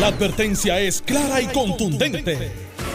La 0.00 0.08
advertencia 0.08 0.78
es 0.80 1.00
clara 1.00 1.40
y 1.40 1.46
contundente. 1.46 2.50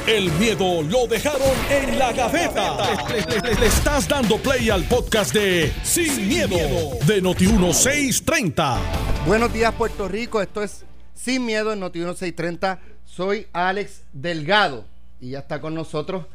El 0.08 0.32
miedo 0.34 0.82
lo 0.84 1.08
dejaron 1.08 1.42
en 1.70 1.98
la 1.98 2.12
gaveta. 2.12 2.78
Le, 3.10 3.56
le 3.60 3.66
estás 3.66 4.08
dando 4.08 4.38
play 4.38 4.70
al 4.70 4.84
podcast 4.84 5.34
de 5.34 5.72
Sin, 5.84 6.28
miedo, 6.28 6.58
de 7.06 7.22
Noti1630. 7.24 8.78
Buenos 9.26 9.52
días, 9.54 9.74
Puerto 9.74 10.08
Rico. 10.08 10.42
Esto 10.42 10.62
es 10.64 10.86
Sin 11.16 11.46
Miedo 11.46 11.74
en 11.74 11.82
Noti1630. 11.82 12.80
Soy 13.06 13.48
Alex 13.54 14.02
Delgado 14.14 14.86
y 15.20 15.32
ya 15.32 15.40
está 15.40 15.60
con 15.62 15.74
nosotros 15.76 16.26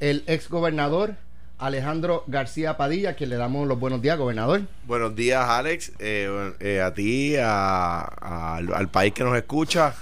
el 0.00 0.24
ex 0.26 0.48
gobernador 0.48 1.16
Alejandro 1.58 2.24
García 2.26 2.76
Padilla, 2.76 3.10
a 3.10 3.14
quien 3.14 3.30
le 3.30 3.36
damos 3.36 3.66
los 3.68 3.78
buenos 3.78 4.02
días, 4.02 4.18
gobernador. 4.18 4.62
Buenos 4.86 5.14
días, 5.14 5.48
Alex, 5.48 5.92
eh, 5.98 6.52
eh, 6.60 6.80
a 6.82 6.92
ti, 6.92 7.36
a- 7.36 8.00
a- 8.00 8.56
al, 8.56 8.74
al 8.74 8.88
país 8.88 9.14
que 9.14 9.22
nos 9.22 9.36
escucha. 9.36 9.94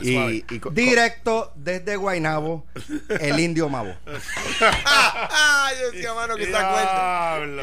Y, 0.00 0.44
y 0.48 0.58
co- 0.60 0.70
Directo 0.70 1.52
desde 1.56 1.96
Guaynabo, 1.96 2.66
el 3.20 3.40
indio. 3.40 3.68
¡Ah! 4.84 5.70
Yo 5.80 5.90
decía, 5.90 6.14
mano, 6.14 6.36
que 6.36 6.46
se 6.46 6.56
acuerde. 6.56 6.82
Diablo. 6.82 7.62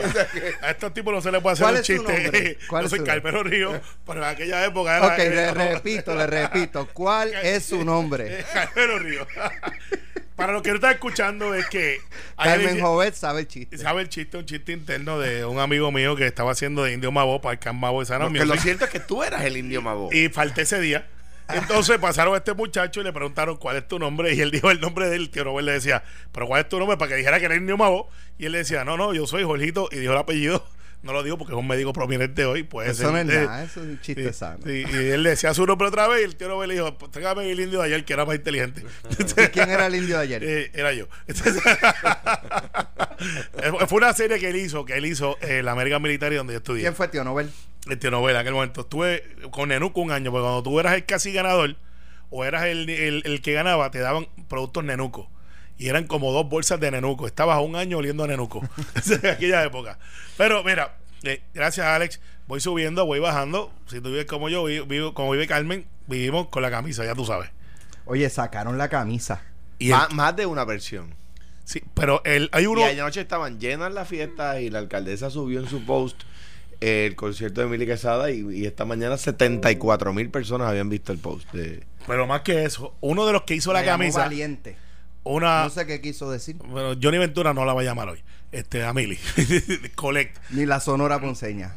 A 0.62 0.70
estos 0.72 0.94
tipos 0.94 1.14
no 1.14 1.22
se 1.22 1.32
les 1.32 1.42
puede 1.42 1.54
hacer 1.54 1.64
¿Cuál 1.64 1.76
un 1.76 1.80
es 1.82 1.86
su 1.88 1.94
chiste. 1.94 2.22
nombre? 2.24 2.58
¿Cuál 2.68 2.82
Yo 2.84 2.86
es 2.86 2.90
soy 2.90 3.00
su 3.00 3.06
Carmelo 3.06 3.44
Río, 3.44 3.82
pero 4.06 4.24
en 4.24 4.30
aquella 4.30 4.66
época 4.66 4.98
era. 4.98 5.08
Ok, 5.08 5.18
le 5.18 5.26
era- 5.44 5.54
repito, 5.54 6.16
le 6.16 6.28
repito. 6.28 6.88
¿Cuál 6.94 7.34
es 7.44 7.66
su 7.66 7.84
nombre? 7.86 8.44
Carmelo 8.54 9.00
Río. 9.00 9.28
Para 10.36 10.54
los 10.54 10.62
que 10.62 10.70
no 10.70 10.76
están 10.76 10.92
escuchando, 10.94 11.54
es 11.54 11.66
que. 11.68 12.00
ayer 12.38 12.56
Carmen 12.60 12.76
hice- 12.76 12.82
Jovet 12.82 13.14
sabe 13.14 13.42
el 13.42 13.48
chiste. 13.48 13.78
¿Sabe 13.78 14.02
el 14.04 14.10
chiste? 14.10 14.38
Un 14.38 14.46
chiste 14.46 14.72
interno 14.72 15.20
de 15.20 15.44
un 15.46 15.60
amigo 15.60 15.92
mío 15.92 16.16
que 16.16 16.26
estaba 16.26 16.52
haciendo 16.52 16.84
de 16.84 16.94
Indio 16.94 17.12
Mabo 17.12 17.42
para 17.42 17.54
el 17.54 17.60
Camp 17.60 17.80
Mabo 17.80 18.00
de 18.00 18.06
San 18.06 18.22
Porque 18.22 18.46
lo 18.46 18.56
cierto 18.58 18.86
es 18.86 18.92
que 18.92 19.00
tú 19.02 19.22
eras 19.24 19.44
el 19.44 19.58
indio 19.58 19.82
mago. 19.82 20.10
Y 20.14 20.30
falté 20.30 20.62
ese 20.62 20.80
día. 20.80 21.08
Entonces 21.54 21.98
pasaron 21.98 22.34
a 22.34 22.38
este 22.38 22.54
muchacho 22.54 23.02
y 23.02 23.04
le 23.04 23.14
preguntaron 23.14 23.58
cuál 23.58 23.78
es 23.78 23.88
tu 23.88 24.00
nombre. 24.00 24.34
Y 24.34 24.42
él 24.42 24.52
dijo 24.52 24.70
el 24.72 24.80
nombre 24.80 25.10
de 25.10 25.16
él. 25.16 25.30
Tío 25.30 25.44
Robert 25.44 25.66
le 25.66 25.74
decía, 25.74 26.04
¿pero 26.32 26.48
cuál 26.48 26.62
es 26.62 26.70
tu 26.70 26.80
nombre? 26.80 26.98
Para 26.98 27.10
que 27.10 27.16
dijera 27.16 27.40
que 27.40 27.46
era 27.46 27.56
Indio 27.56 27.78
Mabo. 27.78 28.10
Y 28.38 28.46
él 28.46 28.52
le 28.52 28.60
decía, 28.60 28.84
no, 28.84 28.98
no, 28.98 29.14
yo 29.14 29.28
soy 29.28 29.44
Jorgito. 29.44 29.90
Y 29.92 29.98
dijo 29.98 30.14
el 30.14 30.20
apellido. 30.20 30.66
No 31.02 31.14
lo 31.14 31.24
digo 31.24 31.38
porque 31.38 31.54
es 31.54 31.58
un 31.58 31.66
médico 31.66 31.94
prominente 31.94 32.44
hoy. 32.44 32.64
Puede 32.64 32.92
Eso 32.92 33.10
no 33.10 33.18
es 33.18 33.26
ser, 33.26 33.46
nada, 33.46 33.64
eso 33.64 33.80
es 33.82 33.88
un 33.88 34.02
chiste 34.02 34.34
sí, 34.34 34.34
sano. 34.38 34.60
sí. 34.66 34.84
Y 34.86 34.96
él 35.12 35.24
le 35.24 35.30
decía 35.30 35.54
su 35.54 35.66
nombre 35.66 35.88
otra 35.88 36.10
vez. 36.10 36.24
Y 36.24 36.26
el 36.26 36.36
tío 36.36 36.50
Robert 36.50 36.68
le 36.68 36.74
dijo, 36.74 36.98
pues, 36.98 37.10
tráigame 37.10 37.50
el 37.50 37.58
indio 37.58 37.80
de 37.80 37.86
ayer, 37.86 38.04
que 38.04 38.12
era 38.12 38.26
más 38.26 38.36
inteligente. 38.36 38.84
¿Y 39.18 39.24
quién 39.48 39.70
era 39.70 39.88
el 39.88 39.96
indio 39.96 40.18
de 40.18 40.24
ayer? 40.24 40.44
Eh, 40.46 40.72
era 40.74 40.92
yo. 40.92 41.08
Entonces, 41.26 41.64
Fue 43.88 43.98
una 43.98 44.14
serie 44.14 44.40
que 44.40 44.50
él 44.50 44.58
hizo, 44.58 44.84
que 44.84 44.98
él 44.98 45.06
hizo 45.06 45.38
en 45.40 45.64
la 45.64 45.72
América 45.72 46.00
Militar 46.00 46.34
donde 46.34 46.52
yo 46.52 46.58
estudié. 46.58 46.82
¿Quién 46.82 46.96
fue 46.96 47.08
tío 47.08 47.24
Nobel? 47.24 47.50
Tío 48.00 48.12
Novela 48.12 48.40
en 48.40 48.42
aquel 48.42 48.54
momento. 48.54 48.82
Estuve 48.82 49.24
con 49.52 49.70
Nenuco 49.70 50.02
un 50.02 50.12
año, 50.12 50.32
porque 50.32 50.44
cuando 50.44 50.64
tú 50.64 50.80
eras 50.80 50.94
el 50.94 51.06
casi 51.06 51.32
ganador 51.32 51.76
o 52.30 52.46
eras 52.46 52.66
el, 52.66 52.90
el- 52.90 53.24
el 53.26 53.42
que 53.42 53.54
ganaba, 53.54 53.90
te 53.92 54.00
daban 54.00 54.28
productos 54.48 54.84
Nenuco. 54.84 55.30
Y 55.78 55.88
eran 55.88 56.08
como 56.08 56.32
dos 56.34 56.48
bolsas 56.50 56.80
de 56.80 56.92
Nenuco. 56.92 57.26
Estabas 57.26 57.62
un 57.64 57.76
año 57.78 57.98
oliendo 57.98 58.26
a 58.26 58.28
Nenuco. 58.28 58.62
en 59.24 59.28
aquella 59.32 59.64
época. 59.64 59.98
Pero 60.38 60.64
mira, 60.64 60.98
eh, 61.24 61.42
gracias 61.54 61.88
Alex. 61.88 62.20
Voy 62.48 62.60
subiendo, 62.60 63.06
voy 63.06 63.20
bajando. 63.20 63.72
Si 63.88 64.02
tú 64.02 64.10
vives 64.10 64.26
como 64.26 64.50
yo, 64.50 64.64
vivo, 64.66 64.86
vivo- 64.86 65.14
como 65.14 65.32
vive 65.32 65.48
Carmen, 65.48 65.86
vivimos 66.08 66.48
con 66.50 66.62
la 66.64 66.70
camisa, 66.72 67.06
ya 67.06 67.16
tú 67.16 67.26
sabes. 67.26 67.50
Oye, 68.06 68.30
sacaron 68.30 68.78
la 68.78 68.90
camisa. 68.90 69.42
Y 69.78 69.92
el- 69.92 69.98
más 70.16 70.36
de 70.36 70.46
una 70.46 70.66
versión. 70.66 71.16
sí, 71.64 71.82
pero 71.94 72.22
el, 72.26 72.50
hay 72.52 72.66
uno. 72.66 72.82
Y 72.82 73.00
anoche 73.00 73.22
estaban 73.22 73.60
llenas 73.60 73.94
las 73.94 74.08
fiestas 74.08 74.60
y 74.60 74.70
la 74.70 74.80
alcaldesa 74.80 75.30
subió 75.30 75.60
en 75.62 75.68
su 75.70 75.86
post 75.86 76.24
el 76.82 77.16
concierto 77.16 77.62
de 77.62 77.68
Emily 77.68 77.86
Quesada 77.86 78.32
y, 78.32 78.46
y 78.52 78.66
esta 78.66 78.86
mañana 78.86 79.18
74 79.18 80.14
mil 80.14 80.30
personas 80.30 80.70
habían 80.70 80.90
visto 80.90 81.12
el 81.12 81.18
post. 81.20 81.52
De, 81.52 81.84
Pero 82.08 82.26
más 82.28 82.42
que 82.42 82.64
eso, 82.64 82.96
uno 83.02 83.26
de 83.26 83.34
los 83.34 83.44
que 83.44 83.56
hizo 83.56 83.74
la 83.74 83.82
Me 83.82 83.86
camisa, 83.86 84.20
Valiente. 84.20 84.76
una. 85.24 85.64
No 85.64 85.70
sé 85.70 85.86
qué 85.86 86.02
quiso 86.02 86.32
decir. 86.32 86.56
Bueno, 86.58 86.98
Johnny 87.02 87.18
Ventura 87.18 87.54
no 87.54 87.66
la 87.66 87.74
va 87.74 87.82
a 87.82 87.84
llamar 87.84 88.10
hoy. 88.10 88.24
Este, 88.52 88.84
a 88.84 88.94
Mili. 88.94 89.20
Collect. 89.96 90.38
Ni 90.52 90.66
la 90.66 90.80
Sonora 90.80 91.20
Ponceña. 91.22 91.76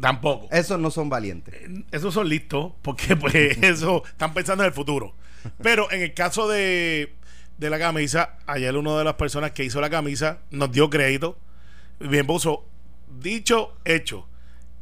Tampoco. 0.00 0.48
Esos 0.50 0.78
no 0.80 0.90
son 0.90 1.08
valientes. 1.08 1.54
Esos 1.92 2.12
son 2.14 2.28
listos 2.28 2.72
porque 2.82 3.14
pues 3.16 3.34
eso 3.62 4.02
están 4.04 4.34
pensando 4.34 4.64
en 4.64 4.68
el 4.68 4.74
futuro. 4.74 5.14
Pero 5.62 5.90
en 5.92 6.02
el 6.02 6.14
caso 6.14 6.48
de, 6.48 7.14
de 7.58 7.70
la 7.70 7.78
camisa, 7.78 8.36
ayer 8.46 8.76
una 8.76 8.98
de 8.98 9.04
las 9.04 9.14
personas 9.14 9.52
que 9.52 9.62
hizo 9.64 9.80
la 9.80 9.90
camisa 9.90 10.38
nos 10.50 10.72
dio 10.72 10.90
crédito. 10.90 11.38
Bien 12.00 12.26
puso 12.26 12.64
dicho, 13.20 13.76
hecho. 13.84 14.26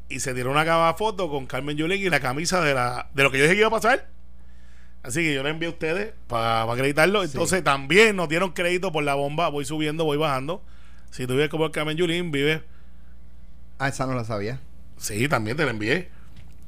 Y 0.09 0.21
se 0.21 0.35
tiró 0.35 0.51
una 0.51 0.65
cama 0.65 0.95
foto 0.95 1.29
con 1.29 1.47
Carmen 1.47 1.77
Yulín 1.77 2.01
y 2.01 2.09
la 2.11 2.21
camisa 2.21 2.61
de 2.61 2.75
la 2.75 3.11
de 3.15 3.23
lo 3.23 3.31
que 3.31 3.39
yo 3.39 3.45
dije 3.45 3.55
que 3.55 3.61
iba 3.61 3.69
a 3.69 3.73
pasar. 3.73 4.09
Así 5.03 5.21
que 5.21 5.35
yo 5.35 5.43
le 5.43 5.51
envié 5.51 5.69
a 5.69 5.71
ustedes 5.73 6.15
para 6.27 6.63
acreditarlo. 6.63 7.23
Entonces 7.25 7.63
también 7.65 8.17
nos 8.17 8.29
dieron 8.29 8.53
crédito 8.53 8.93
por 8.93 9.05
la 9.05 9.15
bomba. 9.15 9.49
Voy 9.49 9.65
subiendo, 9.65 10.05
voy 10.05 10.17
bajando. 10.17 10.63
Si 11.11 11.27
tú 11.27 11.35
vives 11.35 11.49
como 11.49 11.67
el 11.67 11.71
Carmen 11.73 11.97
Yulín, 11.97 12.31
vives 12.31 12.63
Ah, 13.79 13.89
esa 13.89 14.07
no 14.07 14.15
la 14.15 14.25
sabía. 14.25 14.61
Sí, 14.97 15.29
también 15.29 15.57
te 15.57 15.65
la 15.65 15.71
envié. 15.71 16.09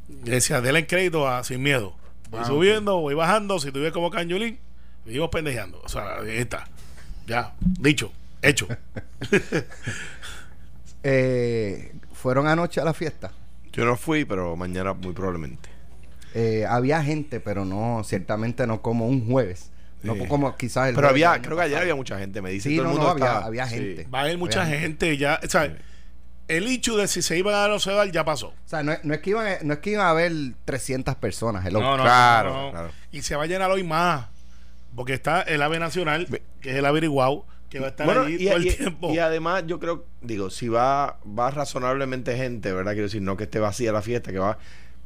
Decía, 0.08 0.60
denle 0.60 0.86
crédito 0.86 1.26
a 1.28 1.42
Sin 1.44 1.62
Miedo. 1.62 1.96
Voy 2.30 2.40
Ah, 2.42 2.44
subiendo, 2.44 2.98
voy 3.00 3.14
bajando. 3.14 3.58
Si 3.58 3.72
tú 3.72 3.80
ves 3.80 3.92
como 3.92 4.10
Cañulín, 4.10 4.58
vivimos 5.04 5.30
pendejeando. 5.30 5.80
O 5.82 5.88
sea, 5.88 6.18
ahí 6.20 6.36
está. 6.38 6.68
Ya, 7.26 7.54
dicho, 7.60 8.12
hecho. 8.42 8.68
Eh, 11.04 11.92
fueron 12.18 12.46
anoche 12.48 12.80
a 12.80 12.84
la 12.84 12.94
fiesta. 12.94 13.32
yo 13.72 13.84
no 13.84 13.96
fui, 13.96 14.24
pero 14.24 14.56
mañana 14.56 14.92
muy 14.94 15.12
probablemente. 15.12 15.68
Eh, 16.34 16.66
había 16.68 17.02
gente, 17.02 17.38
pero 17.40 17.64
no, 17.64 18.02
ciertamente 18.04 18.66
no 18.66 18.82
como 18.82 19.06
un 19.06 19.26
jueves. 19.30 19.70
No 20.02 20.14
Sí. 20.14 20.26
como 20.28 20.56
quizás 20.56 20.88
el 20.88 20.94
Pero 20.94 21.08
jueves 21.08 21.26
había, 21.26 21.42
creo 21.42 21.56
que 21.56 21.62
ayer 21.64 21.78
había 21.78 21.94
mucha 21.94 22.18
gente. 22.18 22.40
Me 22.42 22.50
dice 22.50 22.68
Sí, 22.68 22.76
todo 22.76 22.84
no, 22.86 22.90
el 22.92 22.96
no, 22.98 23.02
mundo 23.02 23.12
había, 23.14 23.26
estaba- 23.26 23.46
había 23.46 23.66
sí. 23.66 23.74
gente. 23.76 24.06
Va 24.12 24.18
a 24.18 24.22
haber 24.22 24.38
mucha 24.38 24.62
Había 24.62 24.78
gente 24.80 25.16
ya. 25.16 25.40
O 25.44 25.48
sea, 25.48 25.76
el 26.48 26.66
hecho 26.66 26.96
de 26.96 27.08
si 27.08 27.20
se 27.22 27.36
iba 27.38 27.50
a 27.52 27.60
dar 27.60 27.70
o 27.70 27.74
no 27.74 27.78
se 27.80 27.90
va 27.90 28.02
a 28.02 28.04
dar 28.04 28.12
ya 28.12 28.24
pasó. 28.24 28.48
O 28.48 28.54
sea, 28.68 28.82
no, 28.82 28.92
es- 28.92 29.04
no 29.04 29.14
es 29.14 29.20
que 29.20 29.30
iban, 29.30 29.46
a- 29.46 29.58
no 29.62 29.72
es 29.74 29.78
que 29.80 29.90
iban 29.90 30.06
a 30.06 30.10
haber 30.10 30.32
300 30.64 31.14
personas. 31.16 31.64
hello. 31.66 31.80
No, 31.80 31.96
no, 31.96 32.02
Claro, 32.02 32.52
no, 32.52 32.62
no. 32.66 32.70
claro. 32.72 32.90
Y 33.12 33.22
se 33.22 33.36
va 33.36 33.44
a 33.44 33.46
llenar 33.46 33.70
hoy 33.70 33.82
más. 33.84 34.26
Porque 34.94 35.14
está 35.14 35.42
el 35.42 35.60
AVE 35.62 35.78
Nacional, 35.78 36.26
que 36.60 36.70
es 36.70 36.76
el 36.76 36.84
averiguado, 36.86 37.46
que 37.70 37.80
va 37.80 37.86
a 37.86 37.90
estar 37.90 38.06
Bueno, 38.06 38.22
allí 38.22 38.36
y, 38.40 38.46
todo 38.46 38.56
el 38.56 38.66
y- 38.66 38.70
tiempo. 38.74 39.12
y 39.12 39.18
además 39.18 39.64
yo 39.66 39.78
creo, 39.78 40.04
digo, 40.22 40.50
si 40.50 40.68
va, 40.68 41.18
va 41.38 41.50
razonablemente 41.50 42.36
gente, 42.36 42.72
¿verdad? 42.72 42.92
Quiero 42.92 43.06
decir, 43.08 43.22
no 43.22 43.36
que 43.36 43.44
esté 43.44 43.58
vacía 43.58 43.92
la 43.92 44.02
fiesta, 44.02 44.32
que 44.32 44.38
va... 44.38 44.58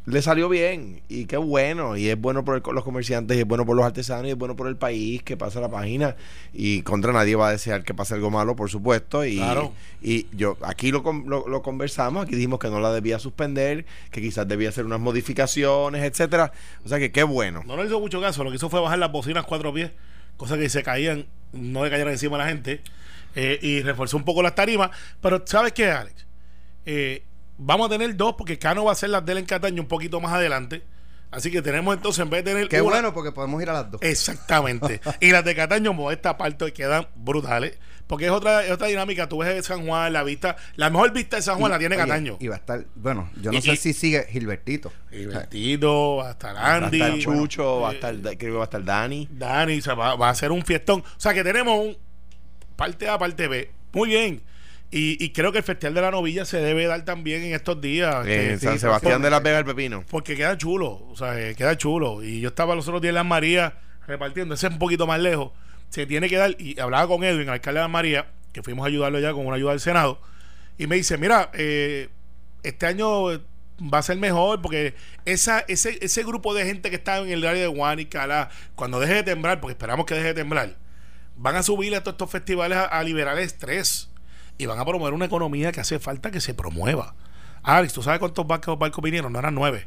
Le 0.05 0.21
salió 0.21 0.49
bien 0.49 1.01
y 1.09 1.27
qué 1.27 1.37
bueno, 1.37 1.97
y 1.97 2.09
es 2.09 2.21
bueno 2.21 2.45
por 2.45 2.57
el- 2.57 2.75
los 2.75 2.83
comerciantes, 2.83 3.37
y 3.37 3.41
es 3.43 3.47
bueno 3.47 3.65
por 3.65 3.77
los 3.77 3.85
artesanos, 3.87 4.27
y 4.27 4.31
es 4.31 4.37
bueno 4.37 4.57
por 4.57 4.67
el 4.67 4.75
país 4.75 5.23
que 5.23 5.37
pasa 5.37 5.61
la 5.61 5.69
página, 5.71 6.17
y 6.53 6.83
contra 6.83 7.13
nadie 7.13 7.37
va 7.37 7.47
a 7.49 7.53
desear 7.53 7.85
que 7.85 7.95
pase 7.95 8.15
algo 8.15 8.29
malo, 8.29 8.57
por 8.57 8.69
supuesto, 8.69 9.25
y, 9.25 9.37
Claro. 9.37 9.73
y 10.03 10.27
yo 10.37 10.57
aquí 10.63 10.91
lo, 10.91 11.05
lo, 11.25 11.47
lo 11.49 11.63
conversamos, 11.63 12.25
aquí 12.27 12.35
dijimos 12.35 12.59
que 12.59 12.69
no 12.69 12.81
la 12.81 12.93
debía 12.93 13.21
suspender, 13.21 13.87
que 14.11 14.21
quizás 14.21 14.49
debía 14.49 14.71
hacer 14.71 14.85
unas 14.87 14.99
modificaciones, 14.99 16.03
etcétera, 16.03 16.51
o 16.85 16.89
sea 16.89 16.99
que 16.99 17.13
qué 17.13 17.23
bueno. 17.23 17.63
No 17.65 17.77
le 17.77 17.87
hizo 17.87 18.01
mucho 18.01 18.21
caso. 18.21 18.43
Lo 18.43 18.51
que 18.51 18.57
hizo 18.57 18.69
fue 18.69 18.81
bajar 18.81 18.99
las 18.99 19.13
bocinas 19.13 19.45
cuatro 19.47 19.73
pies, 19.73 19.93
cosas 20.37 20.59
que 20.59 20.69
se 20.69 20.83
caían, 20.83 21.27
no 21.53 21.85
le 21.85 21.91
cayeran 21.91 22.13
encima 22.13 22.37
a 22.37 22.41
la 22.41 22.49
gente, 22.49 22.81
eh, 23.35 23.59
y 23.63 23.83
reforzó 23.83 24.17
un 24.17 24.25
poco 24.25 24.43
las 24.43 24.55
tarimas. 24.55 24.91
Pero, 25.21 25.43
¿sabes 25.47 25.73
qué, 25.73 25.91
Alex? 25.91 26.27
Eh, 26.87 27.25
vamos 27.59 27.87
a 27.87 27.91
tener 27.91 28.17
dos, 28.17 28.35
porque 28.37 28.59
Cano 28.59 28.85
va 28.85 28.91
a 28.91 28.93
hacer 28.93 29.11
las 29.11 29.25
de 29.25 29.33
él 29.33 29.39
en 29.39 29.47
Cataño 29.47 29.83
un 29.83 29.89
poquito 29.89 30.21
más 30.21 30.33
adelante. 30.33 30.83
Así 31.31 31.51
que 31.51 31.63
tenemos 31.63 31.95
entonces, 31.97 32.23
en 32.23 32.29
vez 32.29 32.45
de 32.45 32.51
tener. 32.53 32.69
Qué 32.69 32.83
una- 32.83 32.91
bueno 32.97 33.15
porque 33.15 33.33
podemos 33.33 33.63
ir 33.63 33.71
a 33.71 33.73
las 33.73 33.91
dos. 33.91 34.03
Exactamente. 34.03 35.01
y 35.21 35.31
las 35.31 35.45
de 35.45 35.55
Cataño, 35.55 35.97
por 35.97 36.13
esta 36.13 36.37
parte, 36.37 36.73
quedan 36.73 37.07
brutales. 37.17 37.79
Porque 38.13 38.27
es 38.27 38.31
otra, 38.31 38.63
es 38.63 38.71
otra 38.71 38.89
dinámica. 38.89 39.27
Tú 39.27 39.39
ves 39.39 39.65
San 39.65 39.87
Juan, 39.87 40.13
la 40.13 40.23
vista. 40.23 40.55
La 40.77 40.91
mejor 40.91 41.15
vista 41.15 41.37
de 41.37 41.43
San 41.43 41.59
Juan 41.59 41.73
la 41.73 41.79
tiene 41.79 41.97
Oye, 41.97 42.05
Cataño. 42.05 42.37
Y 42.41 42.49
va 42.49 42.57
a 42.57 42.59
estar, 42.59 42.85
bueno, 42.95 43.31
yo 43.41 43.51
no 43.53 43.57
Y- 43.57 43.63
sé 43.63 43.73
y- 43.73 43.77
si 43.79 43.95
sigue 43.95 44.27
Gilbertito. 44.31 44.93
Divertido, 45.11 46.17
va 46.17 46.29
a 46.29 46.31
estar 46.33 46.55
Va 46.55 46.61
a 46.61 46.75
Andy. 46.77 47.01
estar 47.01 47.19
Chucho, 47.21 47.81
va 47.81 47.89
a 47.89 47.93
eh, 47.93 47.95
estar, 47.95 48.15
creo 48.21 48.37
que 48.37 48.51
va 48.51 48.61
a 48.61 48.65
estar 48.65 48.85
Dani. 48.85 49.29
Dani, 49.31 49.79
o 49.79 49.81
sea, 49.83 49.95
va, 49.95 50.15
va 50.17 50.29
a 50.29 50.35
ser 50.35 50.53
un 50.53 50.63
fiestón. 50.63 51.01
O 51.01 51.21
sea 51.21 51.33
que 51.33 51.43
tenemos 51.43 51.79
un 51.87 51.97
parte 52.77 53.09
A, 53.09 53.17
parte 53.19 53.49
B. 53.49 53.71
Muy 53.93 54.11
bien. 54.11 54.43
Y, 54.91 55.17
y 55.25 55.31
creo 55.33 55.51
que 55.53 55.59
el 55.59 55.65
Festival 55.65 55.95
de 55.95 56.01
la 56.03 56.11
Novilla 56.11 56.45
se 56.45 56.59
debe 56.59 56.85
dar 56.87 57.03
también 57.07 57.43
en 57.45 57.55
estos 57.55 57.81
días. 57.81 58.27
En 58.27 58.61
San 58.61 58.75
sí, 58.75 58.81
Sebastián 58.81 59.13
porque- 59.15 59.25
de 59.25 59.31
las 59.31 59.43
Vegas 59.43 59.61
el 59.61 59.65
Pepino. 59.65 60.05
porque 60.11 60.37
queda 60.37 60.59
chulo, 60.59 61.07
o 61.09 61.17
sea, 61.17 61.41
eh, 61.41 61.55
queda 61.55 61.79
chulo. 61.79 62.23
Y 62.23 62.41
yo 62.41 62.49
estaba 62.51 62.75
los 62.75 62.87
otros 62.89 63.01
días 63.01 63.13
en 63.13 63.15
Las 63.15 63.25
Marías 63.25 63.73
repartiendo, 64.07 64.55
ese 64.55 64.67
es 64.67 64.73
un 64.75 64.79
poquito 64.79 65.07
más 65.07 65.19
lejos. 65.19 65.53
Se 65.93 66.07
tiene 66.07 66.31
que 66.31 66.39
dar, 66.39 66.57
y 66.59 66.81
hablaba 66.81 67.07
con 67.07 67.23
Edwin, 67.23 67.43
el 67.43 67.49
alcalde 67.51 67.81
de 67.81 67.85
Las 67.85 67.91
Marías, 67.91 68.25
que 68.55 68.63
fuimos 68.63 68.85
a 68.85 68.89
ayudarlo 68.89 69.21
ya 69.21 69.33
con 69.35 69.47
una 69.47 69.57
ayuda 69.57 69.73
del 69.73 69.81
Senado, 69.81 70.19
y 70.79 70.87
me 70.87 70.97
dice, 70.97 71.19
mira, 71.19 71.51
eh, 71.53 72.09
este 72.63 72.87
año 72.87 73.31
eh, 73.31 73.41
va 73.93 73.99
a 73.99 74.03
ser 74.03 74.17
mejor 74.17 74.63
porque 74.63 74.95
esa, 75.27 75.61
ese, 75.69 75.99
ese 76.01 76.23
grupo 76.25 76.55
de 76.55 76.65
gente 76.65 76.89
que 76.89 76.97
está 76.97 77.19
en 77.19 77.29
el 77.29 77.47
área 77.47 77.61
de 77.61 77.67
Guanica, 77.69 78.27
la- 78.27 78.49
cuando 78.75 79.01
deje 79.01 79.17
de 79.17 79.23
temblar, 79.23 79.61
porque 79.61 79.73
esperamos 79.73 80.07
que 80.07 80.15
deje 80.15 80.29
de 80.29 80.35
temblar, 80.35 80.77
van 81.37 81.57
a 81.57 81.63
subir 81.63 81.95
a 81.95 82.01
todos 82.03 82.15
estos 82.15 82.31
festivales 82.31 82.79
a, 82.79 82.85
a 82.87 83.03
liberar 83.03 83.37
el 83.37 83.45
estrés 83.45 84.09
y 84.57 84.65
van 84.65 84.79
a 84.79 84.87
promover 84.87 85.13
una 85.13 85.27
economía 85.27 85.73
que 85.73 85.81
hace 85.81 85.99
falta 85.99 86.31
que 86.31 86.41
se 86.41 86.55
promueva. 86.55 87.15
Alex, 87.63 87.93
¿tú 87.93 88.03
sabes 88.03 88.19
cuántos 88.19 88.47
barcos, 88.47 88.79
barcos 88.79 89.05
vinieron? 89.05 89.31
No 89.33 89.39
eran 89.41 89.55
nueve. 89.55 89.87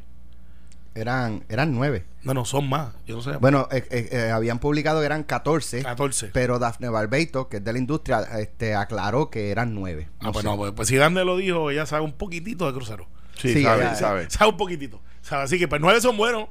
Eran, 0.96 1.44
eran 1.50 1.74
nueve. 1.76 2.06
No, 2.24 2.34
no, 2.34 2.46
son 2.46 2.70
más. 2.70 2.94
Yo 3.06 3.18
no 3.18 3.22
sé. 3.22 3.32
Bueno, 3.38 3.68
eh, 3.70 3.86
eh, 3.92 4.10
eh, 4.12 4.32
habían 4.32 4.60
publicado 4.60 5.02
que 5.02 5.06
eran 5.06 5.24
14. 5.24 5.84
14. 5.84 6.30
Pero 6.34 6.58
Dafne 6.58 6.88
Barbeito, 6.90 7.50
que 7.50 7.58
es 7.58 7.64
de 7.64 7.74
la 7.74 7.80
industria, 7.80 8.22
este, 8.40 8.76
aclaró 8.76 9.30
que 9.30 9.52
eran 9.52 9.76
nueve. 9.76 10.08
Ah, 10.20 10.26
No 10.28 10.32
pues 10.32 10.44
sé. 10.44 10.50
no, 10.50 10.56
pues, 10.58 10.72
pues 10.72 10.88
si 10.88 10.96
Dande 10.96 11.26
lo 11.26 11.36
dijo, 11.38 11.70
ella 11.70 11.86
sabe 11.86 12.04
un 12.06 12.14
poquitito 12.14 12.66
de 12.66 12.74
crucero. 12.74 13.08
Sí, 13.38 13.54
Sí, 13.54 13.64
sabe, 13.64 13.94
sabe. 13.96 14.30
Sabe 14.30 14.52
un 14.52 14.58
poquitito. 14.58 15.02
Sabe, 15.22 15.44
así 15.44 15.60
que 15.60 15.68
pues 15.68 15.82
nueve 15.82 16.00
son 16.00 16.16
buenos. 16.16 16.48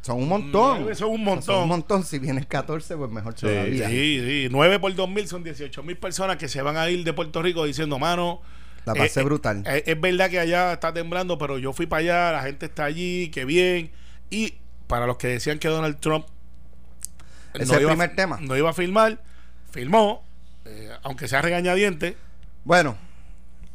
Son 0.00 0.16
un 0.20 0.28
montón. 0.28 0.78
Nueve 0.80 0.94
son 0.96 1.10
un 1.10 1.16
Son 1.16 1.24
montón. 1.24 1.62
un 1.62 1.68
montón. 1.68 2.02
Si 2.04 2.18
vienen 2.18 2.44
14, 2.44 2.96
pues 2.96 3.10
mejor 3.10 3.34
Sí, 3.38 3.46
todavía. 3.46 3.88
Sí, 3.88 4.20
sí. 4.20 4.48
9 4.50 4.78
por 4.80 4.94
2000 4.94 5.28
son 5.28 5.44
18 5.44 5.82
mil 5.84 5.96
personas 5.96 6.36
que 6.36 6.48
se 6.48 6.60
van 6.60 6.76
a 6.76 6.90
ir 6.90 7.04
de 7.04 7.12
Puerto 7.14 7.40
Rico 7.40 7.64
diciendo, 7.64 7.98
mano. 7.98 8.42
La 8.84 8.94
pasé 8.94 9.22
brutal. 9.22 9.62
eh, 9.66 9.82
es 9.86 10.00
verdad 10.00 10.28
que 10.30 10.38
allá 10.38 10.72
está 10.74 10.92
temblando, 10.92 11.38
pero 11.38 11.58
yo 11.58 11.72
fui 11.72 11.86
para 11.86 12.00
allá, 12.00 12.32
la 12.32 12.42
gente 12.42 12.66
está 12.66 12.84
allí, 12.84 13.30
qué 13.30 13.44
bien. 13.44 13.90
Y 14.30 14.54
para 14.86 15.06
los 15.06 15.16
que 15.16 15.28
decían 15.28 15.58
que 15.58 15.68
Donald 15.68 15.98
Trump 16.00 16.26
el 17.54 17.66
iba, 17.66 17.76
a- 17.76 17.88
primer 17.88 18.14
tema. 18.16 18.38
no 18.40 18.56
iba 18.56 18.70
a 18.70 18.72
filmar, 18.74 19.18
filmó, 19.70 20.22
eh, 20.64 20.90
aunque 21.02 21.28
sea 21.28 21.40
regañadiente. 21.40 22.16
Bueno, 22.64 22.96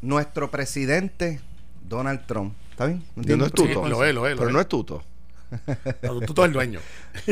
nuestro 0.01 0.51
presidente 0.51 1.39
Donald 1.83 2.25
Trump. 2.25 2.53
¿Está 2.71 2.85
bien? 2.87 3.03
No 3.15 3.21
entiendo 3.23 3.45
es 3.45 3.51
tuto. 3.51 3.87
Lo 3.87 4.03
es, 4.05 4.13
lo 4.13 4.27
es, 4.27 4.33
lo 4.33 4.37
Pero 4.37 4.49
es. 4.49 4.53
no 4.53 4.61
es 4.61 4.67
tuto. 4.67 5.03
Tú, 6.01 6.19
tú, 6.21 6.33
tú 6.33 6.41
eres 6.43 6.47
el 6.49 6.53
dueño. 6.53 6.79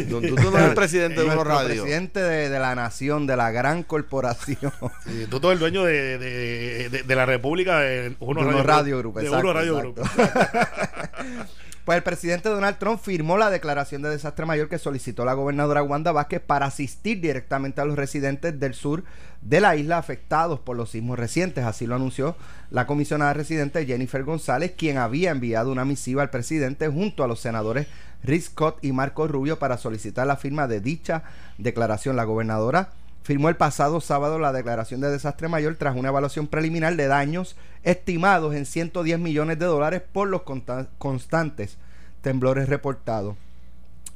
Don 0.09 0.25
Tuto 0.27 0.51
no 0.51 0.57
es 0.57 0.63
el 0.65 0.73
presidente 0.73 1.21
de 1.21 1.27
uno 1.27 1.43
radio. 1.43 1.67
presidente 1.83 2.19
de, 2.21 2.49
de 2.49 2.59
la 2.59 2.73
nación, 2.75 3.27
de 3.27 3.37
la 3.37 3.51
gran 3.51 3.83
corporación. 3.83 4.71
Sí, 5.05 5.25
tú 5.29 5.39
todo 5.39 5.51
el 5.51 5.59
dueño 5.59 5.83
de, 5.83 6.17
de, 6.17 6.89
de- 6.89 7.03
de 7.03 7.15
la 7.15 7.25
República 7.25 7.79
de 7.79 8.15
Uno, 8.19 8.41
De 8.41 8.47
Uno 8.47 8.63
Radio 8.63 8.97
Group. 8.99 9.13
Group, 9.15 9.23
De 9.23 9.27
exacto, 9.27 9.43
Uno 9.47 9.53
Radio 9.53 9.77
exacto. 9.79 10.03
Group. 10.03 11.47
Pues 11.85 11.95
el 11.95 12.03
presidente 12.03 12.49
Donald 12.49 12.77
Trump 12.79 12.99
firmó 13.01 13.37
la 13.37 13.49
declaración 13.49 14.01
de 14.01 14.09
desastre 14.09 14.45
mayor 14.45 14.67
que 14.67 14.77
solicitó 14.77 15.23
la 15.23 15.31
gobernadora 15.35 15.81
Wanda 15.83 16.11
Vázquez 16.11 16.41
para 16.41 16.65
asistir 16.65 17.21
directamente 17.21 17.79
a 17.79 17.85
los 17.85 17.95
residentes 17.95 18.59
del 18.59 18.73
sur 18.73 19.05
de 19.41 19.61
la 19.61 19.73
isla 19.77 19.97
afectados 19.97 20.59
por 20.59 20.75
los 20.75 20.89
sismos 20.89 21.17
recientes. 21.17 21.63
Así 21.63 21.87
lo 21.87 21.95
anunció 21.95 22.35
la 22.71 22.85
comisionada 22.87 23.31
residente 23.33 23.85
Jennifer 23.85 24.25
González, 24.25 24.73
quien 24.77 24.97
había 24.97 25.31
enviado 25.31 25.71
una 25.71 25.85
misiva 25.85 26.21
al 26.23 26.29
presidente 26.29 26.89
junto 26.89 27.23
a 27.23 27.27
los 27.29 27.39
senadores 27.39 27.87
Rick 28.27 28.43
Scott 28.43 28.77
y 28.83 28.91
Marco 28.91 29.27
Rubio 29.27 29.57
para 29.57 29.77
solicitar 29.77 30.27
la 30.27 30.35
firma 30.37 30.67
de 30.67 30.81
dicha 30.81 31.23
declaración. 31.57 32.15
La 32.15 32.25
gobernadora 32.25 32.91
firmó 33.23 33.49
el 33.49 33.55
pasado 33.57 33.99
sábado 33.99 34.37
la 34.39 34.53
declaración 34.53 35.01
de 35.01 35.09
desastre 35.09 35.47
mayor 35.47 35.75
tras 35.75 35.95
una 35.95 36.09
evaluación 36.09 36.47
preliminar 36.47 36.95
de 36.95 37.07
daños 37.07 37.55
estimados 37.83 38.53
en 38.55 38.65
110 38.65 39.19
millones 39.19 39.57
de 39.59 39.65
dólares 39.65 40.01
por 40.13 40.27
los 40.27 40.43
consta- 40.43 40.87
constantes 40.97 41.77
temblores 42.21 42.69
reportados. 42.69 43.35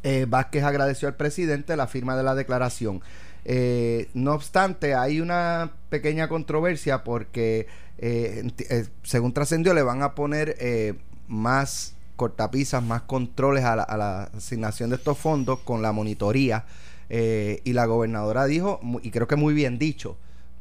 Eh, 0.03 0.25
Vázquez 0.27 0.63
agradeció 0.63 1.07
al 1.07 1.15
presidente 1.15 1.75
la 1.75 1.87
firma 1.87 2.15
de 2.17 2.23
la 2.23 2.35
declaración. 2.35 3.01
Eh, 3.45 4.09
no 4.13 4.33
obstante, 4.33 4.95
hay 4.95 5.19
una 5.21 5.71
pequeña 5.89 6.27
controversia 6.27 7.03
porque, 7.03 7.67
eh, 7.97 8.49
según 9.03 9.33
trascendió, 9.33 9.73
le 9.73 9.83
van 9.83 10.01
a 10.03 10.15
poner 10.15 10.55
más 11.27 11.95
cortapisas, 12.15 12.83
más 12.83 13.01
controles 13.03 13.63
a 13.63 13.75
la, 13.75 13.83
a 13.83 13.97
la 13.97 14.23
asignación 14.35 14.89
de 14.89 14.95
estos 14.97 15.17
fondos 15.17 15.59
con 15.59 15.81
la 15.81 15.91
monitoría. 15.91 16.65
Eh, 17.09 17.61
y 17.65 17.73
la 17.73 17.85
gobernadora 17.85 18.45
dijo, 18.45 18.79
y 19.03 19.11
creo 19.11 19.27
que 19.27 19.35
muy 19.35 19.53
bien 19.53 19.77
dicho, 19.77 20.17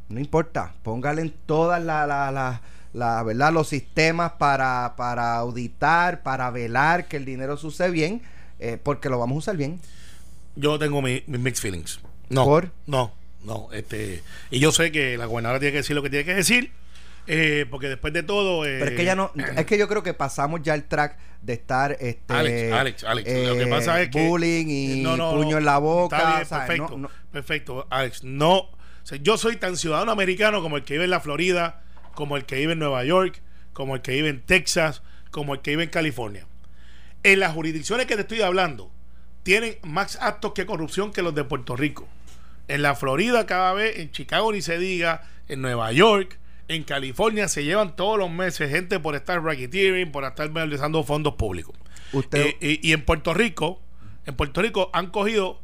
no 0.08 0.18
importa, 0.18 0.74
póngale 0.82 1.22
en 1.22 1.32
todas 1.46 1.82
la, 1.82 2.06
la, 2.06 2.30
la- 2.32 2.60
la, 2.92 3.22
¿verdad? 3.22 3.52
los 3.52 3.68
sistemas 3.68 4.32
para, 4.32 4.94
para 4.96 5.36
auditar, 5.36 6.24
para 6.24 6.50
velar 6.50 7.06
que 7.06 7.18
el 7.18 7.24
dinero 7.24 7.56
use 7.62 7.88
bien, 7.90 8.20
eh, 8.58 8.78
porque 8.82 9.08
lo 9.08 9.16
vamos 9.20 9.36
a 9.36 9.38
usar 9.38 9.56
bien. 9.56 9.78
Yo 10.56 10.76
tengo 10.76 11.00
mi- 11.00 11.22
mis 11.28 11.38
mixed 11.40 11.62
feelings. 11.62 12.00
No. 12.30 12.44
¿Por? 12.44 12.72
No, 12.86 13.12
no. 13.44 13.68
Este, 13.72 14.24
y 14.50 14.58
yo 14.58 14.72
sé 14.72 14.90
que 14.90 15.16
la 15.16 15.26
gobernadora 15.26 15.60
tiene 15.60 15.70
que 15.70 15.78
decir 15.78 15.94
lo 15.94 16.02
que 16.02 16.10
tiene 16.10 16.24
que 16.24 16.34
decir. 16.34 16.72
Eh, 17.26 17.66
porque 17.70 17.88
después 17.88 18.12
de 18.12 18.22
todo. 18.22 18.64
eh, 18.66 18.76
Pero 18.78 18.90
es 18.92 18.96
que 18.96 19.04
ya 19.04 19.14
no, 19.14 19.32
es 19.56 19.66
que 19.66 19.78
yo 19.78 19.88
creo 19.88 20.02
que 20.02 20.14
pasamos 20.14 20.62
ya 20.62 20.74
el 20.74 20.84
track 20.84 21.16
de 21.42 21.52
estar 21.54 21.92
este 22.00 22.20
Alex, 22.34 22.72
Alex, 22.72 23.04
Alex. 23.04 23.28
lo 23.48 23.56
que 23.56 23.66
pasa 23.66 24.00
es 24.02 24.10
que. 24.10 24.26
bullying 24.28 24.66
y 24.68 25.00
eh, 25.00 25.02
no, 25.02 25.16
no, 25.16 25.32
puño 25.34 25.58
en 25.58 25.64
la 25.64 25.78
boca. 25.78 26.16
Está 26.18 26.28
bien, 26.30 26.42
o 26.42 26.44
sea, 26.46 26.58
perfecto. 26.66 26.90
no- 26.90 26.98
no- 26.98 27.10
Perfecto, 27.32 27.86
Alex. 27.90 28.24
No. 28.24 28.56
o 28.58 28.76
sea, 29.04 29.18
yo 29.22 29.36
soy 29.38 29.56
tan 29.56 29.76
ciudadano 29.76 30.10
americano 30.12 30.60
como 30.62 30.76
el 30.76 30.84
que 30.84 30.94
vive 30.94 31.04
en 31.04 31.10
la 31.10 31.20
Florida, 31.20 31.82
como 32.14 32.36
el 32.36 32.44
que 32.44 32.56
vive 32.56 32.72
en 32.72 32.78
Nueva 32.80 33.04
York, 33.04 33.40
como 33.72 33.94
el 33.94 34.02
que 34.02 34.12
vive 34.12 34.28
en 34.28 34.40
Texas, 34.42 35.02
como 35.30 35.54
el 35.54 35.60
que 35.60 35.70
vive 35.70 35.84
en 35.84 35.90
California. 35.90 36.46
En 37.22 37.38
las 37.40 37.52
jurisdicciones 37.52 38.06
que 38.06 38.16
te 38.16 38.22
estoy 38.22 38.42
hablando, 38.42 38.90
tienen 39.42 39.76
más 39.82 40.18
actos 40.20 40.52
que 40.52 40.66
corrupción 40.66 41.12
que 41.12 41.22
los 41.22 41.34
de 41.34 41.44
Puerto 41.44 41.76
Rico. 41.76 42.08
En 42.68 42.82
la 42.82 42.94
Florida 42.94 43.46
cada 43.46 43.72
vez, 43.72 43.98
en 43.98 44.10
Chicago 44.10 44.52
ni 44.52 44.60
se 44.62 44.78
diga, 44.78 45.22
en 45.48 45.60
Nueva 45.62 45.92
York, 45.92 46.38
en 46.74 46.84
California 46.84 47.48
se 47.48 47.64
llevan 47.64 47.96
todos 47.96 48.18
los 48.18 48.30
meses 48.30 48.70
gente 48.70 49.00
por 49.00 49.14
estar 49.16 49.42
racketeering, 49.42 50.12
por 50.12 50.24
estar 50.24 50.52
realizando 50.52 51.02
fondos 51.04 51.34
públicos. 51.34 51.74
Usted- 52.12 52.54
Eh, 52.60 52.78
y, 52.82 52.88
y 52.90 52.92
en 52.92 53.04
Puerto 53.04 53.34
Rico, 53.34 53.80
en 54.26 54.36
Puerto 54.36 54.62
Rico 54.62 54.88
han 54.92 55.08
cogido, 55.10 55.60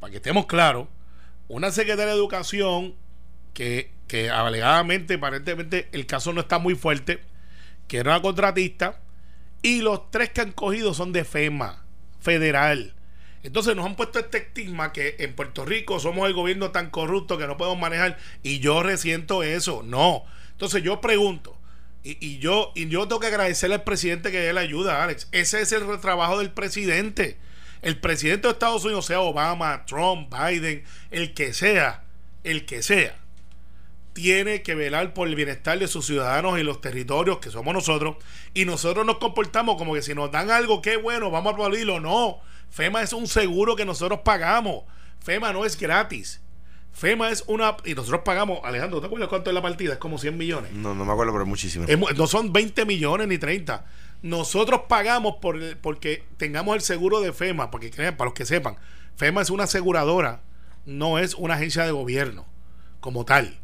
para 0.00 0.10
que 0.10 0.16
estemos 0.18 0.46
claros, 0.46 0.86
una 1.48 1.70
secretaria 1.70 2.12
de 2.12 2.18
educación 2.18 2.94
que, 3.54 3.90
que 4.06 4.30
alegadamente, 4.30 5.14
aparentemente, 5.14 5.88
el 5.92 6.06
caso 6.06 6.32
no 6.32 6.40
está 6.40 6.58
muy 6.58 6.74
fuerte, 6.74 7.20
que 7.88 7.98
era 7.98 8.12
una 8.12 8.22
contratista, 8.22 9.00
y 9.62 9.80
los 9.82 10.10
tres 10.10 10.30
que 10.30 10.42
han 10.42 10.52
cogido 10.52 10.94
son 10.94 11.12
de 11.12 11.24
FEMA, 11.24 11.84
federal. 12.20 12.94
Entonces 13.42 13.74
nos 13.74 13.86
han 13.86 13.96
puesto 13.96 14.18
este 14.18 14.38
estigma 14.38 14.92
que 14.92 15.16
en 15.18 15.34
Puerto 15.34 15.64
Rico 15.64 15.98
somos 16.00 16.26
el 16.28 16.34
gobierno 16.34 16.70
tan 16.70 16.90
corrupto 16.90 17.38
que 17.38 17.46
no 17.46 17.56
podemos 17.56 17.78
manejar 17.78 18.18
y 18.42 18.58
yo 18.58 18.82
resiento 18.82 19.42
eso. 19.42 19.82
No. 19.82 20.24
Entonces 20.60 20.82
yo 20.82 21.00
pregunto, 21.00 21.56
y, 22.02 22.38
yo, 22.38 22.72
y 22.74 22.86
yo 22.90 23.08
tengo 23.08 23.18
que 23.18 23.28
agradecerle 23.28 23.76
al 23.76 23.82
presidente 23.82 24.30
que 24.30 24.40
dé 24.40 24.52
la 24.52 24.60
ayuda, 24.60 25.02
Alex. 25.02 25.26
Ese 25.32 25.62
es 25.62 25.72
el 25.72 25.98
trabajo 26.00 26.38
del 26.38 26.50
presidente. 26.50 27.38
El 27.80 27.98
presidente 27.98 28.46
de 28.46 28.52
Estados 28.52 28.84
Unidos, 28.84 29.06
sea 29.06 29.22
Obama, 29.22 29.86
Trump, 29.86 30.30
Biden, 30.30 30.84
el 31.10 31.32
que 31.32 31.54
sea, 31.54 32.04
el 32.44 32.66
que 32.66 32.82
sea, 32.82 33.16
tiene 34.12 34.60
que 34.60 34.74
velar 34.74 35.14
por 35.14 35.28
el 35.28 35.34
bienestar 35.34 35.78
de 35.78 35.88
sus 35.88 36.04
ciudadanos 36.04 36.58
y 36.58 36.62
los 36.62 36.82
territorios 36.82 37.38
que 37.38 37.50
somos 37.50 37.72
nosotros. 37.72 38.16
Y 38.52 38.66
nosotros 38.66 39.06
nos 39.06 39.16
comportamos 39.16 39.78
como 39.78 39.94
que 39.94 40.02
si 40.02 40.14
nos 40.14 40.30
dan 40.30 40.50
algo, 40.50 40.82
qué 40.82 40.98
bueno, 40.98 41.30
vamos 41.30 41.52
a 41.52 41.54
aplaudirlo. 41.54 42.00
No, 42.00 42.38
FEMA 42.68 43.00
es 43.00 43.14
un 43.14 43.26
seguro 43.26 43.76
que 43.76 43.86
nosotros 43.86 44.20
pagamos. 44.26 44.84
FEMA 45.20 45.54
no 45.54 45.64
es 45.64 45.80
gratis. 45.80 46.42
FEMA 46.92 47.30
es 47.30 47.44
una... 47.46 47.76
Y 47.84 47.94
nosotros 47.94 48.22
pagamos, 48.24 48.60
Alejandro, 48.64 49.00
¿te 49.00 49.06
acuerdas 49.06 49.28
cuánto 49.28 49.50
es 49.50 49.54
la 49.54 49.62
partida? 49.62 49.94
Es 49.94 49.98
como 49.98 50.18
100 50.18 50.36
millones. 50.36 50.72
No, 50.72 50.94
no 50.94 51.04
me 51.04 51.12
acuerdo, 51.12 51.32
pero 51.32 51.44
es 51.44 51.48
muchísimo. 51.48 51.86
Es 51.86 51.98
no 52.16 52.26
son 52.26 52.52
20 52.52 52.84
millones 52.84 53.28
ni 53.28 53.38
30. 53.38 53.84
Nosotros 54.22 54.82
pagamos 54.88 55.36
por 55.40 55.58
porque 55.78 56.24
tengamos 56.36 56.74
el 56.76 56.82
seguro 56.82 57.20
de 57.20 57.32
FEMA, 57.32 57.70
porque 57.70 57.90
crean, 57.90 58.16
para 58.16 58.28
los 58.28 58.34
que 58.34 58.44
sepan, 58.44 58.76
FEMA 59.16 59.40
es 59.40 59.50
una 59.50 59.64
aseguradora, 59.64 60.42
no 60.84 61.18
es 61.18 61.34
una 61.34 61.54
agencia 61.54 61.84
de 61.84 61.92
gobierno 61.92 62.46
como 63.00 63.24
tal. 63.24 63.58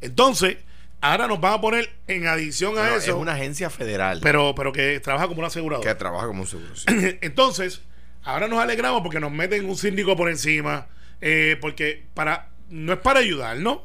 Entonces, 0.00 0.56
ahora 1.00 1.28
nos 1.28 1.40
van 1.40 1.54
a 1.54 1.60
poner 1.60 1.90
en 2.08 2.26
adición 2.26 2.76
a 2.78 2.96
eso, 2.96 3.10
es 3.10 3.16
una 3.16 3.34
agencia 3.34 3.70
federal 3.70 4.20
pero, 4.22 4.54
pero 4.54 4.72
que 4.72 4.98
trabaja 5.00 5.28
como 5.28 5.38
una 5.40 5.48
que 5.48 5.52
aseguradora. 5.52 5.98
trabaja 5.98 6.26
como 6.26 6.42
un 6.42 6.48
seguro. 6.48 6.74
sí. 6.74 6.86
Entonces, 7.20 7.82
ahora 8.22 8.48
nos 8.48 8.58
alegramos 8.58 9.02
porque 9.02 9.20
nos 9.20 9.30
meten 9.30 9.68
un 9.68 9.76
síndico 9.76 10.16
por 10.16 10.28
encima, 10.28 10.88
eh, 11.20 11.56
porque 11.60 12.06
para 12.14 12.49
no 12.70 12.92
es 12.92 12.98
para 13.00 13.20
ayudarnos, 13.20 13.80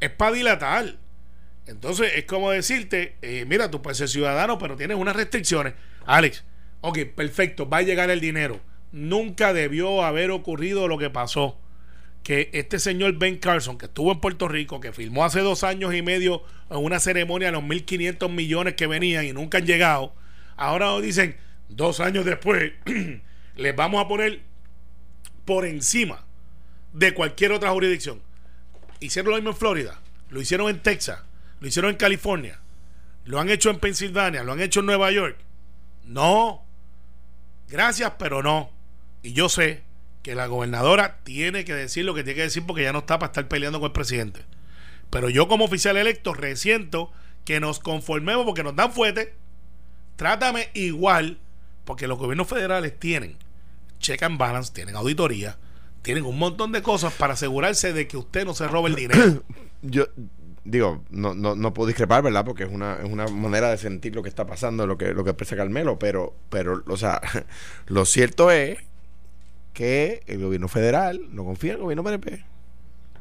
es 0.00 0.10
para 0.10 0.32
dilatar. 0.32 0.96
Entonces, 1.66 2.12
es 2.16 2.24
como 2.24 2.50
decirte, 2.50 3.16
eh, 3.22 3.44
mira, 3.46 3.70
tú 3.70 3.80
puedes 3.80 3.98
ser 3.98 4.08
ciudadano, 4.08 4.58
pero 4.58 4.76
tienes 4.76 4.96
unas 4.96 5.16
restricciones. 5.16 5.74
Alex, 6.04 6.44
ok, 6.80 6.98
perfecto, 7.14 7.68
va 7.68 7.78
a 7.78 7.82
llegar 7.82 8.10
el 8.10 8.20
dinero. 8.20 8.60
Nunca 8.92 9.52
debió 9.52 10.04
haber 10.04 10.30
ocurrido 10.30 10.88
lo 10.88 10.98
que 10.98 11.10
pasó. 11.10 11.58
Que 12.22 12.48
este 12.54 12.78
señor 12.78 13.18
Ben 13.18 13.36
Carson, 13.36 13.76
que 13.76 13.84
estuvo 13.84 14.10
en 14.10 14.20
Puerto 14.20 14.48
Rico, 14.48 14.80
que 14.80 14.92
firmó 14.92 15.24
hace 15.24 15.40
dos 15.40 15.62
años 15.62 15.94
y 15.94 16.00
medio 16.00 16.42
en 16.70 16.78
una 16.78 16.98
ceremonia 16.98 17.50
los 17.50 17.62
1.500 17.62 18.30
millones 18.30 18.74
que 18.74 18.86
venían 18.86 19.26
y 19.26 19.32
nunca 19.34 19.58
han 19.58 19.66
llegado, 19.66 20.14
ahora 20.56 20.86
nos 20.86 21.02
dicen, 21.02 21.36
dos 21.68 22.00
años 22.00 22.24
después, 22.24 22.72
les 23.56 23.76
vamos 23.76 24.02
a 24.02 24.08
poner 24.08 24.40
por 25.44 25.66
encima 25.66 26.23
de 26.94 27.12
cualquier 27.12 27.52
otra 27.52 27.70
jurisdicción. 27.70 28.22
Hicieron 29.00 29.32
lo 29.32 29.36
mismo 29.36 29.50
en 29.50 29.56
Florida, 29.56 30.00
lo 30.30 30.40
hicieron 30.40 30.70
en 30.70 30.80
Texas, 30.80 31.20
lo 31.60 31.68
hicieron 31.68 31.90
en 31.90 31.98
California, 31.98 32.60
lo 33.26 33.38
han 33.38 33.50
hecho 33.50 33.68
en 33.68 33.78
Pensilvania, 33.78 34.44
lo 34.44 34.52
han 34.52 34.62
hecho 34.62 34.80
en 34.80 34.86
Nueva 34.86 35.10
York. 35.10 35.36
No, 36.04 36.64
gracias, 37.68 38.12
pero 38.18 38.42
no. 38.42 38.70
Y 39.22 39.32
yo 39.32 39.48
sé 39.48 39.82
que 40.22 40.34
la 40.34 40.46
gobernadora 40.46 41.18
tiene 41.24 41.64
que 41.64 41.74
decir 41.74 42.04
lo 42.04 42.14
que 42.14 42.24
tiene 42.24 42.36
que 42.36 42.42
decir 42.42 42.64
porque 42.66 42.82
ya 42.82 42.92
no 42.92 43.00
está 43.00 43.18
para 43.18 43.30
estar 43.30 43.48
peleando 43.48 43.80
con 43.80 43.88
el 43.88 43.92
presidente. 43.92 44.40
Pero 45.10 45.28
yo 45.28 45.48
como 45.48 45.66
oficial 45.66 45.96
electo 45.96 46.32
resiento 46.32 47.12
que 47.44 47.60
nos 47.60 47.78
conformemos 47.78 48.46
porque 48.46 48.62
nos 48.62 48.74
dan 48.74 48.92
fuerte. 48.92 49.34
Trátame 50.16 50.70
igual 50.74 51.38
porque 51.84 52.06
los 52.06 52.18
gobiernos 52.18 52.48
federales 52.48 52.98
tienen 52.98 53.36
check 53.98 54.22
and 54.22 54.38
balance, 54.38 54.72
tienen 54.72 54.96
auditoría, 54.96 55.58
tienen 56.04 56.24
un 56.24 56.38
montón 56.38 56.70
de 56.70 56.82
cosas 56.82 57.12
para 57.14 57.32
asegurarse 57.32 57.92
de 57.92 58.06
que 58.06 58.16
usted 58.16 58.44
no 58.44 58.54
se 58.54 58.68
robe 58.68 58.90
el 58.90 58.94
dinero. 58.94 59.42
Yo 59.82 60.06
digo, 60.64 61.02
no, 61.10 61.34
no, 61.34 61.56
no 61.56 61.74
puedo 61.74 61.88
discrepar, 61.88 62.22
¿verdad? 62.22 62.44
Porque 62.44 62.64
es 62.64 62.70
una, 62.70 62.98
es 63.02 63.10
una 63.10 63.26
manera 63.26 63.70
de 63.70 63.78
sentir 63.78 64.14
lo 64.14 64.22
que 64.22 64.28
está 64.28 64.46
pasando, 64.46 64.86
lo 64.86 64.98
que, 64.98 65.14
lo 65.14 65.24
que 65.24 65.30
expresa 65.30 65.56
Carmelo, 65.56 65.98
pero, 65.98 66.34
pero, 66.50 66.82
o 66.86 66.96
sea, 66.96 67.20
lo 67.86 68.04
cierto 68.04 68.50
es 68.50 68.78
que 69.72 70.22
el 70.26 70.42
gobierno 70.42 70.68
federal 70.68 71.22
no 71.30 71.44
confía 71.44 71.72
en 71.72 71.78
el 71.78 71.82
gobierno 71.82 72.04
PNP. 72.04 72.44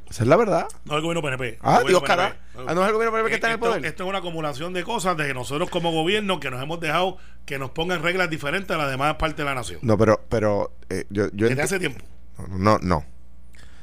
Esa 0.09 0.23
es 0.23 0.29
la 0.29 0.35
verdad. 0.35 0.67
No 0.85 0.97
el 0.97 1.01
gobierno 1.01 1.21
PNP. 1.21 1.57
Ah, 1.61 1.81
Dios 1.87 2.03
cara. 2.03 2.37
Ah, 2.67 2.75
no 2.75 2.81
es 2.81 2.87
el 2.87 2.93
gobierno 2.93 3.13
PNP 3.13 3.29
que 3.29 3.35
está 3.35 3.47
en 3.47 3.53
el 3.53 3.59
poder. 3.59 3.83
Esto 3.85 4.03
es 4.03 4.09
una 4.09 4.19
acumulación 4.19 4.73
de 4.73 4.83
cosas 4.83 5.15
de 5.17 5.25
que 5.25 5.33
nosotros 5.33 5.69
como 5.69 5.91
gobierno 5.91 6.41
que 6.41 6.51
nos 6.51 6.61
hemos 6.61 6.81
dejado 6.81 7.17
que 7.45 7.57
nos 7.57 7.71
pongan 7.71 8.03
reglas 8.03 8.29
diferentes 8.29 8.69
a 8.69 8.77
las 8.77 8.91
demás 8.91 9.15
partes 9.15 9.37
de 9.37 9.45
la 9.45 9.55
nación. 9.55 9.79
No, 9.81 9.97
pero, 9.97 10.21
pero 10.29 10.71
eh, 10.89 11.05
yo, 11.09 11.29
yo 11.33 11.47
Desde 11.47 11.61
hace 11.61 11.79
tiempo. 11.79 12.03
No, 12.49 12.77
no, 12.79 13.05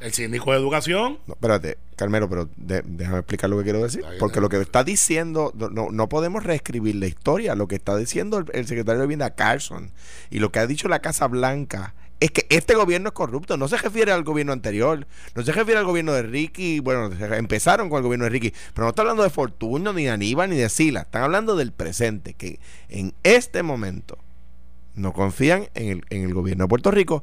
El 0.01 0.13
síndico 0.13 0.51
de 0.53 0.59
educación 0.59 1.19
no, 1.27 1.35
espérate, 1.35 1.79
Carmelo, 1.97 2.29
pero 2.29 2.49
de- 2.57 2.83
déjame 2.87 3.19
explicar 3.19 3.51
lo 3.51 3.59
que 3.59 3.65
quiero 3.65 3.83
decir. 3.83 4.03
Porque 4.19 4.41
lo 4.41 4.49
que 4.49 4.59
está 4.61 4.83
diciendo, 4.85 5.53
no, 5.55 5.91
no, 5.91 6.09
podemos 6.09 6.43
reescribir 6.45 6.95
la 6.97 7.07
historia. 7.07 7.55
Lo 7.55 7.69
que 7.69 7.75
está 7.77 7.97
diciendo 7.97 8.39
el, 8.39 8.47
el 8.55 8.67
secretario 8.67 9.01
de 9.01 9.07
Vivienda 9.07 9.35
Carson 9.35 9.91
y 10.31 10.39
lo 10.39 10.51
que 10.51 10.59
ha 10.61 10.67
dicho 10.67 10.89
la 10.89 11.01
Casa 11.01 11.27
Blanca 11.29 11.95
es 12.21 12.31
que 12.31 12.47
este 12.51 12.75
gobierno 12.75 13.09
es 13.09 13.15
corrupto. 13.15 13.57
No 13.59 13.67
se 13.69 13.77
refiere 13.79 14.13
al 14.13 14.25
gobierno 14.25 14.53
anterior, 14.53 15.07
no 15.35 15.43
se 15.43 15.53
refiere 15.53 15.79
al 15.81 15.87
gobierno 15.87 16.13
de 16.13 16.23
Ricky. 16.23 16.81
Bueno, 16.81 17.11
empezaron 17.35 17.89
con 17.91 17.99
el 17.99 18.03
gobierno 18.05 18.25
de 18.25 18.31
Ricky, 18.31 18.53
pero 18.75 18.85
no 18.85 18.91
está 18.91 19.03
hablando 19.03 19.23
de 19.23 19.31
Fortunio, 19.31 19.93
ni 19.93 20.05
de 20.05 20.11
Aníbal, 20.11 20.49
ni 20.51 20.57
de 20.57 20.69
Sila. 20.71 21.01
Están 21.03 21.23
hablando 21.23 21.57
del 21.57 21.73
presente, 21.73 22.33
que 22.35 22.59
en 22.89 23.13
este 23.23 23.63
momento 23.63 24.19
no 24.95 25.13
confían 25.13 25.69
en 25.75 25.89
el, 25.89 26.05
en 26.11 26.25
el 26.25 26.35
gobierno 26.35 26.65
de 26.65 26.69
Puerto 26.69 26.91
Rico. 26.91 27.23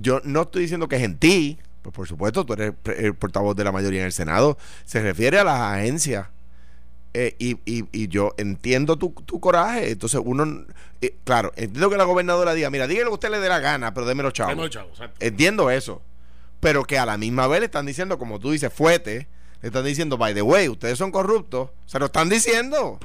Yo 0.00 0.20
no 0.24 0.42
estoy 0.42 0.62
diciendo 0.62 0.88
que 0.88 0.96
es 0.96 1.02
en 1.02 1.18
ti, 1.18 1.58
pues 1.82 1.94
por 1.94 2.08
supuesto, 2.08 2.44
tú 2.44 2.52
eres 2.54 2.74
el 2.96 3.14
portavoz 3.14 3.56
de 3.56 3.64
la 3.64 3.72
mayoría 3.72 4.00
en 4.00 4.06
el 4.06 4.12
Senado. 4.12 4.58
Se 4.84 5.02
refiere 5.02 5.38
a 5.38 5.44
las 5.44 5.60
agencias. 5.60 6.28
Eh, 7.14 7.34
y, 7.38 7.52
y, 7.64 7.88
y 7.90 8.08
yo 8.08 8.34
entiendo 8.36 8.96
tu, 8.96 9.10
tu 9.10 9.40
coraje. 9.40 9.90
Entonces, 9.90 10.20
uno, 10.22 10.66
eh, 11.00 11.16
claro, 11.24 11.52
entiendo 11.56 11.88
que 11.90 11.96
la 11.96 12.04
gobernadora 12.04 12.54
diga: 12.54 12.70
Mira, 12.70 12.86
dígale 12.86 13.04
lo 13.04 13.10
que 13.10 13.14
usted 13.14 13.30
le 13.30 13.40
dé 13.40 13.48
la 13.48 13.60
gana, 13.60 13.94
pero 13.94 14.06
déme 14.06 14.22
los 14.22 14.32
chavos. 14.32 14.52
Tenemos 14.52 14.70
chavos, 14.70 14.90
exacto. 14.92 15.16
Entiendo 15.24 15.70
eso. 15.70 16.02
Pero 16.60 16.84
que 16.84 16.98
a 16.98 17.06
la 17.06 17.16
misma 17.16 17.46
vez 17.46 17.60
le 17.60 17.66
están 17.66 17.86
diciendo, 17.86 18.18
como 18.18 18.38
tú 18.40 18.50
dices, 18.50 18.72
fuete, 18.72 19.28
le 19.62 19.68
están 19.68 19.84
diciendo, 19.84 20.18
by 20.18 20.34
the 20.34 20.42
way, 20.42 20.68
ustedes 20.68 20.98
son 20.98 21.10
corruptos. 21.10 21.70
Se 21.86 21.98
lo 21.98 22.06
están 22.06 22.28
diciendo. 22.28 22.98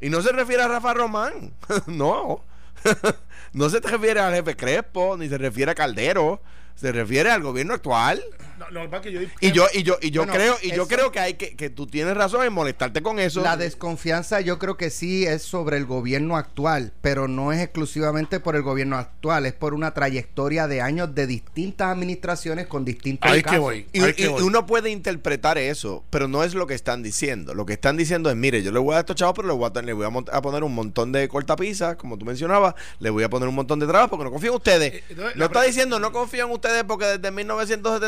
Y 0.00 0.10
no 0.10 0.22
se 0.22 0.32
refiere 0.32 0.62
a 0.62 0.68
Rafa 0.68 0.94
Román. 0.94 1.54
no. 1.86 2.44
no 3.52 3.70
se 3.70 3.80
refiere 3.80 4.20
al 4.20 4.34
jefe 4.34 4.56
Crespo, 4.56 5.16
ni 5.16 5.28
se 5.28 5.38
refiere 5.38 5.72
a 5.72 5.74
Caldero. 5.74 6.42
Se 6.74 6.92
refiere 6.92 7.30
al 7.30 7.42
gobierno 7.42 7.74
actual. 7.74 8.22
No, 8.58 8.70
no, 8.70 8.82
es 8.82 8.88
para 8.88 9.02
que 9.02 9.12
yo 9.12 9.20
Y 9.40 9.52
yo, 9.52 9.66
y 9.72 9.82
yo, 9.84 9.98
y 10.00 10.10
yo 10.10 10.22
Bueno, 10.22 10.32
creo, 10.32 10.56
y 10.62 10.72
yo 10.72 10.88
creo 10.88 11.12
que 11.12 11.20
hay 11.20 11.34
que, 11.34 11.54
que 11.54 11.70
tú 11.70 11.86
tienes 11.86 12.16
razón 12.16 12.44
en 12.44 12.52
molestarte 12.52 13.02
con 13.02 13.18
eso. 13.20 13.40
La 13.40 13.56
desconfianza 13.56 14.40
yo 14.40 14.58
creo 14.58 14.76
que 14.76 14.90
sí 14.90 15.24
es 15.24 15.42
sobre 15.42 15.76
el 15.76 15.86
gobierno 15.86 16.36
actual, 16.36 16.92
pero 17.00 17.28
no 17.28 17.52
es 17.52 17.60
exclusivamente 17.60 18.40
por 18.40 18.56
el 18.56 18.62
gobierno 18.62 18.96
actual, 18.96 19.46
es 19.46 19.52
por 19.52 19.74
una 19.74 19.94
trayectoria 19.94 20.66
de 20.66 20.80
años 20.80 21.14
de 21.14 21.26
distintas 21.26 21.88
administraciones 21.88 22.66
con 22.66 22.84
distintos 22.84 23.30
Ahí 23.30 23.38
que 23.38 23.44
casos. 23.44 23.60
voy. 23.60 23.86
Y, 23.92 24.00
ahí 24.02 24.14
que 24.14 24.24
y 24.24 24.28
voy. 24.28 24.42
uno 24.42 24.66
puede 24.66 24.90
interpretar 24.90 25.58
eso, 25.58 26.04
pero 26.10 26.26
no 26.26 26.42
es 26.42 26.54
lo 26.54 26.66
que 26.66 26.74
están 26.74 27.02
diciendo. 27.02 27.54
Lo 27.54 27.64
que 27.64 27.74
están 27.74 27.96
diciendo 27.96 28.30
es, 28.30 28.36
mire, 28.36 28.62
yo 28.62 28.72
le 28.72 28.78
voy 28.78 28.92
a 28.92 28.94
dar 28.94 29.02
estos 29.02 29.16
chavos, 29.16 29.34
pero 29.36 29.48
le 29.48 29.54
voy 29.54 29.70
a, 29.72 29.82
le 29.82 29.92
voy 29.92 30.06
a, 30.06 30.42
poner 30.42 30.64
un 30.64 30.74
montón 30.74 31.12
de 31.12 31.28
cortapisas, 31.28 31.96
como 31.96 32.18
tú 32.18 32.24
mencionabas, 32.24 32.74
le 32.98 33.10
voy 33.10 33.22
a 33.22 33.30
poner 33.30 33.48
un 33.48 33.54
montón 33.54 33.78
de 33.78 33.86
trabas 33.86 34.08
porque 34.08 34.24
no 34.24 34.30
confío 34.30 34.50
en 34.50 34.56
ustedes. 34.56 34.94
Eh, 34.94 35.04
entonces, 35.10 35.36
no 35.36 35.44
está 35.44 35.62
diciendo, 35.62 36.00
no 36.00 36.12
confío 36.12 36.44
en 36.46 36.50
ustedes 36.50 36.84
porque 36.84 37.06
desde 37.18 37.30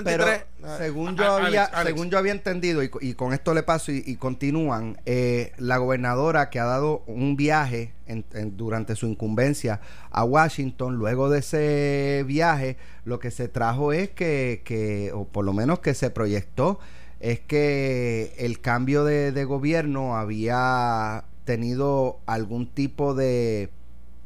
Pero 0.02 0.39
1973... 0.58 0.78
según 0.78 1.08
Ah, 1.08 1.14
yo 1.16 1.34
Alex, 1.36 1.46
había, 1.46 1.64
Alex. 1.64 1.86
según 1.86 2.10
yo 2.10 2.18
había 2.18 2.32
entendido 2.32 2.82
y, 2.82 2.88
co- 2.88 2.98
y 3.00 3.14
con 3.14 3.32
esto 3.32 3.54
le 3.54 3.62
paso 3.62 3.92
y, 3.92 4.02
y 4.06 4.16
continúan, 4.16 4.98
eh, 5.06 5.52
la 5.58 5.78
gobernadora 5.78 6.50
que 6.50 6.58
ha 6.60 6.64
dado 6.64 7.02
un 7.06 7.36
viaje 7.36 7.92
en- 8.06 8.24
en- 8.32 8.56
durante 8.56 8.96
su 8.96 9.06
incumbencia 9.06 9.80
a 10.10 10.24
Washington, 10.24 10.96
luego 10.96 11.30
de 11.30 11.38
ese 11.40 12.24
viaje, 12.26 12.76
lo 13.04 13.18
que 13.18 13.30
se 13.30 13.48
trajo 13.48 13.92
es 13.92 14.10
que, 14.10 14.62
que 14.64 15.12
o 15.14 15.24
por 15.26 15.44
lo 15.44 15.52
menos 15.52 15.78
que 15.80 15.94
se 15.94 16.10
proyectó, 16.10 16.78
es 17.20 17.40
que 17.40 18.34
el 18.38 18.60
cambio 18.60 19.04
de, 19.04 19.32
de 19.32 19.44
gobierno 19.44 20.16
había 20.16 21.24
tenido 21.44 22.18
algún 22.26 22.66
tipo 22.66 23.14
de 23.14 23.68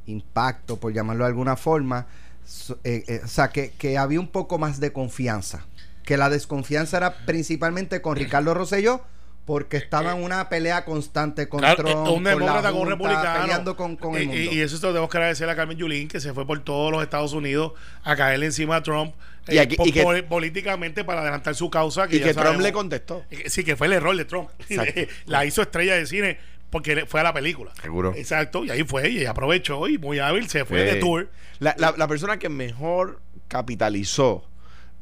impacto, 0.06 0.76
por 0.78 0.92
llamarlo 0.92 1.24
de 1.24 1.28
alguna 1.28 1.56
forma, 1.56 2.06
so- 2.46 2.78
eh, 2.84 3.04
eh, 3.08 3.20
o 3.24 3.28
sea, 3.28 3.48
que, 3.48 3.70
que 3.70 3.96
había 3.98 4.20
un 4.20 4.28
poco 4.28 4.58
más 4.58 4.78
de 4.80 4.92
confianza. 4.92 5.64
Que 6.04 6.16
la 6.16 6.28
desconfianza 6.30 6.98
era 6.98 7.14
principalmente 7.26 8.00
con 8.02 8.16
Ricardo 8.16 8.52
Rosselló, 8.54 9.02
porque 9.46 9.76
estaba 9.76 10.12
en 10.12 10.22
una 10.22 10.48
pelea 10.48 10.84
constante 10.84 11.48
con 11.48 11.60
Claro, 11.60 11.76
Trump, 11.84 12.06
eh, 12.06 12.10
un 12.10 12.14
con 12.14 12.24
la 12.24 12.30
demócrata 12.30 12.70
con 12.72 12.80
un 12.80 12.88
Junta, 12.88 12.94
republicano. 13.08 13.40
peleando 13.42 13.76
con, 13.76 13.96
con 13.96 14.14
el 14.16 14.22
Y- 14.22 14.26
mundo. 14.26 14.40
y, 14.42 14.48
y 14.54 14.60
eso 14.60 14.76
se 14.78 14.86
lo 14.86 14.92
tenemos 14.92 15.10
que 15.10 15.16
agradecer 15.18 15.48
a 15.50 15.56
Carmen 15.56 15.76
Yulín, 15.76 16.08
que 16.08 16.20
se 16.20 16.32
fue 16.32 16.46
por 16.46 16.62
todos 16.64 16.90
los 16.92 17.02
Estados 17.02 17.32
Unidos 17.34 17.72
a 18.04 18.16
caerle 18.16 18.46
encima 18.46 18.76
a 18.76 18.82
Trump. 18.82 19.14
Y 19.48 19.56
eh, 19.56 19.60
aquí- 19.60 19.76
po- 19.76 19.86
y 19.86 19.92
que- 19.92 20.22
políticamente 20.22 21.04
para 21.04 21.20
adelantar 21.20 21.54
su 21.54 21.68
causa. 21.68 22.08
Que 22.08 22.16
y 22.16 22.20
que 22.20 22.32
Trump 22.32 22.60
le 22.60 22.72
contestó. 22.72 23.22
Sí, 23.46 23.64
que 23.64 23.76
fue 23.76 23.86
el 23.88 23.92
error 23.94 24.16
de 24.16 24.24
Trump. 24.24 24.48
La 25.26 25.44
hizo 25.44 25.60
estrella 25.60 25.94
de 25.96 26.06
cine 26.06 26.38
porque 26.70 27.04
fue 27.06 27.20
a 27.20 27.22
la 27.24 27.32
película. 27.34 27.72
Seguro. 27.82 28.14
Exacto, 28.16 28.64
y 28.64 28.70
ahí 28.70 28.82
fue, 28.84 29.10
y 29.10 29.26
aprovechó 29.26 29.86
y 29.88 29.98
muy 29.98 30.18
hábil 30.20 30.48
se 30.48 30.64
fue 30.64 30.86
Sí. 30.88 30.94
de 30.94 31.00
tour. 31.00 31.28
La, 31.60 31.74
la- 31.78 31.94
la 31.96 32.08
persona 32.08 32.38
que 32.38 32.48
mejor 32.48 33.20
capitalizó 33.48 34.44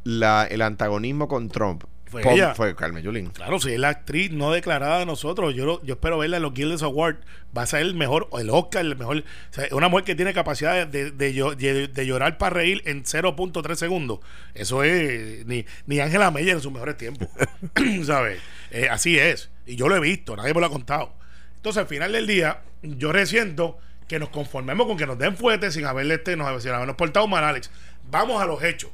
la, 0.04 0.44
el 0.50 0.62
antagonismo 0.62 1.28
con 1.28 1.49
Trump 1.49 1.85
Fue 2.06 2.23
pom- 2.23 2.32
ella. 2.35 2.54
fue 2.54 2.75
Carmen 2.75 3.02
Yulín. 3.02 3.30
Claro, 3.30 3.59
si 3.61 3.73
es 3.73 3.78
la 3.78 3.88
actriz 3.90 4.30
no 4.32 4.50
declarada 4.52 4.99
de 4.99 5.06
nosotros, 5.06 5.54
yo, 5.54 5.64
lo- 5.64 5.82
yo 5.85 5.94
espero 5.94 6.18
verla 6.18 6.37
en 6.38 6.42
los 6.42 6.52
Guild 6.54 6.82
Awards. 6.82 7.21
Va 7.56 7.62
a 7.62 7.66
ser 7.66 7.80
el 7.82 7.94
mejor, 7.94 8.28
el 8.38 8.50
Oscar, 8.50 8.85
el 8.85 8.97
mejor. 8.97 9.18
O 9.18 9.23
sea, 9.54 9.66
una 9.73 9.88
mujer 9.88 10.04
que 10.04 10.14
tiene 10.14 10.32
capacidad 10.35 10.87
de, 10.87 11.11
de, 11.11 11.32
de- 11.56 11.88
de 11.88 12.06
llorar 12.06 12.37
para 12.38 12.54
reír 12.56 12.82
en 12.87 13.04
0.3 13.04 13.75
segundos. 13.76 14.21
Eso 14.54 14.82
es 14.82 15.47
ni, 15.47 15.64
ni 15.87 16.00
Ángela 16.00 16.30
Meyer 16.30 16.56
en 16.56 16.61
sus 16.61 16.73
mejores 16.73 16.97
tiempos. 16.97 17.28
¿Sabes? 18.04 18.40
Eh, 18.71 18.88
así 18.90 19.18
es. 19.18 19.50
Y 19.66 19.76
yo 19.76 19.88
lo 19.88 19.97
he 19.97 20.00
visto, 20.00 20.35
nadie 20.37 20.52
me 20.54 20.61
lo 20.61 20.66
ha 20.66 20.71
contado. 20.71 21.14
Entonces, 21.56 21.80
al 21.80 21.87
final 21.87 22.11
del 22.12 22.26
día, 22.26 22.62
yo 22.82 23.12
resiento 23.12 23.78
que 24.09 24.18
nos 24.18 24.30
conformemos 24.30 24.87
con 24.87 24.97
que 24.99 25.06
nos 25.06 25.16
den 25.18 25.37
fuerte 25.37 25.71
sin 25.71 25.87
haberle 25.87 26.14
este, 26.14 26.37
nos, 26.37 26.62
sin 26.62 26.73
habernos 26.73 26.97
portado 26.97 27.26
mal, 27.28 27.44
Alex. 27.44 27.71
Vamos 28.11 28.42
a 28.42 28.47
los 28.47 28.62
hechos. 28.64 28.90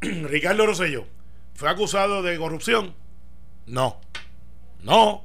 Ricardo 0.00 0.66
Rosselló 0.66 1.06
fue 1.54 1.68
acusado 1.68 2.22
de 2.22 2.36
corrupción. 2.36 2.94
No. 3.66 4.00
No. 4.82 5.24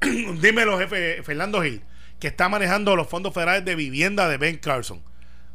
Dímelo, 0.00 0.78
jefe 0.78 1.22
Fernando 1.22 1.62
Gil, 1.62 1.82
que 2.18 2.28
está 2.28 2.48
manejando 2.48 2.96
los 2.96 3.08
fondos 3.08 3.32
federales 3.32 3.64
de 3.64 3.74
vivienda 3.74 4.28
de 4.28 4.36
Ben 4.36 4.58
Carson. 4.58 5.02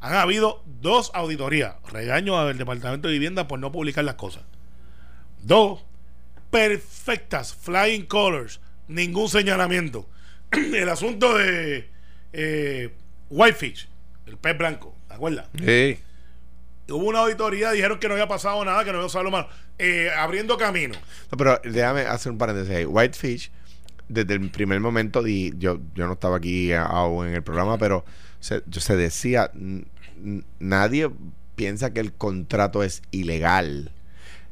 Han 0.01 0.15
habido 0.15 0.63
dos 0.82 1.12
auditorías, 1.13 1.75
regaño 1.88 2.39
al 2.39 2.58
Departamento 2.58 3.08
de 3.08 3.13
Vivienda 3.13 3.48
por 3.48 3.60
no 3.60 3.72
publicar 3.72 4.06
las 4.06 4.15
cosas. 4.15 4.44
Dos, 5.44 5.84
perfectas, 6.50 7.53
flying 7.53 8.06
colors, 8.06 8.62
ningún 8.88 9.29
señalamiento. 9.29 10.10
El 10.51 10.89
asunto 10.89 11.38
de 11.38 11.89
eh, 12.34 12.96
Whitefish, 13.29 13.88
el 14.25 14.38
pez 14.38 14.58
blanco, 14.58 14.96
¿te 15.08 15.13
acuerdas? 15.13 15.48
Sí. 15.58 16.00
Hubo 16.89 17.05
una 17.05 17.19
auditoría, 17.19 17.72
dijeron 17.72 18.00
que 18.00 18.08
no 18.08 18.13
había 18.13 18.27
pasado 18.27 18.63
nada, 18.65 18.84
que 18.84 18.91
no 18.91 18.98
había 18.98 19.08
usado 19.08 19.24
lo 19.24 19.31
malo. 19.31 19.48
Eh, 19.77 20.10
abriendo 20.15 20.58
camino. 20.58 20.96
No, 21.31 21.38
pero 21.38 21.60
déjame 21.63 22.01
hacer 22.01 22.31
un 22.31 22.38
paréntesis 22.38 22.75
ahí. 22.75 22.86
Whitefish, 22.86 23.51
desde 24.08 24.34
el 24.34 24.50
primer 24.50 24.79
momento, 24.79 25.24
di, 25.24 25.53
yo, 25.58 25.79
yo 25.96 26.08
no 26.08 26.13
estaba 26.13 26.38
aquí 26.38 26.74
aún 26.74 27.27
en 27.27 27.36
el 27.36 27.43
programa, 27.43 27.77
pero 27.77 28.03
yo, 28.41 28.81
se 28.81 28.96
decía, 28.96 29.51
nadie 30.60 31.10
piensa 31.55 31.93
que 31.93 32.00
el 32.00 32.13
contrato 32.13 32.84
es 32.84 33.01
ilegal. 33.12 33.91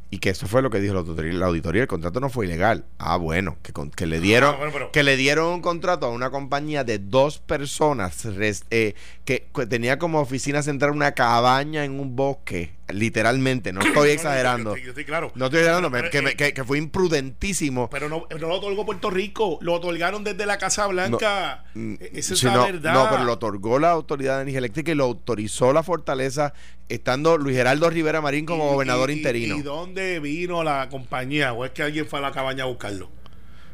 Y 0.09 0.19
que 0.19 0.29
eso 0.29 0.47
fue 0.47 0.61
lo 0.61 0.69
que 0.69 0.79
dijo 0.79 0.93
la 0.93 1.01
auditoría. 1.01 1.33
La 1.33 1.47
auditoría, 1.47 1.81
el 1.81 1.87
contrato 1.89 2.21
no 2.21 2.29
fue 2.29 2.45
ilegal. 2.45 2.85
Ah, 2.97 3.17
bueno, 3.17 3.57
que, 3.61 3.73
con- 3.73 3.91
que 3.91 4.05
le 4.05 4.21
dieron 4.21 4.53
Ah, 4.55 4.57
bueno, 4.57 4.71
pero- 4.71 4.91
que 4.93 5.03
le 5.03 5.17
dieron 5.17 5.47
un 5.53 5.61
contrato 5.61 6.05
a 6.05 6.09
una 6.11 6.29
compañía 6.29 6.85
de 6.85 6.97
dos 6.97 7.39
personas 7.39 8.23
res- 8.23 8.63
eh, 8.69 8.95
que, 9.25 9.47
que 9.53 9.65
tenía 9.65 9.99
como 9.99 10.21
oficina 10.21 10.63
central 10.63 10.91
una 10.91 11.11
cabaña 11.11 11.83
en 11.83 11.99
un 11.99 12.15
bosque, 12.15 12.71
literalmente, 12.89 13.73
no 13.73 13.81
estoy 13.85 14.09
exagerando. 14.11 14.75
Yo 14.77 14.89
estoy, 14.89 15.05
claro. 15.05 15.31
No 15.35 15.45
estoy 15.45 15.59
exagerando, 15.61 15.91
Pero, 15.91 16.09
que, 16.09 16.17
eh, 16.19 16.35
que- 16.35 16.53
que 16.53 16.63
fue 16.63 16.77
imprudentísimo. 16.77 17.89
Pero 17.89 18.09
no, 18.09 18.25
no 18.29 18.37
lo 18.47 18.53
otorgó 18.55 18.85
Puerto 18.85 19.09
Rico, 19.09 19.57
lo 19.61 19.73
otorgaron 19.73 20.23
desde 20.23 20.45
la 20.45 20.57
Casa 20.57 20.87
Blanca. 20.87 21.63
Mm, 21.73 21.93
E- 21.99 22.11
Esa 22.15 22.33
es 22.33 22.43
la 22.43 22.53
no, 22.53 22.63
verdad. 22.65 22.93
no, 22.93 23.07
pero 23.09 23.23
lo 23.23 23.33
otorgó 23.33 23.79
la 23.79 23.91
Autoridad 23.91 24.35
de 24.37 24.41
Energía 24.43 24.59
Eléctrica 24.59 24.91
y 24.91 24.95
lo 24.95 25.05
autorizó 25.05 25.73
la 25.73 25.83
Fortaleza, 25.83 26.53
estando 26.89 27.37
Luis 27.37 27.55
Geraldo 27.57 27.89
Rivera 27.89 28.21
Marín 28.21 28.45
como 28.45 28.65
Y- 28.69 28.73
gobernador 28.73 29.09
y- 29.11 29.13
interino. 29.13 29.57
¿Y 29.57 29.61
dónde 29.61 30.19
vino 30.19 30.63
la 30.63 30.87
compañía? 30.89 31.53
¿O 31.53 31.65
es 31.65 31.71
que 31.71 31.83
alguien 31.83 32.07
fue 32.07 32.19
a 32.19 32.21
la 32.21 32.31
cabaña 32.31 32.63
a 32.63 32.67
buscarlo? 32.67 33.09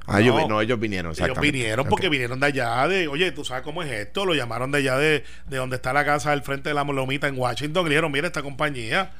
Ah, 0.05 0.19
ellos 0.19 0.35
vi- 0.37 0.47
no, 0.47 0.59
ellos 0.61 0.79
vinieron, 0.79 1.13
Ellos 1.13 1.39
vinieron 1.39 1.87
porque 1.87 2.09
vinieron 2.09 2.39
de 2.39 2.47
allá, 2.47 2.87
de, 2.87 3.07
oye, 3.07 3.31
tú 3.31 3.45
sabes 3.45 3.63
cómo 3.63 3.83
es 3.83 3.91
esto, 3.91 4.25
lo 4.25 4.33
llamaron 4.35 4.69
de 4.71 4.79
allá 4.79 4.97
de, 4.97 5.23
de 5.47 5.57
donde 5.57 5.77
está 5.77 5.93
la 5.93 6.03
casa 6.03 6.31
del 6.31 6.41
frente 6.43 6.69
de 6.69 6.75
la 6.75 6.83
Lomita 6.83 7.27
en 7.27 7.37
Washington, 7.37 7.85
y 7.85 7.89
dijeron, 7.89 8.11
mira 8.11 8.27
esta 8.27 8.41
compañía, 8.43 9.11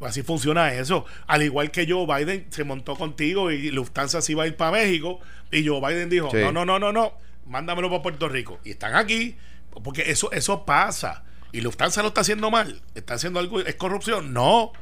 así 0.00 0.22
funciona 0.22 0.72
eso. 0.72 1.04
Al 1.26 1.42
igual 1.42 1.70
que 1.70 1.86
Joe 1.86 2.06
Biden 2.06 2.46
se 2.50 2.64
montó 2.64 2.96
contigo 2.96 3.50
y 3.50 3.70
Lufthansa 3.70 4.22
se 4.22 4.32
iba 4.32 4.44
a 4.44 4.46
ir 4.46 4.56
para 4.56 4.70
México, 4.72 5.20
y 5.50 5.66
Joe 5.66 5.80
Biden 5.80 6.08
dijo, 6.08 6.30
Sí. 6.30 6.38
no, 6.38 6.52
no, 6.52 6.64
no, 6.64 6.78
no, 6.78 6.90
no, 6.90 7.12
mándamelo 7.46 7.90
para 7.90 8.02
Puerto 8.02 8.28
Rico. 8.28 8.58
Y 8.64 8.70
están 8.70 8.94
aquí, 8.94 9.36
porque 9.84 10.10
eso, 10.10 10.32
eso 10.32 10.64
pasa. 10.64 11.22
Y 11.52 11.60
Lufthansa 11.60 12.00
lo 12.00 12.08
está 12.08 12.22
haciendo 12.22 12.50
mal, 12.50 12.80
está 12.94 13.14
haciendo 13.14 13.40
algo, 13.40 13.60
es 13.60 13.74
corrupción. 13.74 14.32
No, 14.32 14.72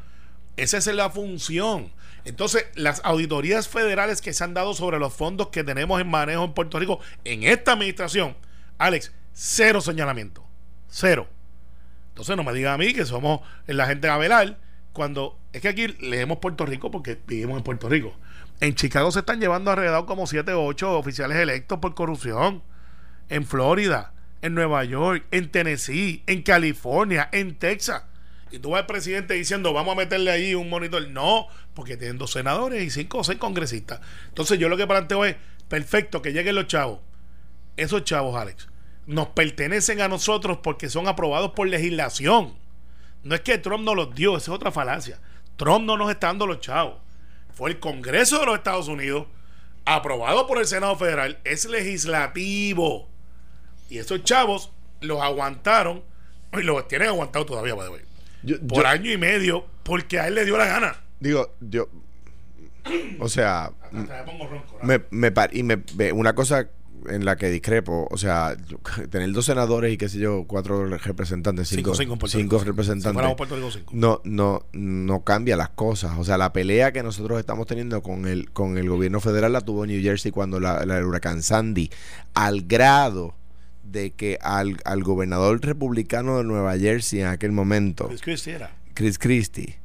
esa 0.56 0.78
es 0.78 0.86
la 0.86 1.10
función. 1.10 1.90
Entonces, 2.24 2.66
las 2.74 3.00
auditorías 3.04 3.68
federales 3.68 4.20
que 4.20 4.32
se 4.32 4.44
han 4.44 4.54
dado 4.54 4.74
sobre 4.74 4.98
los 4.98 5.14
fondos 5.14 5.48
que 5.48 5.64
tenemos 5.64 6.00
en 6.00 6.08
manejo 6.08 6.44
en 6.44 6.52
Puerto 6.52 6.78
Rico 6.78 7.00
en 7.24 7.42
esta 7.44 7.72
administración, 7.72 8.36
Alex, 8.76 9.12
cero 9.32 9.80
señalamiento. 9.80 10.44
Cero. 10.88 11.28
Entonces, 12.10 12.36
no 12.36 12.44
me 12.44 12.52
diga 12.52 12.74
a 12.74 12.78
mí 12.78 12.92
que 12.92 13.06
somos 13.06 13.40
la 13.66 13.86
gente 13.86 14.08
a 14.08 14.16
velar 14.16 14.58
cuando 14.92 15.38
es 15.52 15.62
que 15.62 15.68
aquí 15.68 15.86
leemos 16.00 16.38
Puerto 16.38 16.66
Rico 16.66 16.90
porque 16.90 17.18
vivimos 17.26 17.56
en 17.56 17.62
Puerto 17.62 17.88
Rico. 17.88 18.14
En 18.60 18.74
Chicago 18.74 19.10
se 19.12 19.20
están 19.20 19.40
llevando 19.40 19.70
alrededor 19.70 20.06
como 20.06 20.26
7 20.26 20.52
o 20.52 20.64
8 20.64 20.98
oficiales 20.98 21.38
electos 21.38 21.78
por 21.78 21.94
corrupción. 21.94 22.62
En 23.28 23.46
Florida, 23.46 24.12
en 24.42 24.54
Nueva 24.54 24.84
York, 24.84 25.24
en 25.30 25.50
Tennessee, 25.50 26.22
en 26.26 26.42
California, 26.42 27.28
en 27.30 27.56
Texas. 27.56 28.02
Y 28.50 28.58
tú 28.58 28.70
vas 28.70 28.80
al 28.80 28.86
presidente 28.86 29.34
diciendo, 29.34 29.72
vamos 29.72 29.92
a 29.92 29.96
meterle 29.96 30.30
ahí 30.30 30.54
un 30.54 30.70
monitor. 30.70 31.06
No, 31.08 31.48
porque 31.74 31.96
tienen 31.96 32.18
dos 32.18 32.32
senadores 32.32 32.82
y 32.82 32.90
cinco 32.90 33.18
o 33.18 33.24
seis 33.24 33.38
congresistas. 33.38 34.00
Entonces 34.28 34.58
yo 34.58 34.68
lo 34.68 34.76
que 34.76 34.86
planteo 34.86 35.24
es, 35.24 35.36
perfecto, 35.68 36.22
que 36.22 36.32
lleguen 36.32 36.54
los 36.54 36.66
chavos. 36.66 37.00
Esos 37.76 38.04
chavos, 38.04 38.36
Alex, 38.36 38.68
nos 39.06 39.28
pertenecen 39.28 40.00
a 40.00 40.08
nosotros 40.08 40.58
porque 40.62 40.88
son 40.88 41.08
aprobados 41.08 41.52
por 41.52 41.68
legislación. 41.68 42.56
No 43.22 43.34
es 43.34 43.40
que 43.42 43.58
Trump 43.58 43.84
nos 43.84 43.96
los 43.96 44.14
dio, 44.14 44.36
esa 44.36 44.50
es 44.50 44.56
otra 44.56 44.72
falacia. 44.72 45.20
Trump 45.56 45.84
no 45.84 45.96
nos 45.96 46.10
está 46.10 46.28
dando 46.28 46.46
los 46.46 46.60
chavos. 46.60 46.96
Fue 47.52 47.70
el 47.70 47.80
Congreso 47.80 48.38
de 48.38 48.46
los 48.46 48.56
Estados 48.56 48.88
Unidos, 48.88 49.26
aprobado 49.84 50.46
por 50.46 50.58
el 50.58 50.66
Senado 50.66 50.96
Federal, 50.96 51.40
es 51.44 51.64
legislativo. 51.64 53.08
Y 53.90 53.98
esos 53.98 54.22
chavos 54.22 54.70
los 55.00 55.20
aguantaron, 55.20 56.04
y 56.52 56.62
los 56.62 56.86
tienen 56.88 57.08
aguantados 57.08 57.46
todavía, 57.46 57.74
way, 57.74 58.07
Yo- 58.42 58.60
por 58.66 58.82
yo- 58.84 58.88
año 58.88 59.10
y 59.12 59.18
medio, 59.18 59.64
porque 59.82 60.18
a 60.20 60.28
él 60.28 60.34
le 60.34 60.44
dio 60.44 60.56
la 60.58 60.66
gana. 60.66 60.96
Digo, 61.20 61.54
yo. 61.60 61.88
O 63.20 63.28
sea, 63.28 63.72
me 64.82 65.00
me, 65.10 65.30
par- 65.30 65.54
y 65.54 65.62
me, 65.62 65.76
ve- 65.94 66.12
una 66.12 66.34
cosa 66.34 66.68
en 67.08 67.24
la 67.24 67.36
que 67.36 67.48
discrepo, 67.50 68.08
o 68.10 68.16
sea, 68.16 68.56
tener 69.10 69.30
dos 69.32 69.44
senadores 69.44 69.92
y 69.92 69.96
qué 69.98 70.08
sé 70.08 70.18
yo, 70.18 70.44
cuatro 70.46 70.86
representantes, 70.86 71.68
cinco, 71.68 71.94
Cinco, 71.94 72.14
cinco 72.16 72.28
cinco. 72.28 72.58
Si 72.60 72.64
representantes. 72.64 73.14
Rico, 73.28 73.86
no, 73.92 74.20
no, 74.24 74.66
no 74.72 75.22
cambia 75.22 75.56
las 75.56 75.68
cosas. 75.70 76.12
O 76.18 76.24
sea, 76.24 76.38
la 76.38 76.52
pelea 76.52 76.92
que 76.92 77.02
nosotros 77.02 77.38
estamos 77.38 77.66
teniendo 77.66 78.02
con 78.02 78.26
el, 78.26 78.50
con 78.52 78.78
el 78.78 78.88
gobierno 78.88 79.20
federal 79.20 79.52
la 79.52 79.60
tuvo 79.60 79.84
New 79.86 80.00
Jersey 80.02 80.32
cuando 80.32 80.58
la, 80.58 80.84
la- 80.86 80.98
el 80.98 81.04
huracán 81.04 81.42
Sandy, 81.42 81.90
al 82.34 82.62
grado 82.62 83.34
de 83.90 84.10
que 84.12 84.38
al, 84.42 84.76
al 84.84 85.02
gobernador 85.02 85.60
republicano 85.64 86.38
de 86.38 86.44
Nueva 86.44 86.76
Jersey 86.78 87.20
en 87.20 87.26
aquel 87.28 87.52
momento, 87.52 88.08
Chris 88.08 88.20
Christie 88.22 88.54
era. 88.54 88.76
Chris 88.94 89.18
Christie, 89.18 89.78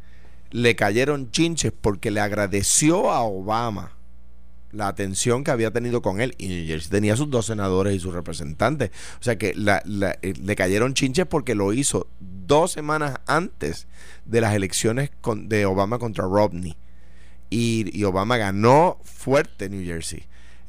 le 0.51 0.75
cayeron 0.75 1.31
chinches 1.31 1.72
porque 1.72 2.12
le 2.12 2.19
agradeció 2.19 3.12
a 3.12 3.22
Obama 3.22 3.93
la 4.72 4.88
atención 4.88 5.43
que 5.43 5.51
había 5.51 5.69
tenido 5.72 6.01
con 6.01 6.19
él. 6.19 6.33
Y 6.39 6.48
New 6.48 6.65
Jersey 6.67 6.89
tenía 6.89 7.15
sus 7.15 7.29
dos 7.29 7.45
senadores 7.45 7.95
y 7.95 8.00
sus 8.00 8.13
representantes. 8.13 8.89
O 9.19 9.24
sea 9.24 9.38
que 9.38 9.53
la- 9.53 9.83
la- 9.86 10.17
eh, 10.24 10.33
le 10.41 10.55
cayeron 10.55 10.95
chinches 10.95 11.27
porque 11.27 11.53
lo 11.53 11.74
hizo 11.74 12.07
dos 12.19 12.72
semanas 12.72 13.15
antes 13.27 13.88
de 14.25 14.41
las 14.41 14.55
elecciones 14.55 15.12
con- 15.22 15.48
de 15.48 15.65
Obama 15.67 16.00
contra 16.00 16.25
Romney. 16.25 16.75
Y, 17.51 17.86
y 17.98 18.03
Obama 18.05 18.38
ganó 18.38 18.97
fuerte 19.04 19.69
New 19.69 19.86
Jersey. 19.86 20.23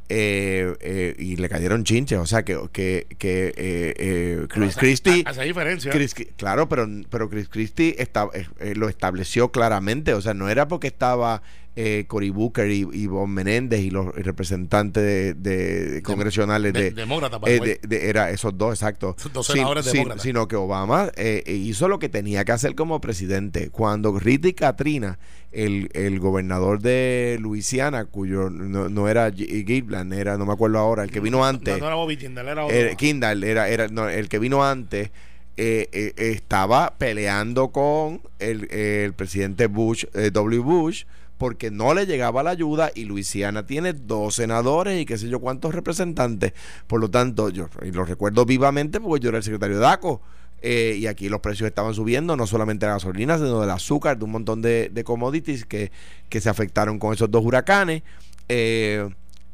Eh, 0.08 0.74
eh, 0.80 1.14
y 1.18 1.36
le 1.36 1.48
cayeron 1.48 1.84
chinches. 1.84 2.18
O 2.18 2.26
sea 2.26 2.44
que, 2.44 2.58
que, 2.72 3.06
que 3.18 3.48
eh, 3.56 3.94
eh, 3.96 4.46
Chris 4.48 4.76
Christie. 4.76 5.24
Hace 5.26 5.44
diferencia. 5.44 5.90
Chris- 5.90 6.14
claro, 6.36 6.68
pero, 6.68 6.86
pero 7.10 7.28
Chris 7.30 7.48
Christie 7.48 7.96
eh, 7.98 8.74
lo 8.74 8.88
estableció 8.88 9.50
claramente. 9.50 10.14
O 10.14 10.20
sea, 10.20 10.34
no 10.34 10.48
era 10.48 10.68
porque 10.68 10.88
estaba 10.88 11.42
eh, 11.76 12.04
Cory 12.06 12.30
Booker 12.30 12.70
y, 12.70 12.87
y 12.92 13.06
Bob 13.08 13.26
Menéndez 13.26 13.80
y 13.80 13.90
los 13.90 14.14
representantes 14.14 15.02
de, 15.02 15.34
de- 15.34 16.02
congresionales 16.02 16.72
de, 16.72 16.82
de- 16.84 16.90
demócrata, 16.92 17.38
eh, 17.46 17.78
de- 17.82 18.08
era 18.08 18.30
esos 18.30 18.56
dos, 18.56 18.74
exacto. 18.74 19.16
Dos 19.32 19.46
senadores 19.46 19.84
sin- 19.87 19.94
demócratas. 19.94 20.22
sino 20.22 20.46
que 20.48 20.56
Obama 20.56 21.10
eh, 21.16 21.42
eh, 21.46 21.52
hizo 21.54 21.88
lo 21.88 21.98
que 21.98 22.08
tenía 22.08 22.44
que 22.44 22.52
hacer 22.52 22.74
como 22.74 23.00
presidente. 23.00 23.70
Cuando 23.70 24.16
Rita 24.18 24.46
y 24.48 24.52
Katrina, 24.52 25.18
el, 25.50 25.88
el 25.94 26.20
gobernador 26.20 26.80
de 26.80 27.38
Luisiana, 27.40 28.04
cuyo 28.04 28.50
no, 28.50 28.88
no 28.88 29.08
era 29.08 29.28
G- 29.30 29.66
Gilliland, 29.66 30.12
era, 30.12 30.37
no 30.38 30.46
me 30.46 30.52
acuerdo 30.52 30.78
ahora, 30.78 31.02
el 31.04 31.10
que 31.10 31.20
vino 31.20 31.44
antes. 31.44 31.74
No, 31.74 31.80
no 31.80 31.87
era 31.87 31.94
Bobby 31.96 32.16
Jindal, 32.16 32.48
era. 32.48 32.66
Eh, 32.68 32.94
Kindle 32.96 33.50
era, 33.50 33.68
era 33.68 33.88
no, 33.88 34.08
el 34.08 34.28
que 34.28 34.38
vino 34.38 34.64
antes 34.64 35.10
eh, 35.56 35.88
eh, 35.92 36.12
estaba 36.16 36.94
peleando 36.98 37.68
con 37.68 38.20
el, 38.40 38.68
el 38.72 39.12
presidente 39.12 39.66
Bush 39.66 40.04
eh, 40.14 40.30
W 40.32 40.60
Bush 40.60 41.04
porque 41.38 41.70
no 41.70 41.94
le 41.94 42.06
llegaba 42.06 42.42
la 42.42 42.50
ayuda 42.50 42.90
y 42.94 43.04
Luisiana 43.04 43.66
tiene 43.66 43.92
dos 43.92 44.36
senadores 44.36 45.00
y 45.00 45.06
qué 45.06 45.18
sé 45.18 45.28
yo 45.28 45.40
cuántos 45.40 45.74
representantes 45.74 46.52
por 46.86 47.00
lo 47.00 47.10
tanto 47.10 47.48
yo 47.50 47.68
y 47.82 47.90
lo 47.90 48.04
recuerdo 48.04 48.44
vivamente 48.44 49.00
porque 49.00 49.22
yo 49.22 49.28
era 49.30 49.38
el 49.38 49.44
secretario 49.44 49.76
de 49.76 49.82
DACO 49.82 50.20
eh, 50.66 50.96
y 50.98 51.06
aquí 51.08 51.28
los 51.28 51.40
precios 51.40 51.66
estaban 51.66 51.92
subiendo, 51.92 52.36
no 52.36 52.46
solamente 52.46 52.86
de 52.86 52.90
la 52.90 52.94
gasolina, 52.94 53.36
sino 53.36 53.60
del 53.60 53.68
azúcar, 53.68 54.16
de 54.16 54.24
un 54.24 54.30
montón 54.30 54.62
de, 54.62 55.02
commodities 55.04 55.66
que, 55.66 55.92
que 56.30 56.40
se 56.40 56.48
afectaron 56.48 56.98
con 56.98 57.12
esos 57.12 57.30
dos 57.30 57.44
huracanes. 57.44 58.02
Eh, 58.48 59.06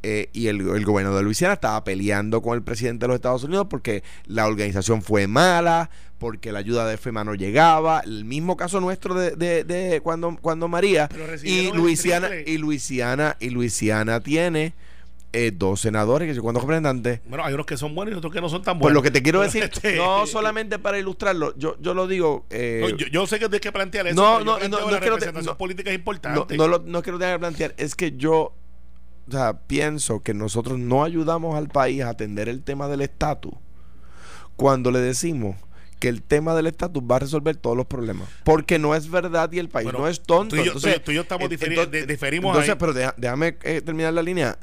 eh, 0.02 0.28
y 0.32 0.46
el, 0.46 0.60
el 0.60 0.84
gobierno 0.84 1.14
de 1.16 1.22
Luisiana 1.22 1.54
estaba 1.54 1.82
peleando 1.84 2.40
con 2.42 2.54
el 2.54 2.62
presidente 2.62 3.04
de 3.04 3.08
los 3.08 3.14
Estados 3.16 3.44
Unidos 3.44 3.66
porque 3.68 4.02
la 4.26 4.46
organización 4.46 5.02
fue 5.02 5.26
mala, 5.26 5.90
porque 6.18 6.52
la 6.52 6.58
ayuda 6.58 6.86
de 6.86 6.96
FEMA 6.96 7.24
no 7.24 7.34
llegaba. 7.34 8.00
El 8.00 8.24
mismo 8.24 8.56
caso 8.56 8.80
nuestro 8.80 9.14
de, 9.14 9.32
de- 9.36 9.64
de 9.64 10.00
cuando, 10.00 10.36
cuando 10.40 10.68
María. 10.68 11.08
Y 11.42 11.70
Luisiana, 11.72 12.30
y 12.46 12.58
Luisiana, 12.58 13.36
y 13.40 13.50
Luisiana 13.50 14.20
tiene 14.20 14.74
eh, 15.32 15.52
dos 15.54 15.80
senadores, 15.80 16.26
que 16.28 16.34
sé 16.34 16.40
cuántos 16.40 16.62
representantes. 16.64 17.20
Bueno, 17.26 17.44
hay 17.44 17.54
unos 17.54 17.64
que 17.64 17.76
son 17.76 17.94
buenos 17.94 18.12
y 18.14 18.18
otros 18.18 18.32
que 18.32 18.40
no 18.40 18.48
son 18.48 18.62
tan 18.62 18.78
Pues 18.78 18.92
buenos. 18.92 18.96
lo 18.96 19.02
que 19.02 19.10
te 19.10 19.22
quiero 19.22 19.40
decir, 19.42 19.62
este, 19.62 19.96
no 19.96 20.26
solamente 20.26 20.78
para 20.78 20.98
ilustrarlo, 20.98 21.54
yo, 21.56 21.76
yo 21.80 21.94
lo 21.94 22.06
digo. 22.08 22.46
eh, 22.50 22.80
no, 22.82 22.96
yo, 22.96 23.06
yo 23.06 23.26
sé 23.26 23.36
que 23.38 23.44
tienes 23.46 23.60
que 23.60 23.70
plantear 23.72 24.06
eso. 24.08 24.16
No, 24.16 24.40
no, 24.40 24.58
no, 24.58 24.68
no 24.68 24.90
la 24.90 24.96
es 24.96 25.02
que 25.02 25.10
no 25.10 25.16
te- 25.16 25.26
representación 25.26 25.52
no- 25.52 25.58
política 25.58 25.90
es 25.90 25.94
no, 25.94 26.00
importante. 26.00 26.56
no, 26.56 26.66
lo, 26.68 26.78
no 26.80 26.98
es 26.98 27.04
que 27.04 27.12
lo 27.12 27.18
tenga 27.18 27.32
que 27.34 27.38
plantear, 27.38 27.74
es 27.78 27.94
que 27.94 28.12
yo 28.16 28.52
o 29.30 29.32
sea, 29.38 29.58
pienso 29.60 30.20
que 30.22 30.34
nosotros 30.34 30.78
no 30.78 31.04
ayudamos 31.04 31.54
al 31.56 31.68
país 31.68 32.02
a 32.02 32.10
atender 32.10 32.48
el 32.48 32.62
tema 32.62 32.88
del 32.88 33.00
estatus 33.00 33.52
cuando 34.56 34.90
le 34.90 34.98
decimos 35.00 35.56
que 35.98 36.08
el 36.08 36.22
tema 36.22 36.54
del 36.54 36.66
estatus 36.66 37.02
va 37.02 37.16
a 37.16 37.18
resolver 37.20 37.56
todos 37.56 37.76
los 37.76 37.86
problemas. 37.86 38.28
Porque 38.44 38.78
no 38.78 38.94
es 38.94 39.10
verdad 39.10 39.52
y 39.52 39.58
el 39.58 39.68
país 39.68 39.84
Bueno, 39.84 40.00
no 40.00 40.08
es 40.08 40.22
tonto. 40.22 40.56
tú 40.56 40.62
y 40.62 40.64
yo- 40.64 40.72
Entonces, 40.72 40.94
tú 40.94 41.00
y- 41.00 41.04
tú 41.04 41.10
y 41.12 41.14
yo 41.14 41.20
estamos 41.22 41.48
diferi- 41.50 41.68
entonces- 41.70 41.90
de- 41.92 42.06
diferimos 42.06 42.48
Entonces, 42.50 42.70
ahí. 42.70 42.76
pero 42.78 42.92
deja- 42.94 43.14
déjame 43.18 43.56
eh, 43.62 43.80
terminar 43.82 44.12
la 44.14 44.22
línea. 44.22 44.58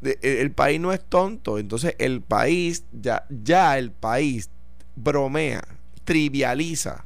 De- 0.00 0.18
el, 0.22 0.52
país 0.52 0.78
no 0.80 0.92
es 0.92 1.02
tonto. 1.04 1.58
Entonces, 1.58 1.94
el 1.98 2.20
país, 2.20 2.84
ya, 2.92 3.24
ya 3.30 3.78
el 3.78 3.90
país 3.90 4.48
bromea, 4.94 5.62
trivializa 6.04 7.04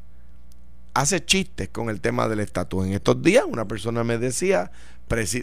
hace 0.93 1.25
chistes 1.25 1.69
con 1.71 1.89
el 1.89 2.01
tema 2.01 2.29
del 2.29 2.41
estatus. 2.41 2.85
En 2.87 2.93
estos 2.93 3.23
días 3.23 3.45
una 3.49 3.67
persona 3.67 4.05
me 4.05 4.19
decía, 4.19 4.71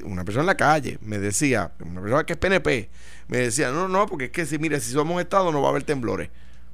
una 0.04 0.24
persona 0.24 0.42
en 0.44 0.48
la 0.48 0.58
calle, 0.58 0.98
me 1.02 1.20
decía, 1.20 1.72
una 1.80 2.02
persona 2.02 2.24
que 2.26 2.34
es 2.34 2.40
PNP, 2.40 2.90
me 3.28 3.38
decía, 3.38 3.72
no, 3.72 3.88
no, 3.88 4.06
porque 4.06 4.26
es 4.26 4.32
que 4.32 4.46
si, 4.46 4.58
mire, 4.58 4.80
si 4.80 4.92
somos 4.92 5.22
estados 5.22 5.54
no 5.54 5.62
va 5.62 5.68
a 5.68 5.72
haber 5.72 5.84
temblores, 5.84 6.30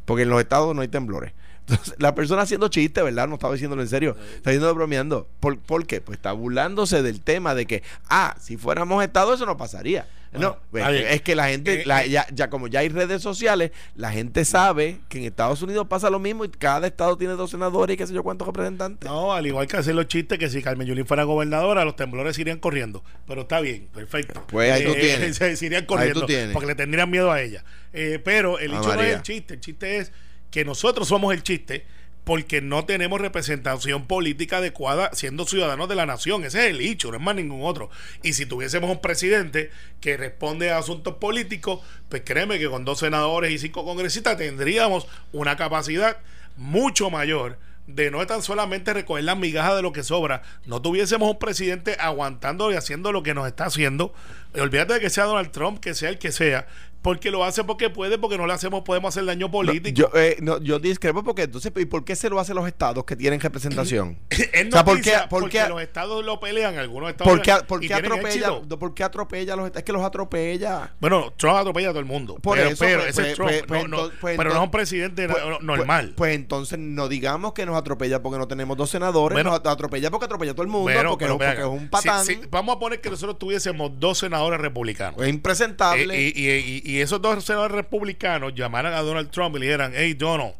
porque 0.05 0.23
en 0.23 0.29
los 0.29 0.39
estados 0.39 0.75
no 0.75 0.81
hay 0.81 0.87
temblores. 0.87 1.33
Entonces, 1.67 1.95
la 1.97 2.13
persona 2.13 2.41
haciendo 2.41 2.67
chiste, 2.67 3.01
¿verdad? 3.01 3.27
No 3.27 3.35
estaba 3.35 3.53
diciéndolo 3.53 3.81
en 3.81 3.87
serio, 3.87 4.17
está 4.35 4.49
diciendo 4.51 4.73
bromeando. 4.75 5.27
¿Por, 5.39 5.59
¿Por 5.59 5.85
qué? 5.85 6.01
Pues 6.01 6.17
está 6.17 6.31
burlándose 6.33 7.01
del 7.01 7.21
tema 7.21 7.55
de 7.55 7.65
que, 7.65 7.83
ah, 8.09 8.35
si 8.41 8.57
fuéramos 8.57 9.03
estados 9.03 9.35
eso 9.35 9.45
no 9.45 9.55
pasaría. 9.57 10.07
Bueno, 10.33 10.49
no, 10.49 10.57
pues, 10.71 10.83
es 11.11 11.21
que 11.21 11.35
la 11.35 11.47
gente, 11.49 11.81
Eh, 11.81 11.85
la- 11.85 12.03
eh. 12.05 12.09
ya, 12.09 12.25
ya 12.33 12.49
como 12.49 12.67
ya 12.67 12.79
hay 12.79 12.89
redes 12.89 13.21
sociales, 13.21 13.69
la 13.95 14.11
gente 14.11 14.45
sabe 14.45 14.97
que 15.07 15.19
en 15.19 15.25
Estados 15.25 15.61
Unidos 15.61 15.85
pasa 15.87 16.09
lo 16.09 16.17
mismo 16.19 16.43
y 16.43 16.49
cada 16.49 16.87
estado 16.87 17.15
tiene 17.19 17.35
dos 17.35 17.51
senadores 17.51 17.93
y 17.93 17.97
qué 17.97 18.07
sé 18.07 18.13
yo 18.15 18.23
cuántos 18.23 18.47
representantes. 18.47 19.07
No, 19.07 19.31
al 19.31 19.45
igual 19.45 19.67
que 19.67 19.77
hacer 19.77 19.93
los 19.93 20.07
chistes 20.07 20.39
que 20.39 20.49
si 20.49 20.63
Carmen 20.63 20.87
Yulín 20.87 21.05
fuera 21.05 21.23
gobernadora, 21.23 21.85
los 21.85 21.95
temblores 21.95 22.37
irían 22.39 22.57
corriendo. 22.57 23.03
Pero 23.27 23.41
está 23.41 23.61
bien, 23.61 23.87
perfecto. 23.93 24.39
Eh, 24.39 24.43
Pues 24.49 24.71
ahí 24.71 24.83
tú 24.85 24.93
tienes. 24.95 25.37
Se, 25.37 25.55
se 25.55 25.65
irían 25.67 25.81
Ahí 25.83 25.87
corriendo. 25.87 26.21
tú 26.21 26.25
tienes. 26.25 26.51
Porque 26.51 26.65
le 26.67 26.73
tendrían 26.75 27.11
miedo 27.11 27.31
a 27.31 27.39
ella. 27.39 27.63
Eh, 27.93 28.19
pero 28.25 28.57
el 28.57 28.71
hecho 28.73 28.95
no 28.95 29.01
es 29.03 29.13
el 29.15 29.21
chiste. 29.21 29.53
El 29.53 29.59
chiste 29.59 29.97
es 29.99 30.11
que 30.53 30.63
nosotros 30.63 31.07
somos 31.07 31.33
el 31.33 31.41
chiste 31.41 31.83
porque 32.25 32.61
no 32.61 32.85
tenemos 32.85 33.19
representación 33.19 34.05
política 34.05 34.57
adecuada 34.57 35.09
siendo 35.13 35.47
ciudadanos 35.47 35.89
de 35.89 35.95
la 35.95 36.05
nación. 36.05 36.45
Ese 36.45 36.67
es 36.67 36.75
el 36.75 36.79
hecho, 36.79 37.09
no 37.09 37.17
es 37.17 37.23
más 37.23 37.33
ningún 37.33 37.63
otro. 37.63 37.89
Y 38.21 38.33
si 38.33 38.45
tuviésemos 38.45 38.91
un 38.91 39.01
presidente 39.01 39.71
que 39.99 40.15
responde 40.15 40.69
a 40.69 40.77
asuntos 40.77 41.15
políticos, 41.15 41.79
pues 42.07 42.21
créeme 42.23 42.59
que 42.59 42.69
con 42.69 42.85
dos 42.85 42.99
senadores 42.99 43.51
y 43.51 43.57
cinco 43.57 43.83
congresistas 43.83 44.37
tendríamos 44.37 45.07
una 45.31 45.57
capacidad 45.57 46.17
mucho 46.55 47.09
mayor 47.09 47.57
de 47.87 48.11
no 48.11 48.25
tan 48.27 48.43
solamente 48.43 48.93
recoger 48.93 49.23
las 49.23 49.37
migajas 49.37 49.75
de 49.75 49.81
lo 49.81 49.91
que 49.91 50.03
sobra, 50.03 50.43
no 50.65 50.81
tuviésemos 50.81 51.29
un 51.29 51.39
presidente 51.39 51.97
aguantando 51.99 52.71
y 52.71 52.75
haciendo 52.75 53.11
lo 53.11 53.23
que 53.23 53.33
nos 53.33 53.47
está 53.47 53.65
haciendo. 53.65 54.13
Olvídate 54.53 54.93
de 54.93 54.99
que 54.99 55.09
sea 55.09 55.25
Donald 55.25 55.51
Trump, 55.51 55.79
que 55.79 55.95
sea 55.95 56.09
el 56.09 56.19
que 56.19 56.31
sea, 56.31 56.67
porque 57.03 57.29
lo 57.29 57.43
hace 57.43 57.63
porque 57.63 57.91
puede, 57.91 58.17
porque 58.17 58.37
no 58.37 58.47
le 58.47 58.53
hacemos, 58.53 58.81
podemos 58.81 59.09
hacer 59.09 59.25
daño 59.25 59.51
político. 59.51 59.95
yo, 59.95 60.09
eh, 60.19 60.37
no, 60.41 60.59
yo 60.59 60.79
discrepo 60.79 61.23
porque 61.23 61.43
entonces, 61.43 61.71
¿y 61.75 61.85
por 61.85 62.03
qué 62.05 62.15
se 62.15 62.29
lo 62.29 62.39
hacen 62.39 62.55
los 62.55 62.67
estados 62.67 63.03
que 63.03 63.15
tienen 63.15 63.39
representación? 63.39 64.17
es 64.29 64.39
o 64.67 64.71
sea, 64.71 64.83
¿por 64.83 65.01
qué- 65.01 65.11
por 65.29 65.41
porque 65.41 65.67
los 65.69 65.81
estados 65.81 66.23
lo 66.25 66.39
pelean, 66.39 66.77
algunos 66.77 67.11
estados 67.11 67.31
¿Por 67.31 67.41
qué, 67.43 67.51
lo- 67.51 67.67
por 67.67 67.83
y 67.83 67.87
qué 67.87 67.93
tienen 67.93 68.11
atropella? 68.13 68.59
¿Por 68.79 68.93
qué 68.95 69.03
atropella 69.03 69.53
a 69.53 69.55
los 69.57 69.71
Es 69.75 69.83
que 69.83 69.91
los 69.91 70.01
atropella. 70.03 70.93
Bueno, 70.99 71.33
Trump 71.37 71.57
atropella 71.57 71.89
a 71.89 71.91
todo 71.91 71.99
el 71.99 72.05
mundo. 72.05 72.35
Por 72.41 72.57
pero, 72.57 72.69
eso, 72.69 72.79
pero 72.85 72.99
pues, 73.01 73.09
ese 73.19 73.29
es 73.31 73.35
Trump. 73.35 73.51
pues, 73.67 73.87
no, 73.89 73.97
pues, 74.21 74.37
no, 74.37 74.43
entonces- 74.43 74.45
no 74.45 74.53
es 74.53 74.59
un 74.65 74.71
presidente 74.71 75.27
Pues- 75.27 75.43
no- 75.43 75.49
pues- 75.57 75.63
normal. 75.63 76.13
Pues, 76.15 76.35
entonces 76.35 76.79
no 76.79 77.09
digamos 77.09 77.53
que 77.53 77.65
nos 77.65 77.75
atropella 77.75 78.21
porque 78.23 78.37
no 78.39 78.47
tenemos 78.47 78.77
dos 78.77 78.89
senadores, 78.89 79.35
Bueno. 79.35 79.51
nos 79.51 79.59
atropella 79.65 80.09
porque 80.09 80.25
atropella 80.25 80.51
a 80.51 80.55
todo 80.55 80.63
el 80.63 80.69
mundo, 80.69 80.83
Bueno, 80.93 81.09
porque, 81.11 81.25
pero 81.25 81.33
es, 81.35 81.45
porque 81.45 81.61
es 81.61 81.67
un 81.81 81.89
patán, 81.89 82.25
si- 82.25 82.35
si- 82.35 82.41
vamos 82.49 82.75
a 82.75 82.79
poner 82.79 83.01
que 83.01 83.09
nosotros 83.09 83.37
tuviésemos 83.37 83.91
dos 83.99 84.17
senadores 84.19 84.61
republicanos. 84.61 85.21
es 85.21 85.27
impresentable. 85.29 86.15
Eh, 86.15 86.31
y, 86.35 86.49
y- 86.49 86.81
y- 86.85 86.92
y 86.93 87.01
esos 87.01 87.19
dos 87.19 87.43
senadores 87.43 87.75
republicanos 87.75 88.53
llamaran 88.53 88.93
a 88.93 89.01
Donald 89.01 89.31
Trump 89.31 89.55
y 89.55 89.59
le 89.59 89.65
dijeran, 89.65 89.93
hey 89.95 90.13
Donald, 90.13 90.53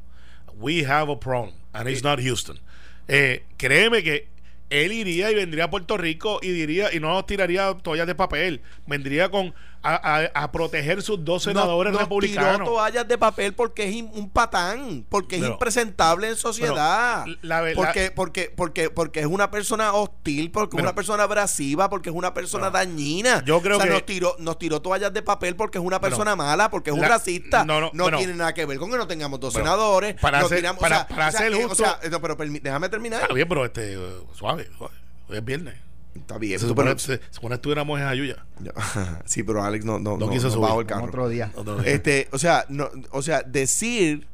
we 0.56 0.84
have 0.84 1.12
a 1.12 1.20
problem 1.20 1.54
and 1.74 1.88
it's 1.88 2.04
not 2.04 2.20
Houston. 2.20 2.60
Eh, 3.08 3.44
créeme 3.56 4.02
que 4.02 4.28
él 4.72 4.92
iría 4.92 5.30
y 5.30 5.36
vendría 5.36 5.66
a 5.66 5.70
Puerto 5.70 5.96
Rico 5.96 6.40
y 6.42 6.50
diría, 6.50 6.92
y 6.92 7.00
no 7.00 7.10
nos 7.10 7.28
tiraría 7.28 7.72
toallas 7.76 8.08
de 8.08 8.16
papel, 8.16 8.62
vendría 8.88 9.30
con 9.30 9.54
a, 9.84 9.96
a- 10.18 10.44
a 10.44 10.52
proteger 10.52 11.02
sus 11.02 11.24
dos 11.26 11.44
senadores 11.44 11.92
Nos- 11.92 12.00
nos 12.02 12.08
republicanos. 12.10 12.54
tiró 12.54 12.66
toallas 12.66 13.08
de 13.08 13.18
papel 13.18 13.54
porque 13.54 13.84
es 13.90 14.02
un 14.02 14.30
patán, 14.30 15.06
porque 15.10 15.36
es 15.36 15.44
impresentable 15.44 16.30
en 16.30 16.36
sociedad. 16.38 17.24
Pero, 17.26 17.38
la 17.42 17.62
ve- 17.62 17.76
porque, 17.76 18.06
la- 18.06 18.16
porque, 18.16 18.54
porque, 18.56 18.90
porque 18.90 19.20
es 19.20 19.26
una 19.26 19.52
persona 19.52 19.94
hostil, 19.94 20.52
porque 20.52 20.78
es 20.78 20.82
una 20.84 20.96
persona 20.96 21.24
abrasiva, 21.24 21.90
porque 21.90 22.10
es 22.10 22.16
una 22.16 22.34
persona 22.34 22.70
dañina. 22.70 23.44
Yo 23.46 23.62
creo 23.62 23.76
o 23.78 23.80
sea, 23.80 23.88
que- 23.90 23.94
nos 23.94 24.06
tiró, 24.06 24.36
nos 24.40 24.58
tiró 24.58 24.82
toallas 24.82 25.12
de 25.14 25.22
papel 25.22 25.56
porque 25.56 25.78
es 25.80 25.84
una 25.84 26.00
persona 26.00 26.36
mala, 26.36 26.70
porque 26.72 26.90
es 26.90 26.96
un 26.96 27.02
la- 27.02 27.10
racista. 27.10 27.66
no, 27.66 27.82
No, 27.82 27.92
no, 27.94 28.18
tiene 28.18 28.34
nada 28.36 28.54
que 28.54 28.66
ver 28.66 28.78
con 28.78 28.90
que 28.90 28.98
no 28.98 29.06
tengamos 29.08 29.40
dos 29.40 29.54
senadores. 29.54 30.16
para 30.22 30.40
no 30.40 30.46
hacer- 30.46 30.60
tiramos- 30.60 30.80
para- 30.82 30.96
o 30.96 31.00
sea, 31.00 31.08
para 31.10 31.28
o 31.28 31.32
sea, 31.32 31.40
ser 31.42 31.54
eh, 31.54 31.64
justo- 31.64 31.76
sea, 31.84 32.00
no, 32.10 32.22
pero 32.22 32.38
permi- 32.38 32.62
déjame 32.62 32.88
terminar. 32.90 33.22
Está 33.24 33.34
bien, 33.34 33.48
pero 33.50 33.66
este, 33.66 33.94
eh, 33.96 34.22
suave, 34.34 34.70
suave. 34.78 34.94
Hoy 35.28 35.38
es 35.38 35.44
viernes. 35.46 35.76
Está 36.16 36.38
bien. 36.38 36.60
Se 36.60 36.66
tú, 36.66 36.70
supone, 36.70 36.90
pero- 36.92 37.00
se, 37.00 37.18
se 37.18 37.22
supone 37.32 37.54
que 37.54 37.56
estuviéramos 37.56 38.00
en 38.00 38.06
Ayuya. 38.08 38.46
sí, 39.26 39.44
pero 39.44 39.64
Alex 39.64 39.84
no, 39.86 40.00
no, 40.00 40.18
No 40.18 40.26
no, 40.28 40.32
quiso 40.32 40.48
no 40.48 40.54
subir. 40.54 40.80
el 40.82 40.86
carro. 40.86 41.06
otro 41.06 41.30
día. 41.30 41.52
Otro 41.56 41.78
día. 41.82 41.92
Este, 41.92 42.28
o 42.32 42.38
sea, 42.38 42.66
no, 42.70 42.90
o 43.12 43.22
sea, 43.22 43.42
decir 43.44 44.28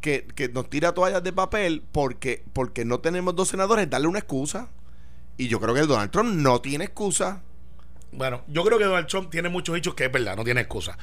que, 0.00 0.26
que 0.34 0.48
nos 0.48 0.68
tira 0.70 0.92
toallas 0.92 1.22
de 1.24 1.32
papel 1.32 1.82
porque, 1.92 2.44
porque 2.52 2.84
no 2.84 3.00
tenemos 3.00 3.34
dos 3.34 3.48
senadores 3.48 3.84
es 3.84 3.90
darle 3.90 4.06
una 4.08 4.18
excusa. 4.20 4.68
Y 5.36 5.48
yo 5.48 5.58
creo 5.60 5.74
que 5.74 5.80
Donald 5.82 6.10
Trump 6.12 6.32
no 6.34 6.60
tiene 6.60 6.84
excusa. 6.84 7.42
Bueno, 8.16 8.42
yo 8.46 8.62
creo 8.64 8.78
que 8.78 8.84
Donald 8.84 9.06
Trump 9.08 9.30
tiene 9.30 9.48
muchos 9.48 9.76
hechos 9.76 9.94
que 9.94 10.04
es 10.04 10.12
verdad, 10.12 10.36
no 10.36 10.44
tiene 10.44 10.60
excusa. 10.60 10.96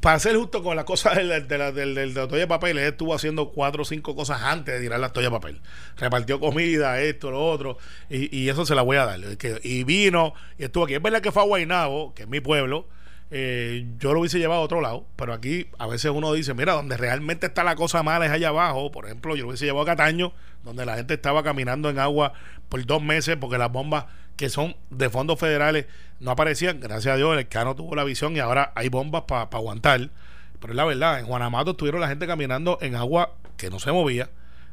Para 0.00 0.18
ser 0.18 0.36
justo 0.36 0.62
con 0.62 0.74
la 0.74 0.84
cosa 0.84 1.10
de 1.14 1.22
la, 1.24 1.40
de 1.40 1.58
la, 1.58 1.70
de 1.70 1.86
la 1.86 2.26
toalla 2.26 2.44
de 2.44 2.46
papel, 2.46 2.78
él 2.78 2.88
estuvo 2.88 3.14
haciendo 3.14 3.50
cuatro 3.50 3.82
o 3.82 3.84
cinco 3.84 4.16
cosas 4.16 4.40
antes 4.42 4.74
de 4.74 4.80
tirar 4.80 4.98
la 4.98 5.10
toalla 5.12 5.28
de 5.28 5.36
papel. 5.36 5.60
Repartió 5.96 6.40
comida, 6.40 7.00
esto, 7.00 7.30
lo 7.30 7.44
otro, 7.44 7.78
y, 8.08 8.36
y 8.36 8.48
eso 8.48 8.64
se 8.64 8.74
la 8.74 8.82
voy 8.82 8.96
a 8.96 9.04
dar. 9.04 9.20
Y 9.62 9.84
vino, 9.84 10.34
y 10.58 10.64
estuvo 10.64 10.84
aquí. 10.84 10.94
Es 10.94 11.02
verdad 11.02 11.20
que 11.20 11.30
fue 11.30 11.42
a 11.42 11.46
Guaynabo, 11.46 12.14
que 12.14 12.22
es 12.22 12.28
mi 12.28 12.40
pueblo. 12.40 12.88
eh, 13.34 13.86
yo 13.98 14.12
lo 14.12 14.20
hubiese 14.20 14.38
llevado 14.38 14.60
a 14.60 14.64
otro 14.64 14.82
lado, 14.82 15.06
pero 15.16 15.32
aquí 15.32 15.66
a 15.78 15.86
veces 15.86 16.10
uno 16.14 16.34
dice, 16.34 16.52
mira, 16.52 16.74
donde 16.74 16.98
realmente 16.98 17.46
está 17.46 17.64
la 17.64 17.76
cosa 17.76 18.02
mala 18.02 18.26
es 18.26 18.30
allá 18.30 18.48
abajo. 18.48 18.92
Por 18.92 19.06
ejemplo, 19.06 19.34
yo 19.34 19.44
lo 19.44 19.48
hubiese 19.48 19.64
llevado 19.64 19.84
a 19.84 19.86
Cataño, 19.86 20.34
donde 20.62 20.84
la 20.84 20.96
gente 20.96 21.14
estaba 21.14 21.42
caminando 21.42 21.88
en 21.88 21.98
agua 21.98 22.34
por 22.68 22.84
dos 22.84 23.02
meses 23.02 23.38
porque 23.40 23.56
las 23.56 23.72
bombas 23.72 24.04
que 24.42 24.48
son 24.48 24.74
de 24.90 25.08
fondos 25.08 25.38
federales 25.38 25.86
no 26.18 26.32
aparecían. 26.32 26.80
Gracias 26.80 27.14
a 27.14 27.16
Dios, 27.16 27.38
el 27.38 27.46
Cano 27.46 27.76
tuvo 27.76 27.94
la 27.94 28.02
visión 28.02 28.34
y 28.34 28.40
ahora 28.40 28.72
hay 28.74 28.88
bombas 28.88 29.22
para 29.22 29.42
aguantar. 29.42 30.10
Pero 30.58 30.72
es 30.72 30.76
la 30.76 30.84
verdad, 30.84 31.20
en 31.20 31.26
Guanamato 31.26 31.70
estuvieron 31.70 32.00
la 32.00 32.08
gente 32.08 32.26
caminando 32.26 32.76
en 32.80 32.96
agua 32.96 33.36
que 33.56 33.70
no 33.70 33.78
se 33.78 33.92
movía, 33.92 34.30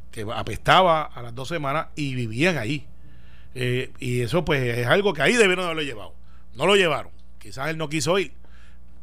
que 0.10 0.25
apestaba 0.34 1.03
a 1.03 1.21
las 1.21 1.36
dos 1.36 1.49
semanas 1.49 1.89
y 1.95 2.15
vivían 2.15 2.58
ahí. 2.58 2.88
Eh, 3.53 3.91
y 3.99 4.21
eso 4.21 4.43
pues 4.43 4.75
es 4.75 4.88
algo 4.88 5.13
que 5.13 5.21
ahí 5.21 5.34
debieron 5.34 5.65
haberlo 5.65 5.84
llevado. 5.84 6.15
No 6.55 6.65
lo 6.65 6.75
llevaron. 6.75 7.12
Quizás 7.38 7.69
él 7.69 7.77
no 7.77 7.89
quiso 7.89 8.17
ir. 8.17 8.34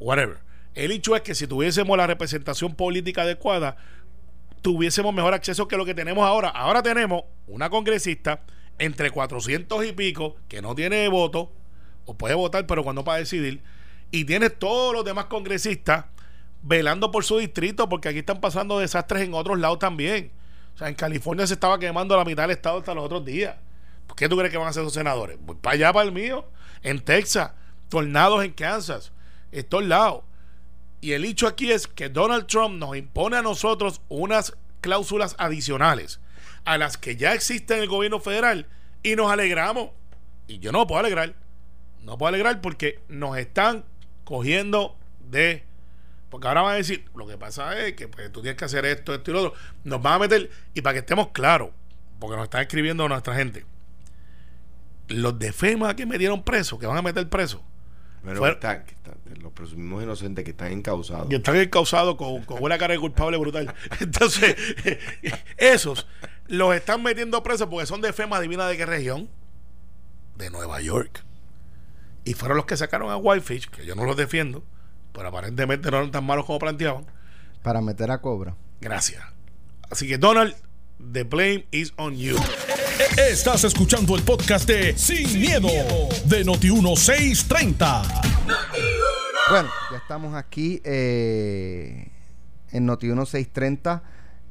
Whatever. 0.01 0.39
El 0.75 0.91
hecho 0.91 1.15
es 1.15 1.23
que 1.23 1.37
si 1.37 1.47
tuviésemos 1.47 1.97
la 1.97 2.09
representación 2.09 2.75
política 2.75 3.23
adecuada, 3.23 3.77
tuviésemos 4.63 5.15
mejor 5.15 5.33
acceso 5.33 5.69
que 5.69 5.77
lo 5.77 5.85
que 5.85 5.95
tenemos 5.95 6.27
ahora. 6.27 6.49
Ahora 6.49 6.83
tenemos 6.83 7.23
una 7.47 7.71
congresista 7.71 8.41
entre 8.79 9.11
400 9.11 9.85
y 9.87 9.93
pico 9.93 10.37
que 10.49 10.63
no 10.63 10.75
tiene 10.75 11.09
voto, 11.09 11.51
o 12.05 12.15
puede 12.15 12.35
votar, 12.35 12.67
pero 12.67 12.85
cuando 12.85 13.05
para 13.05 13.19
decidir, 13.19 13.63
y 14.11 14.25
tienes 14.25 14.59
todos 14.59 14.95
los 14.95 15.05
demás 15.05 15.27
congresistas 15.27 16.07
velando 16.63 17.11
por 17.11 17.25
su 17.25 17.39
distrito, 17.39 17.89
porque 17.89 18.09
aquí 18.09 18.19
están 18.19 18.41
pasando 18.41 18.79
desastres 18.79 19.23
en 19.23 19.35
otros 19.35 19.59
lados 19.59 19.79
también. 19.79 20.33
O 20.75 20.79
sea, 20.79 20.89
en 20.89 20.95
California 20.95 21.47
se 21.47 21.55
estaba 21.55 21.79
quemando 21.79 22.17
la 22.17 22.25
mitad 22.25 22.45
del 22.45 22.53
estado 22.53 22.79
hasta 22.79 22.95
los 22.95 23.05
otros 23.05 23.25
días. 23.25 23.57
¿Por 24.07 24.17
qué 24.17 24.29
tú 24.29 24.37
crees 24.37 24.51
que 24.51 24.59
van 24.59 24.67
a 24.67 24.71
hacer 24.71 24.83
esos 24.83 24.95
senadores? 24.95 25.39
Voy 25.41 25.57
para 25.57 25.75
allá, 25.75 25.93
para 25.93 26.05
el 26.05 26.13
mío. 26.13 26.45
En 26.83 27.01
Texas, 27.01 27.53
tornados 27.89 28.45
en 28.45 28.53
Kansas, 28.53 29.13
en 29.53 29.65
todos 29.65 29.85
lados. 29.85 30.23
Y 31.01 31.13
el 31.13 31.25
hecho 31.25 31.47
aquí 31.47 31.71
es 31.71 31.87
que 31.87 32.09
Donald 32.09 32.47
Trump 32.47 32.79
nos 32.79 32.97
impone 32.97 33.37
a 33.37 33.43
nosotros 33.43 34.01
unas 34.09 34.57
cláusulas 34.81 35.35
adicionales 35.39 36.21
a 36.67 36.77
las 36.77 36.99
que 36.99 37.17
ya 37.17 37.33
existen 37.33 37.79
en 37.79 37.85
el 37.85 37.89
gobierno 37.89 38.21
federal 38.21 38.67
y 39.03 39.17
nos 39.17 39.31
alegramos. 39.33 39.91
Y 40.47 40.59
yo 40.59 40.71
no 40.73 40.81
me 40.81 40.87
puedo 40.87 41.01
alegrar. 41.01 41.35
No 42.03 42.19
puedo 42.19 42.29
alegrar 42.29 42.61
porque 42.61 43.01
nos 43.09 43.37
están 43.39 43.85
cogiendo 44.25 44.97
de... 45.31 45.65
Porque 46.29 46.49
ahora 46.49 46.63
van 46.63 46.75
a 46.75 46.77
decir, 46.77 47.05
lo 47.15 47.27
que 47.27 47.39
pasa 47.39 47.79
es 47.81 47.95
que 47.95 48.09
pues, 48.09 48.31
tú 48.33 48.43
tienes 48.43 48.59
que 48.59 48.65
hacer 48.67 48.85
esto, 48.85 49.15
esto 49.15 49.31
y 49.31 49.35
lo 49.35 49.41
otro. 49.45 49.55
Nos 49.85 50.03
van 50.03 50.15
a 50.15 50.19
meter, 50.19 50.51
y 50.75 50.83
para 50.83 50.93
que 50.95 50.99
estemos 51.01 51.29
claros, 51.29 51.71
porque 52.19 52.37
nos 52.37 52.45
están 52.45 52.63
escribiendo 52.63 53.09
nuestra 53.09 53.35
gente, 53.35 53.65
los 55.09 55.39
de 55.39 55.53
FEMA 55.53 55.95
que 55.95 56.05
metieron 56.07 56.43
presos, 56.43 56.79
que 56.79 56.87
van 56.87 56.97
a 56.99 57.03
meter 57.03 57.29
presos, 57.29 57.61
Bueno, 58.25 58.41
Fuera- 58.41 58.55
que 58.59 58.67
está- 58.67 58.85
que 58.85 58.95
está- 58.95 59.41
los 59.41 59.53
presumimos 59.53 60.03
inocentes 60.03 60.45
que 60.45 60.51
están 60.51 60.73
encausados. 60.73 61.29
Y 61.31 61.37
están 61.37 61.55
encausados 61.57 62.17
con, 62.17 62.43
con 62.45 62.61
una 62.61 62.77
cara 62.77 62.95
de 62.95 62.99
culpable 63.01 63.37
brutal. 63.39 63.73
Entonces, 64.01 64.57
esos 65.57 66.09
los 66.49 66.75
están 66.75 67.03
metiendo 67.03 67.43
presos 67.43 67.69
porque 67.69 67.87
son 67.87 68.01
de 68.01 68.13
FEMA 68.13 68.41
divina 68.41 68.67
de 68.67 68.77
qué 68.77 68.87
región? 68.87 69.29
De 70.37 70.51
Nueva 70.51 70.81
York. 70.81 71.25
Y 72.25 72.35
fueron 72.35 72.57
los 72.57 72.67
que 72.67 72.77
sacaron 72.77 73.11
a 73.11 73.17
Whitefish, 73.17 73.71
que 73.71 73.87
yo 73.87 73.95
no 73.95 74.05
los 74.05 74.17
defiendo, 74.17 74.65
pero 75.13 75.29
aparentemente 75.29 75.91
no 75.91 75.99
eran 75.99 76.11
tan 76.11 76.25
malos 76.25 76.45
como 76.45 76.59
planteaban. 76.59 77.07
Para 77.63 77.81
meter 77.81 78.11
a 78.11 78.21
cobra. 78.21 78.57
Gracias. 78.81 79.23
Así 79.91 80.09
que 80.09 80.19
Donald, 80.19 80.55
the 81.13 81.23
blame 81.23 81.67
is 81.71 81.93
on 81.97 82.17
you. 82.17 82.37
Estás 83.17 83.65
escuchando 83.65 84.17
el 84.17 84.23
podcast 84.23 84.69
de 84.69 84.97
Sin, 84.97 85.41
miedo, 85.41 85.69
de 86.25 86.45
Noti1630. 86.45 88.03
Bueno, 89.49 89.71
ya 89.93 89.99
estamos 89.99 90.35
aquí 90.35 90.81
eh, 90.85 92.11
en 92.73 92.87
Noti 92.87 93.07
1630. 93.07 94.03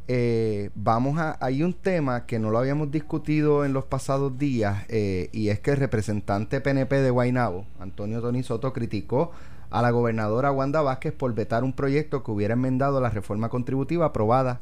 Eh, 0.08 0.70
vamos 0.76 1.18
a. 1.18 1.38
Hay 1.40 1.64
un 1.64 1.74
tema 1.74 2.26
que 2.26 2.38
no 2.38 2.52
lo 2.52 2.60
habíamos 2.60 2.92
discutido 2.92 3.66
en 3.66 3.74
los 3.74 3.86
pasados 3.86 4.38
días 4.38 4.84
eh, 4.88 5.30
y 5.32 5.50
es 5.50 5.60
que 5.60 5.72
el 5.72 5.78
representante 5.78 6.62
PNP 6.62 6.98
de 6.98 7.10
Guaynabo, 7.10 7.66
Antonio 7.80 8.22
Tony 8.22 8.44
Soto, 8.44 8.72
criticó 8.72 9.32
a 9.72 9.82
la 9.82 9.90
gobernadora 9.90 10.52
Wanda 10.52 10.82
Vázquez 10.82 11.12
por 11.14 11.34
vetar 11.34 11.64
un 11.64 11.74
proyecto 11.74 12.24
que 12.24 12.32
hubiera 12.32 12.54
enmendado 12.54 13.02
la 13.02 13.10
reforma 13.10 13.50
contributiva 13.50 14.06
aprobada 14.08 14.62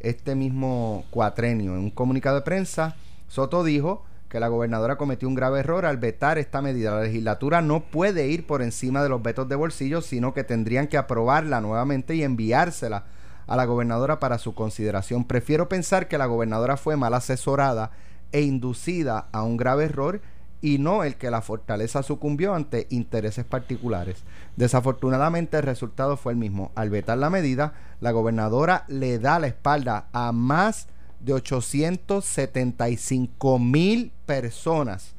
este 0.00 0.34
mismo 0.34 1.04
cuatrenio. 1.10 1.72
En 1.72 1.78
un 1.78 1.90
comunicado 1.90 2.36
de 2.36 2.42
prensa, 2.42 2.96
Soto 3.28 3.64
dijo 3.64 4.04
que 4.28 4.40
la 4.40 4.48
gobernadora 4.48 4.96
cometió 4.96 5.26
un 5.26 5.34
grave 5.34 5.60
error 5.60 5.86
al 5.86 5.96
vetar 5.96 6.36
esta 6.36 6.60
medida. 6.60 6.96
La 6.96 7.02
legislatura 7.02 7.62
no 7.62 7.80
puede 7.80 8.28
ir 8.28 8.46
por 8.46 8.60
encima 8.60 9.02
de 9.02 9.08
los 9.08 9.22
vetos 9.22 9.48
de 9.48 9.56
bolsillo, 9.56 10.02
sino 10.02 10.34
que 10.34 10.44
tendrían 10.44 10.86
que 10.86 10.98
aprobarla 10.98 11.60
nuevamente 11.62 12.14
y 12.14 12.22
enviársela 12.22 13.04
a 13.52 13.56
la 13.56 13.66
gobernadora 13.66 14.18
para 14.18 14.38
su 14.38 14.54
consideración. 14.54 15.24
Prefiero 15.24 15.68
pensar 15.68 16.08
que 16.08 16.16
la 16.16 16.24
gobernadora 16.24 16.78
fue 16.78 16.96
mal 16.96 17.12
asesorada 17.12 17.90
e 18.32 18.40
inducida 18.40 19.26
a 19.30 19.42
un 19.42 19.58
grave 19.58 19.84
error 19.84 20.22
y 20.62 20.78
no 20.78 21.04
el 21.04 21.16
que 21.16 21.30
la 21.30 21.42
fortaleza 21.42 22.02
sucumbió 22.02 22.54
ante 22.54 22.86
intereses 22.88 23.44
particulares. 23.44 24.24
Desafortunadamente 24.56 25.58
el 25.58 25.64
resultado 25.64 26.16
fue 26.16 26.32
el 26.32 26.38
mismo. 26.38 26.72
Al 26.74 26.88
vetar 26.88 27.18
la 27.18 27.28
medida, 27.28 27.74
la 28.00 28.12
gobernadora 28.12 28.86
le 28.88 29.18
da 29.18 29.38
la 29.38 29.48
espalda 29.48 30.06
a 30.14 30.32
más 30.32 30.88
de 31.20 31.34
875 31.34 33.58
mil 33.58 34.12
personas 34.24 35.14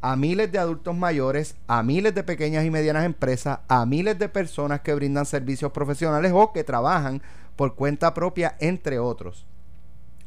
a 0.00 0.16
miles 0.16 0.50
de 0.52 0.58
adultos 0.58 0.96
mayores, 0.96 1.56
a 1.66 1.82
miles 1.82 2.14
de 2.14 2.22
pequeñas 2.22 2.64
y 2.64 2.70
medianas 2.70 3.04
empresas, 3.04 3.60
a 3.68 3.84
miles 3.84 4.18
de 4.18 4.28
personas 4.28 4.80
que 4.80 4.94
brindan 4.94 5.26
servicios 5.26 5.72
profesionales 5.72 6.32
o 6.34 6.52
que 6.52 6.64
trabajan 6.64 7.22
por 7.58 7.74
cuenta 7.74 8.14
propia, 8.14 8.54
entre 8.60 9.00
otros. 9.00 9.44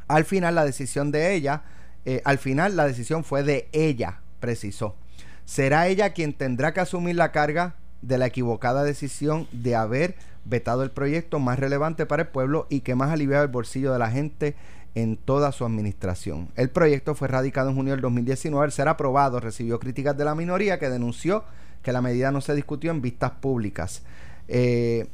Al 0.10 0.26
final 0.26 0.54
la 0.54 0.66
decisión 0.66 1.12
de 1.12 1.34
ella, 1.34 1.64
eh, 2.04 2.22
al 2.26 2.40
final 2.40 2.76
la 2.76 2.86
decisión 2.86 3.24
fue 3.24 3.42
de 3.42 3.70
ella, 3.72 4.20
precisó. 4.42 4.98
Será 5.46 5.88
ella 5.88 6.10
quien 6.10 6.34
tendrá 6.34 6.74
que 6.74 6.82
asumir 6.82 7.16
la 7.16 7.32
carga 7.32 7.76
de 8.02 8.18
la 8.18 8.26
equivocada 8.26 8.84
decisión 8.84 9.48
de 9.54 9.78
haber 9.78 10.16
vetado 10.44 10.84
el 10.84 10.92
proyecto 10.92 11.40
más 11.40 11.58
relevante 11.58 12.06
para 12.06 12.24
el 12.24 12.28
pueblo 12.28 12.68
y 12.70 12.82
que 12.82 12.96
más 12.96 13.12
aliviaba 13.12 13.44
el 13.44 13.50
bolsillo 13.50 13.94
de 13.94 14.00
la 14.00 14.12
gente 14.12 14.58
en 14.94 15.16
toda 15.16 15.54
su 15.54 15.64
administración. 15.64 16.50
El 16.58 16.70
proyecto 16.70 17.16
fue 17.16 17.30
radicado 17.30 17.70
en 17.70 17.78
junio 17.78 17.94
del 17.94 18.02
2019. 18.02 18.66
Al 18.66 18.74
ser 18.74 18.90
aprobado, 18.90 19.40
recibió 19.40 19.80
críticas 19.80 20.18
de 20.18 20.26
la 20.26 20.36
minoría 20.36 20.80
que 20.80 20.90
denunció 20.90 21.46
que 21.82 21.94
la 21.94 22.02
medida 22.02 22.30
no 22.34 22.42
se 22.42 22.56
discutió 22.56 22.92
en 22.92 23.02
vistas 23.02 23.32
públicas. 23.32 24.04
Eh, 24.50 25.08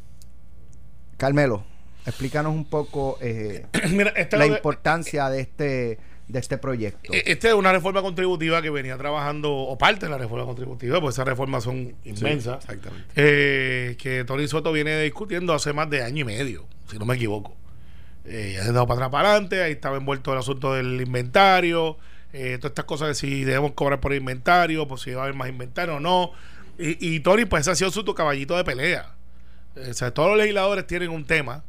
Carmelo, 1.18 1.64
explícanos 2.08 2.54
un 2.54 2.66
poco 2.66 3.18
eh, 3.22 3.66
la 4.32 4.48
importancia 4.48 5.30
de 5.30 5.42
este 5.42 6.00
de 6.28 6.40
este 6.40 6.58
proyecto. 6.58 7.14
E-, 7.14 7.24
Esta 7.26 7.50
es 7.50 7.54
una 7.54 7.72
reforma 7.72 8.02
contributiva 8.02 8.62
que 8.62 8.70
venía 8.70 8.98
trabajando, 8.98 9.54
o 9.54 9.78
parte 9.78 10.06
de 10.06 10.12
la 10.12 10.18
reforma 10.18 10.46
contributiva, 10.46 11.00
pues 11.00 11.16
esas 11.16 11.28
reformas 11.28 11.64
son 11.64 11.96
inmensas. 12.04 12.64
exactamente. 12.64 13.08
Eh, 13.16 13.96
que 13.98 14.24
Tony 14.26 14.48
Soto 14.48 14.72
viene 14.72 15.00
discutiendo 15.02 15.54
hace 15.54 15.74
más 15.74 15.90
de 15.90 16.04
año 16.04 16.22
y 16.22 16.26
medio, 16.26 16.66
si 16.90 16.98
no 16.98 17.06
me 17.06 17.16
equivoco. 17.16 17.56
Eh, 18.26 18.54
ya 18.56 18.64
se 18.64 18.74
dado 18.74 18.86
para 18.88 18.98
atrás 18.98 19.10
para 19.10 19.30
adelante, 19.32 19.64
ahí 19.64 19.72
estaba 19.72 19.98
envuelto 19.98 20.34
el 20.34 20.40
asunto 20.40 20.74
del 20.74 21.00
inventario, 21.00 21.98
eh, 22.34 22.58
todas 22.58 22.72
estas 22.72 22.86
cosas 22.86 23.08
de 23.08 23.16
si 23.16 23.46
debemos 23.46 23.72
cobrar 23.72 24.02
por 24.02 24.14
inventario, 24.14 24.86
pues 24.86 25.02
si 25.02 25.12
va 25.12 25.22
a 25.22 25.24
haber 25.24 25.36
más 25.36 25.48
inventario 25.48 25.96
o 25.96 26.00
no. 26.02 26.32
Y, 26.78 27.16
y 27.16 27.22
Tony, 27.22 27.46
pues 27.46 27.62
ese 27.62 27.72
ha 27.72 27.76
sido 27.76 27.90
su 27.90 28.04
caballito 28.14 28.58
de 28.58 28.66
pelea. 28.66 29.16
o 29.78 29.94
sea, 29.94 30.14
todos 30.14 30.30
los 30.30 30.38
legisladores 30.38 30.86
tienen 30.86 31.10
un 31.10 31.26
tema 31.26 31.64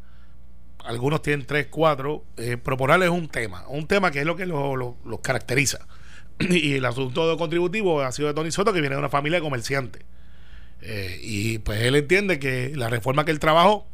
algunos 0.84 1.22
tienen 1.22 1.46
tres, 1.46 1.66
cuatro, 1.70 2.24
eh, 2.36 2.56
proponerles 2.56 3.10
un 3.10 3.28
tema, 3.28 3.66
un 3.68 3.86
tema 3.86 4.10
que 4.10 4.20
es 4.20 4.26
lo 4.26 4.36
que 4.36 4.46
los 4.46 5.20
caracteriza. 5.22 5.86
y 6.38 6.74
el 6.74 6.84
asunto 6.84 7.36
contributivo 7.36 8.00
ha 8.00 8.12
sido 8.12 8.28
de 8.28 8.34
Tony 8.34 8.50
Soto, 8.50 8.72
que 8.72 8.80
viene 8.80 8.94
de 8.94 9.00
una 9.00 9.08
familia 9.08 9.38
de 9.38 9.42
comerciantes. 9.42 10.02
Eh, 10.80 11.18
y 11.22 11.58
pues 11.58 11.82
él 11.82 11.96
entiende 11.96 12.38
que 12.38 12.72
la 12.76 12.88
reforma 12.88 13.24
que 13.24 13.32
él 13.32 13.40
trabajó, 13.40 13.86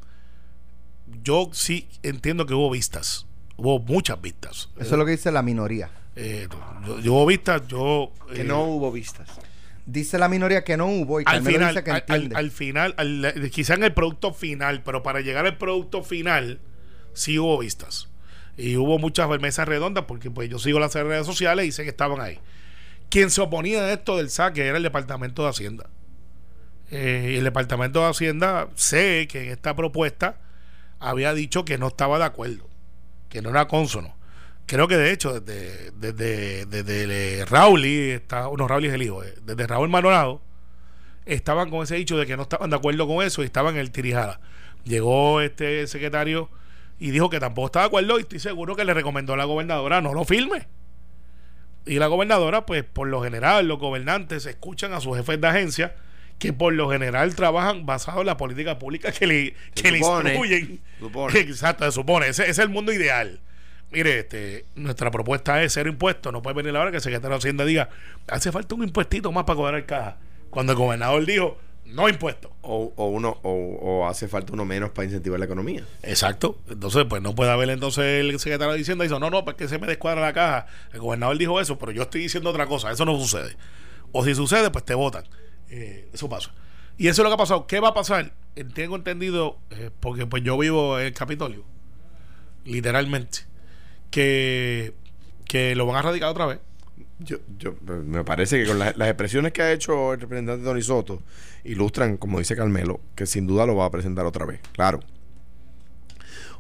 yo 1.23 1.49
sí 1.53 1.89
entiendo 2.03 2.45
que 2.47 2.55
hubo 2.55 2.71
vistas, 2.71 3.27
hubo 3.57 3.79
muchas 3.79 4.21
vistas. 4.21 4.69
Eso 4.79 4.95
es 4.95 4.99
lo 4.99 5.05
que 5.05 5.13
dice 5.13 5.33
la 5.33 5.43
minoría. 5.43 5.91
Eh, 6.17 6.49
yo, 7.03 7.15
hubo 7.15 7.27
vistas, 7.27 7.67
yo... 7.67 8.13
Que 8.33 8.45
no 8.45 8.65
hubo 8.65 8.93
vistas 8.93 9.29
dice 9.87 10.19
la 10.19 10.29
minoría 10.29 10.65
que 10.65 10.77
no 10.77 10.87
hubo 10.87 11.21
y 11.21 11.25
al 11.27 11.43
final, 11.43 11.75
dice 11.75 11.85
que 11.85 11.91
entiende. 11.91 12.37
Al, 12.37 12.51
final, 12.51 12.95
quizá 13.53 13.75
en 13.75 13.85
el 13.85 13.93
producto 13.93 14.33
final, 14.33 14.83
pero 14.83 15.03
para 15.03 15.21
llegar 15.21 15.47
al 15.47 15.59
producto 15.59 16.03
final, 16.03 16.59
sí 17.15 17.39
hubo 17.39 17.59
vistas. 17.59 18.09
Y 18.57 18.77
hubo 18.77 18.99
muchas 18.99 19.29
mesas 19.41 19.67
redondas 19.67 20.05
porque 20.07 20.31
pues 20.31 20.49
yo 20.49 20.59
sigo 20.59 20.79
las 20.79 20.95
redes 20.95 21.27
sociales 21.27 21.67
y 21.67 21.73
sé 21.73 21.83
que 21.83 21.91
estaban 21.91 22.21
ahí. 22.21 22.39
Quien 23.09 23.31
se 23.31 23.41
oponía 23.41 23.83
a 23.83 23.93
esto 23.93 24.17
del 24.17 24.31
saque 24.31 24.67
era 24.67 24.77
el 24.77 24.83
Departamento 24.83 25.43
de 25.43 25.49
Hacienda. 25.49 25.91
Eh, 26.91 27.31
y 27.33 27.37
el 27.37 27.45
Departamento 27.45 28.01
de 28.01 28.11
Hacienda 28.11 28.69
sé 28.75 29.27
que 29.29 29.45
en 29.45 29.51
esta 29.51 29.75
propuesta 29.75 30.41
había 31.01 31.35
dicho 31.35 31.65
que 31.65 31.79
no 31.79 31.89
estaba 31.89 32.19
de 32.19 32.25
acuerdo, 32.25 32.69
que 33.29 33.43
no 33.43 33.51
era 33.51 33.67
consono. 33.67 34.17
Creo 34.67 34.89
que 34.89 34.97
de 34.97 35.13
hecho 35.13 35.41
desde, 35.41 35.91
desde, 35.93 36.67
desde 36.67 37.45
Raúl, 37.47 37.85
está, 37.85 38.49
no, 38.57 38.69
Raúl 38.69 38.87
es 38.87 38.95
el 38.95 39.03
hijo, 39.03 39.23
eh, 39.23 39.35
desde 39.43 39.67
Raúl 39.67 39.89
Manolado, 39.89 40.41
estaban 41.27 41.71
con 41.71 41.83
ese 41.83 41.97
dicho 41.97 42.17
de 42.17 42.27
que 42.27 42.37
no 42.37 42.45
estaban 42.45 42.71
de 42.71 42.77
acuerdo 42.77 43.07
con 43.07 43.25
eso 43.25 43.43
y 43.43 43.47
estaban 43.47 43.75
en 43.75 43.81
el 43.81 43.91
tirijada. 43.91 44.41
Llegó 44.85 45.41
este 45.41 45.87
secretario 45.87 46.51
y 46.99 47.11
dijo 47.11 47.31
que 47.31 47.41
tampoco 47.41 47.67
estaba 47.67 47.85
de 47.85 47.89
acuerdo 47.89 48.19
y 48.19 48.23
estoy 48.23 48.39
seguro 48.39 48.77
que 48.77 48.85
le 48.85 48.95
recomendó 48.95 49.35
a 49.35 49.37
la 49.37 49.45
gobernadora 49.45 50.01
no 50.01 50.15
lo 50.15 50.25
filme. 50.25 50.67
Y 51.87 51.99
la 51.99 52.07
gobernadora, 52.07 52.65
pues 52.65 52.83
por 52.85 53.09
lo 53.09 53.23
general, 53.23 53.69
los 53.69 53.79
gobernantes 53.79 54.47
escuchan 54.47 54.93
a 54.95 55.01
sus 55.01 55.17
jefes 55.17 55.41
de 55.41 55.47
agencia 55.47 55.95
que 56.39 56.53
por 56.53 56.73
lo 56.73 56.91
general 56.91 57.35
trabajan 57.35 57.87
basado 57.87 58.21
en 58.21 58.27
la 58.27 58.37
política 58.37 58.79
pública 58.79 59.13
que 59.13 59.27
le, 59.27 59.55
que 59.75 59.93
le 59.93 59.99
instruyen. 59.99 60.81
Exacto, 61.35 61.85
se 61.85 61.93
supone. 61.93 62.29
Ese, 62.29 62.49
es 62.49 62.59
el 62.59 62.71
mundo 62.71 62.93
ideal. 62.93 63.41
Mire, 63.91 64.21
este, 64.21 64.65
nuestra 64.75 65.11
propuesta 65.11 65.63
es 65.63 65.75
cero 65.75 65.89
impuestos. 65.89 66.33
No 66.33 66.43
puede 66.43 66.57
venir 66.57 66.77
ahora 66.77 66.91
que 66.91 66.97
el 66.97 67.03
secretario 67.03 67.31
de 67.31 67.39
Hacienda 67.39 67.65
diga, 67.65 67.91
hace 68.27 68.51
falta 68.51 68.75
un 68.75 68.85
impuestito 68.85 69.31
más 69.31 69.45
para 69.45 69.57
cobrar 69.57 69.75
el 69.77 69.87
caja. 69.87 70.17
Cuando 70.51 70.73
el 70.73 70.79
gobernador 70.79 71.25
dijo, 71.27 71.59
no 71.87 72.09
impuestos. 72.09 72.51
O, 72.63 72.93
o 72.97 73.07
uno, 73.09 73.39
o, 73.43 74.07
hace 74.07 74.29
falta 74.29 74.53
uno 74.53 74.65
menos 74.65 74.91
para 74.91 75.07
incentivar 75.07 75.39
la 75.39 75.47
economía. 75.47 75.85
Exacto. 76.03 76.59
Entonces, 76.69 77.05
pues 77.09 77.23
no 77.23 77.35
puede 77.35 77.51
haber 77.51 77.71
entonces 77.71 78.05
el 78.21 78.39
secretario 78.39 78.75
diciendo 78.75 79.05
eso, 79.05 79.19
no, 79.19 79.31
no, 79.31 79.45
porque 79.45 79.69
se 79.69 79.79
me 79.79 79.87
descuadra 79.87 80.21
la 80.21 80.33
caja. 80.33 80.67
El 80.93 81.01
gobernador 81.01 81.39
dijo 81.39 81.61
eso, 81.61 81.79
pero 81.79 81.93
yo 81.93 82.03
estoy 82.03 82.23
diciendo 82.23 82.51
otra 82.51 82.67
cosa. 82.67 82.91
Eso 82.91 83.05
no 83.05 83.19
sucede. 83.19 83.57
O 84.13 84.25
si 84.25 84.35
sucede, 84.35 84.71
pues 84.71 84.85
te 84.85 84.95
votan. 84.95 85.25
Eh, 85.69 86.09
eso 86.13 86.29
pasa. 86.29 86.53
Y 86.97 87.09
eso 87.09 87.23
es 87.23 87.25
lo 87.25 87.31
que 87.31 87.35
ha 87.35 87.39
pasado. 87.39 87.67
¿Qué 87.67 87.81
va 87.81 87.89
a 87.89 87.95
pasar? 87.95 88.33
Eh, 88.57 88.65
tengo 88.65 88.97
entendido, 88.97 89.59
eh, 89.71 89.91
porque 90.01 90.27
pues 90.27 90.43
yo 90.43 90.57
vivo 90.57 90.99
en 90.99 91.07
el 91.07 91.13
Capitolio, 91.13 91.65
literalmente, 92.65 93.41
que, 94.11 94.95
que 95.45 95.75
lo 95.75 95.87
van 95.87 95.97
a 95.97 96.03
radicar 96.03 96.29
otra 96.29 96.47
vez 96.47 96.61
yo, 97.19 97.39
yo, 97.59 97.75
me 97.85 98.25
parece 98.25 98.61
que 98.61 98.67
con 98.67 98.79
las 98.79 98.97
expresiones 98.97 99.53
que 99.53 99.63
ha 99.63 99.73
hecho 99.73 100.13
el 100.15 100.21
representante 100.21 100.65
Tony 100.65 100.83
Soto 100.83 101.23
ilustran, 101.65 102.17
como 102.17 102.39
dice 102.39 102.57
Carmelo, 102.57 103.01
que 103.15 103.27
sin 103.27 103.47
duda 103.47 103.67
lo 103.67 103.77
va 103.77 103.87
a 103.87 103.91
presentar 103.91 104.27
otra 104.27 104.47
vez. 104.47 104.61
Claro. 104.73 105.01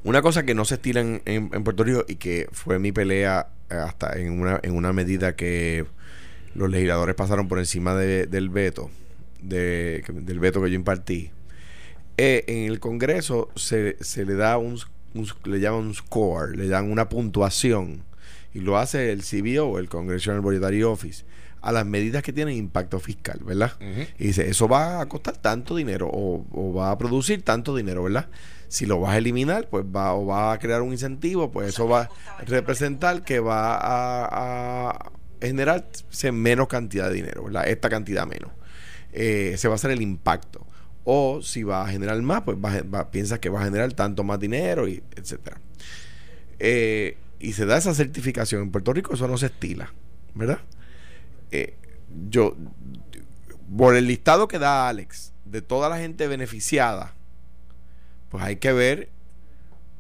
Una 0.04 0.22
cosa 0.22 0.44
que 0.44 0.54
no 0.54 0.64
se 0.64 0.74
estila 0.74 1.00
en, 1.00 1.48
Puerto 1.64 1.82
Rico 1.82 2.04
y 2.06 2.16
que 2.16 2.48
fue 2.52 2.78
mi 2.78 2.92
pelea 2.92 3.48
eh, 3.70 3.74
hasta 3.74 4.18
en 4.18 4.38
una, 4.38 4.60
en 4.62 4.76
una 4.76 4.92
medida 4.92 5.34
que 5.34 5.86
los 6.54 6.70
legisladores 6.70 7.14
pasaron 7.14 7.48
por 7.48 7.58
encima 7.58 7.94
del 7.94 8.48
veto, 8.50 8.90
de, 9.40 10.04
del 10.08 10.38
veto 10.38 10.62
que 10.62 10.70
yo 10.70 10.76
impartí. 10.76 11.30
Eh, 12.16 12.44
en 12.46 12.70
el 12.70 12.80
Congreso 12.80 13.48
se, 13.56 13.96
se 14.00 14.24
le 14.24 14.34
da 14.34 14.58
un, 14.58 14.78
le 15.44 15.58
llaman 15.58 15.86
un 15.86 15.94
score, 15.94 16.54
le 16.56 16.68
dan 16.68 16.90
una 16.90 17.08
puntuación 17.08 18.04
y 18.54 18.60
lo 18.60 18.78
hace 18.78 19.10
el 19.10 19.22
CBO, 19.22 19.78
el 19.78 19.88
Congressional 19.88 20.40
Budgetary 20.40 20.84
Office, 20.84 21.24
a 21.60 21.72
las 21.72 21.84
medidas 21.84 22.22
que 22.22 22.32
tienen 22.32 22.56
impacto 22.56 23.00
fiscal, 23.00 23.40
¿verdad? 23.44 23.72
Y 24.18 24.28
dice, 24.28 24.48
eso 24.48 24.68
va 24.68 25.00
a 25.00 25.06
costar 25.06 25.36
tanto 25.38 25.74
dinero 25.74 26.08
o, 26.12 26.72
va 26.72 26.90
a 26.90 26.98
producir 26.98 27.42
tanto 27.42 27.74
dinero, 27.74 28.04
¿verdad? 28.04 28.28
Si 28.68 28.86
lo 28.86 29.00
vas 29.00 29.14
a 29.14 29.18
eliminar, 29.18 29.68
pues 29.68 29.84
va 29.84 30.14
o 30.14 30.26
va 30.26 30.52
a 30.52 30.58
crear 30.58 30.82
un 30.82 30.92
incentivo, 30.92 31.50
pues 31.50 31.70
eso 31.70 31.88
va 31.88 32.10
a 32.38 32.44
representar 32.44 33.24
que 33.24 33.40
va 33.40 33.78
a, 33.80 35.10
generar 35.40 35.86
menos 36.32 36.68
cantidad 36.68 37.08
de 37.08 37.14
dinero, 37.14 37.44
¿verdad? 37.44 37.66
Esta 37.68 37.88
cantidad 37.88 38.26
menos. 38.26 38.52
Eh, 39.12 39.52
ese 39.54 39.68
va 39.68 39.74
a 39.74 39.78
ser 39.78 39.90
el 39.90 40.02
impacto. 40.02 40.66
O 41.04 41.42
si 41.42 41.62
va 41.64 41.82
a 41.82 41.88
generar 41.88 42.20
más, 42.22 42.42
pues 42.42 42.56
va, 42.56 43.10
piensas 43.10 43.38
que 43.40 43.48
va 43.48 43.60
a 43.62 43.64
generar 43.64 43.92
tanto 43.94 44.22
más 44.22 44.38
dinero, 44.38 44.86
y 44.86 45.02
etcétera. 45.16 45.60
Eh, 46.58 47.16
y 47.38 47.52
se 47.52 47.66
da 47.66 47.76
esa 47.76 47.94
certificación 47.94 48.62
en 48.62 48.70
Puerto 48.70 48.92
Rico, 48.92 49.14
eso 49.14 49.28
no 49.28 49.36
se 49.38 49.46
estila, 49.46 49.92
¿verdad? 50.34 50.60
Eh, 51.50 51.76
yo, 52.28 52.56
por 53.76 53.96
el 53.96 54.06
listado 54.06 54.48
que 54.48 54.58
da 54.58 54.88
Alex 54.88 55.32
de 55.44 55.62
toda 55.62 55.88
la 55.88 55.98
gente 55.98 56.26
beneficiada, 56.26 57.14
pues 58.28 58.42
hay 58.42 58.56
que 58.56 58.72
ver 58.72 59.10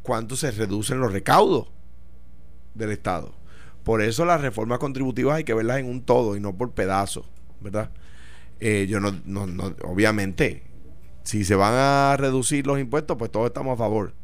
cuánto 0.02 0.36
se 0.36 0.50
reducen 0.50 1.00
los 1.00 1.12
recaudos 1.12 1.68
del 2.74 2.90
Estado. 2.90 3.34
Por 3.84 4.02
eso 4.02 4.24
las 4.24 4.40
reformas 4.40 4.78
contributivas 4.78 5.36
hay 5.36 5.44
que 5.44 5.54
verlas 5.54 5.78
en 5.78 5.86
un 5.86 6.02
todo 6.02 6.36
y 6.36 6.40
no 6.40 6.56
por 6.56 6.72
pedazos, 6.72 7.26
¿verdad? 7.60 7.90
Eh, 8.60 8.86
yo 8.88 9.00
no, 9.00 9.14
no, 9.24 9.46
no, 9.46 9.74
obviamente, 9.82 10.62
si 11.22 11.44
se 11.44 11.54
van 11.54 11.74
a 11.74 12.16
reducir 12.16 12.66
los 12.66 12.80
impuestos, 12.80 13.16
pues 13.18 13.30
todos 13.30 13.46
estamos 13.46 13.74
a 13.74 13.76
favor 13.76 14.14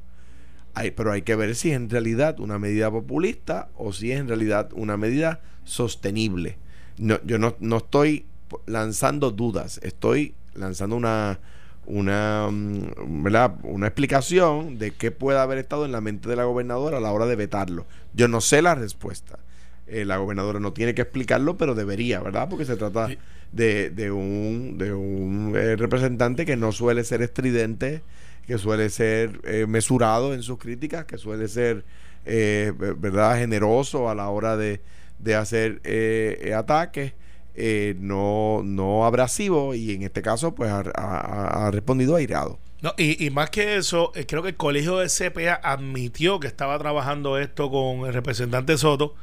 pero 0.96 1.12
hay 1.12 1.22
que 1.22 1.37
ver 1.37 1.54
si 1.54 1.70
es 1.70 1.76
en 1.76 1.90
realidad 1.90 2.40
una 2.40 2.59
medida 2.59 2.90
populista 2.90 3.68
o 3.76 3.92
si 3.92 4.12
es 4.12 4.20
en 4.20 4.28
realidad 4.28 4.70
una 4.72 4.96
medida 4.96 5.40
sostenible. 5.64 6.59
No, 6.98 7.18
yo 7.24 7.38
no, 7.38 7.56
no 7.61 7.78
estoy 7.78 8.26
lanzando 8.66 9.30
dudas, 9.30 9.80
estoy 9.83 10.35
lanzando 10.54 10.96
una, 10.96 11.38
una, 11.87 12.48
mm, 12.50 13.26
una 13.62 13.87
explicación 13.87 14.78
de 14.78 14.92
qué 14.92 15.11
puede 15.11 15.38
haber 15.38 15.59
estado 15.59 15.85
en 15.85 15.92
la 15.92 16.00
mente 16.00 16.28
de 16.28 16.37
la 16.37 16.44
gobernadora 16.44 16.98
a 16.98 17.00
la 17.00 17.12
hora 17.12 17.26
de 17.26 17.37
vetarlo. 17.37 17.87
Yo 18.14 18.28
no 18.28 18.40
sé 18.40 18.62
la 18.62 18.74
respuesta. 18.74 19.38
Eh, 19.87 20.04
la 20.04 20.18
gobernadora 20.18 20.61
no 20.61 20.72
tiene 20.72 20.94
que 20.94 21.02
explicarlo, 21.02 21.56
pero 21.56 21.74
debería, 21.74 22.20
¿verdad? 22.20 22.48
Porque 22.48 22.64
se 22.64 22.76
trata 22.76 23.09
de, 23.50 23.90
de 23.90 24.11
un, 24.12 24.78
de 24.78 24.92
un 24.92 25.52
eh, 25.56 25.74
representante 25.74 26.46
que 26.46 26.56
no 26.56 26.70
suele 26.70 27.02
ser 27.02 27.22
estridente 27.22 28.02
que 28.50 28.58
suele 28.58 28.90
ser 28.90 29.40
eh, 29.44 29.66
mesurado 29.68 30.34
en 30.34 30.42
sus 30.42 30.58
críticas, 30.58 31.04
que 31.04 31.18
suele 31.18 31.46
ser 31.48 31.84
eh, 32.26 32.72
¿verdad? 32.76 33.38
generoso 33.38 34.10
a 34.10 34.14
la 34.14 34.28
hora 34.28 34.56
de, 34.56 34.80
de 35.20 35.34
hacer 35.36 35.80
eh, 35.84 36.38
eh, 36.42 36.54
ataques, 36.54 37.12
eh, 37.54 37.94
no, 37.98 38.62
no 38.64 39.04
abrasivo 39.06 39.74
y 39.74 39.92
en 39.94 40.02
este 40.02 40.20
caso 40.22 40.54
pues 40.54 40.70
ha, 40.70 40.80
ha- 40.80 41.70
respondido 41.70 42.16
airado. 42.16 42.58
No, 42.82 42.92
y, 42.96 43.24
y 43.24 43.30
más 43.30 43.50
que 43.50 43.76
eso, 43.76 44.10
creo 44.26 44.42
que 44.42 44.48
el 44.50 44.56
colegio 44.56 44.98
de 44.98 45.08
CPA 45.08 45.54
admitió 45.62 46.40
que 46.40 46.46
estaba 46.48 46.78
trabajando 46.78 47.38
esto 47.38 47.70
con 47.70 48.06
el 48.06 48.12
representante 48.14 48.76
Soto. 48.78 49.14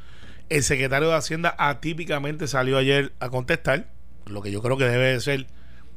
El 0.48 0.62
secretario 0.62 1.08
de 1.08 1.16
Hacienda 1.16 1.54
atípicamente 1.58 2.46
salió 2.48 2.78
ayer 2.78 3.12
a 3.20 3.28
contestar, 3.28 3.88
lo 4.26 4.40
que 4.40 4.50
yo 4.50 4.62
creo 4.62 4.78
que 4.78 4.84
debe 4.84 5.12
de 5.12 5.20
ser 5.20 5.46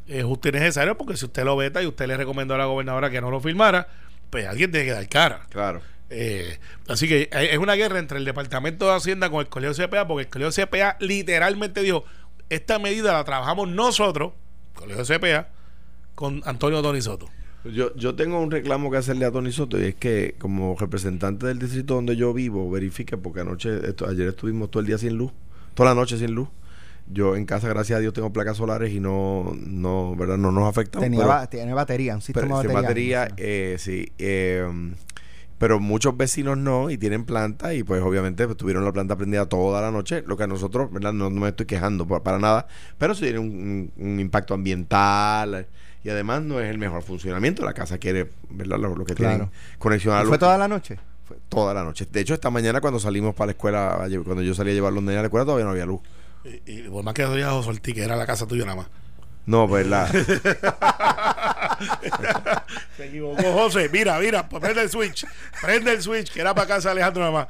eh, 0.07 0.23
justo 0.23 0.49
y 0.49 0.51
necesario, 0.51 0.97
porque 0.97 1.17
si 1.17 1.25
usted 1.25 1.43
lo 1.43 1.55
veta 1.55 1.81
y 1.81 1.87
usted 1.87 2.07
le 2.07 2.17
recomendó 2.17 2.55
a 2.55 2.57
la 2.57 2.65
gobernadora 2.65 3.09
que 3.09 3.21
no 3.21 3.31
lo 3.31 3.39
firmara, 3.39 3.87
pues 4.29 4.47
alguien 4.47 4.71
tiene 4.71 4.85
que 4.85 4.91
dar 4.93 5.07
cara. 5.09 5.45
Claro. 5.49 5.81
Eh, 6.09 6.57
así 6.87 7.07
que 7.07 7.23
eh, 7.31 7.49
es 7.51 7.57
una 7.57 7.75
guerra 7.75 7.99
entre 7.99 8.17
el 8.17 8.25
Departamento 8.25 8.85
de 8.87 8.95
Hacienda 8.95 9.29
con 9.29 9.39
el 9.39 9.47
Colegio 9.47 9.73
CPA, 9.87 10.07
porque 10.07 10.23
el 10.23 10.29
Colegio 10.29 10.65
CPA 10.65 10.97
literalmente 10.99 11.81
dijo, 11.81 12.03
esta 12.49 12.79
medida 12.79 13.13
la 13.13 13.23
trabajamos 13.23 13.69
nosotros, 13.69 14.33
Colegio 14.75 15.05
CPA, 15.05 15.47
con 16.15 16.41
Antonio 16.45 16.81
Tony 16.81 17.01
Soto. 17.01 17.29
Yo, 17.63 17.95
yo 17.95 18.15
tengo 18.15 18.39
un 18.41 18.49
reclamo 18.49 18.89
que 18.89 18.97
hacerle 18.97 19.23
a 19.25 19.31
Tony 19.31 19.51
Soto 19.51 19.79
y 19.79 19.83
es 19.85 19.95
que 19.95 20.35
como 20.39 20.75
representante 20.79 21.45
del 21.45 21.59
distrito 21.59 21.93
donde 21.93 22.15
yo 22.15 22.33
vivo, 22.33 22.69
verifique 22.71 23.17
porque 23.17 23.41
anoche, 23.41 23.87
esto- 23.87 24.09
ayer 24.09 24.27
estuvimos 24.29 24.71
todo 24.71 24.81
el 24.81 24.87
día 24.87 24.97
sin 24.97 25.15
luz, 25.15 25.31
toda 25.75 25.89
la 25.89 25.95
noche 25.95 26.17
sin 26.17 26.31
luz. 26.33 26.49
Yo 27.13 27.36
en 27.36 27.45
casa, 27.45 27.67
gracias 27.67 27.97
a 27.97 28.00
Dios, 28.00 28.13
tengo 28.13 28.32
placas 28.32 28.58
solares 28.58 28.91
y 28.93 29.00
no, 29.00 29.54
no, 29.58 30.15
¿verdad? 30.15 30.38
no 30.38 30.52
nos 30.52 30.67
afecta. 30.69 31.00
Tenía 31.00 31.19
pero- 31.19 31.30
ba- 31.30 31.47
tiene 31.47 31.74
batería, 31.74 32.15
un 32.15 32.21
pero 32.21 32.26
sistema 32.41 32.60
sin 32.62 32.67
de 32.69 32.74
batería, 32.74 33.19
batería. 33.21 33.36
eh, 33.45 33.76
sí. 33.80 34.12
eh, 34.17 34.93
pero 35.58 35.80
muchos 35.80 36.17
vecinos 36.17 36.58
no 36.58 36.89
y 36.89 36.97
tienen 36.97 37.24
planta 37.24 37.74
y 37.76 37.84
pues 37.84 38.02
obviamente 38.02 38.45
pues, 38.47 38.58
tuvieron 38.58 38.84
la 38.84 38.91
planta 38.91 39.15
prendida 39.15 39.45
toda 39.47 39.80
la 39.82 39.91
noche, 39.91 40.24
lo 40.26 40.36
que 40.36 40.43
a 40.43 40.47
nosotros, 40.47 40.91
¿verdad? 40.91 41.13
No, 41.13 41.30
no 41.30 41.39
me 41.41 41.50
estoy 41.50 41.67
quejando 41.67 42.08
pa- 42.08 42.24
para, 42.24 42.39
nada, 42.39 42.65
pero 42.97 43.13
sí 43.13 43.26
tiene 43.26 43.38
un, 43.39 43.91
un- 43.97 44.04
un 44.13 44.19
impacto 44.19 44.54
ambiental 44.56 45.67
y 46.04 46.10
además 46.10 46.41
no 46.41 46.60
es 46.60 46.69
el 46.71 46.80
mejor 46.80 47.04
funcionamiento. 47.04 47.63
La 47.63 47.74
casa 47.74 48.00
quiere, 48.00 48.30
¿verdad? 48.50 48.80
Lo, 48.80 48.95
lo 48.95 49.06
que 49.06 49.13
Claro. 49.13 49.36
tiene 49.36 49.52
conexión 49.78 50.13
a 50.13 50.17
la 50.17 50.21
¿Y 50.21 50.26
luz. 50.26 50.30
¿Fue 50.32 50.39
toda 50.39 50.58
la 50.58 50.67
noche? 50.67 50.97
Fue 51.26 51.38
toda 51.47 51.74
la 51.76 51.84
noche. 51.84 52.08
De 52.12 52.21
hecho, 52.21 52.34
esta 52.34 52.50
mañana 52.50 52.82
cuando 52.82 53.00
salimos 53.00 53.36
para 53.36 53.47
la 53.47 53.52
escuela, 53.52 54.08
cuando 54.26 54.41
yo 54.41 54.56
salí 54.56 54.71
a 54.71 54.74
llevar 54.74 54.93
los 54.93 55.04
nenes 55.04 55.19
a 55.19 55.21
la 55.21 55.28
escuela, 55.28 55.45
todavía 55.45 55.65
no 55.65 55.71
había 55.71 55.86
luz. 55.86 56.02
Y, 56.43 56.71
y 56.71 56.82
por 56.89 57.04
más 57.04 57.13
que 57.13 57.25
digas 57.27 57.51
José 57.51 57.69
Ortiz, 57.69 57.93
que 57.95 58.04
era 58.04 58.15
la 58.15 58.25
casa 58.25 58.47
tuya 58.47 58.65
nada 58.65 58.77
más. 58.77 58.88
No, 59.45 59.67
pues 59.67 59.86
la... 59.88 60.08
Se 62.97 63.06
equivocó 63.08 63.41
José. 63.54 63.89
Mira, 63.91 64.17
mira, 64.19 64.47
pues 64.47 64.62
prende 64.62 64.82
el 64.84 64.89
switch. 64.89 65.25
Prende 65.62 65.93
el 65.93 66.01
switch, 66.01 66.32
que 66.32 66.41
era 66.41 66.54
para 66.54 66.67
casa 66.67 66.89
de 66.89 66.93
Alejandro 66.93 67.32
nada 67.32 67.34
más. 67.34 67.47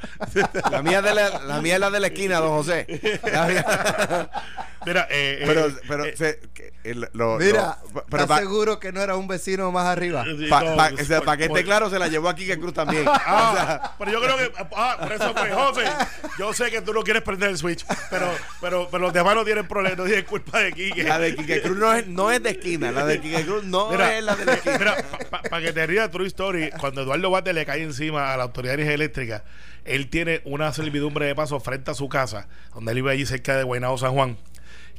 la 0.72 0.82
mía 0.82 1.00
es 1.00 1.04
de 1.04 1.14
la, 1.14 1.40
la 1.40 1.62
mía 1.62 1.74
es 1.76 1.80
la 1.80 1.92
de 1.92 2.00
la 2.00 2.08
esquina, 2.08 2.40
don 2.40 2.50
José. 2.50 2.86
La 3.32 3.48
mía- 3.48 4.30
Mira, 4.86 5.08
eh, 5.12 5.40
eh, 5.42 5.44
pero, 5.46 5.68
pero, 5.88 6.06
eh, 6.06 6.16
se- 6.18 6.40
el- 6.84 7.10
lo- 7.14 7.38
Mira, 7.38 7.78
lo- 7.94 8.04
pero 8.10 8.24
¿estás 8.24 8.28
pa- 8.28 8.40
seguro 8.40 8.80
que 8.80 8.92
no 8.92 9.02
era 9.02 9.16
un 9.16 9.28
vecino 9.28 9.72
más 9.72 9.86
arriba? 9.86 10.24
sí, 10.26 10.48
Pa- 10.50 10.64
no, 10.64 10.76
pa- 10.76 10.92
o 11.00 11.06
sea, 11.06 11.22
para 11.22 11.38
que 11.38 11.46
esté 11.46 11.64
claro, 11.64 11.90
se 11.90 12.00
la 12.00 12.08
llevó 12.08 12.30
aquí 12.30 12.46
que 12.48 12.58
Cruz 12.60 12.74
también. 12.74 13.06
Ah, 13.34 13.96
pero 14.00 14.12
yo 14.12 14.22
creo 14.22 14.38
que. 14.38 14.52
Ah, 14.76 14.98
por 15.00 15.12
eso 15.14 15.34
fue 15.34 15.52
José. 15.52 15.84
Yo 16.38 16.54
sé 16.54 16.70
que 16.72 16.82
tú 16.82 16.94
no 16.94 17.02
quieres 17.04 17.22
prender 17.24 17.50
el 17.50 17.58
switch, 17.58 17.86
pero, 18.10 18.28
pero, 18.60 18.88
pero 18.92 19.04
los 19.04 19.14
demás 19.14 19.36
no 19.36 19.44
tienen 19.46 19.68
problema, 19.68 19.96
no 19.96 20.04
tienen 20.06 20.26
culpa 20.26 20.60
de 20.60 20.74
Quique. 20.74 21.04
La 21.04 21.20
de 21.20 21.36
Quique 21.36 21.62
Cruz 21.62 21.78
no 21.78 21.94
es, 21.94 22.08
no 22.08 22.32
es 22.32 22.42
de 22.44 22.52
esquina. 22.52 22.92
La 22.92 23.06
de 23.06 23.20
Quique 23.22 23.44
Cruz 23.46 23.64
no 23.64 23.90
Mira, 23.90 24.18
es 24.18 24.24
la 24.24 24.36
de 24.36 24.46
la 24.46 24.54
esquina. 24.54 24.78
Mira, 24.80 24.96
para 25.50 25.62
que 25.66 25.74
te 25.74 25.86
rías, 25.88 26.10
True 26.12 26.28
Story, 26.28 26.72
cuando 26.80 27.02
Eduardo 27.04 27.30
Bate 27.32 27.54
le 27.54 27.66
cae 27.66 27.84
encima 27.84 28.34
a 28.34 28.38
la 28.38 28.44
autoridad 28.44 28.72
de 28.74 28.76
energía 28.84 28.96
eléctrica, 28.96 29.44
él 29.86 30.10
tiene 30.10 30.42
una 30.46 30.72
servidumbre 30.74 31.26
de 31.26 31.36
paso 31.36 31.60
frente 31.60 31.92
a 31.92 31.94
su 31.94 32.08
casa, 32.10 32.48
donde 32.74 32.92
él 32.92 32.98
vive 32.98 33.12
allí 33.12 33.26
cerca 33.26 33.56
de 33.56 33.64
Guaynabo 33.64 33.98
San 33.98 34.12
Juan, 34.14 34.38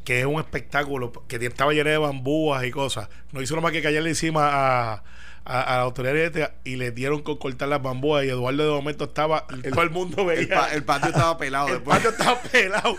que 0.04 0.20
es 0.20 0.26
un 0.26 0.40
espectáculo, 0.40 1.12
que 1.28 1.36
estaba 1.36 1.72
lleno 1.72 1.90
de 1.90 1.98
bambúas 1.98 2.64
y 2.64 2.70
cosas. 2.70 3.08
No 3.32 3.40
hizo 3.40 3.54
nada 3.54 3.62
más 3.62 3.72
que 3.72 3.82
caerle 3.82 4.10
encima 4.10 4.50
a, 4.52 5.04
a, 5.44 5.60
a 5.62 5.76
la 5.76 5.82
autoridad 5.82 6.14
eléctrica 6.16 6.54
y 6.64 6.76
le 6.76 6.90
dieron 6.92 7.22
con 7.22 7.36
cortar 7.36 7.68
las 7.68 7.82
bambúas 7.82 8.24
y 8.24 8.28
Eduardo 8.28 8.64
de 8.64 8.70
momento 8.70 9.04
estaba, 9.04 9.46
todo 9.70 9.82
el 9.82 9.90
mundo 9.90 10.24
veía. 10.24 10.40
El, 10.42 10.48
pa- 10.48 10.72
el 10.74 10.84
patio 10.84 11.08
estaba 11.10 11.36
pelado 11.38 11.68
El 11.68 11.74
después. 11.74 11.96
patio 11.96 12.10
estaba 12.10 12.40
pelado. 12.42 12.96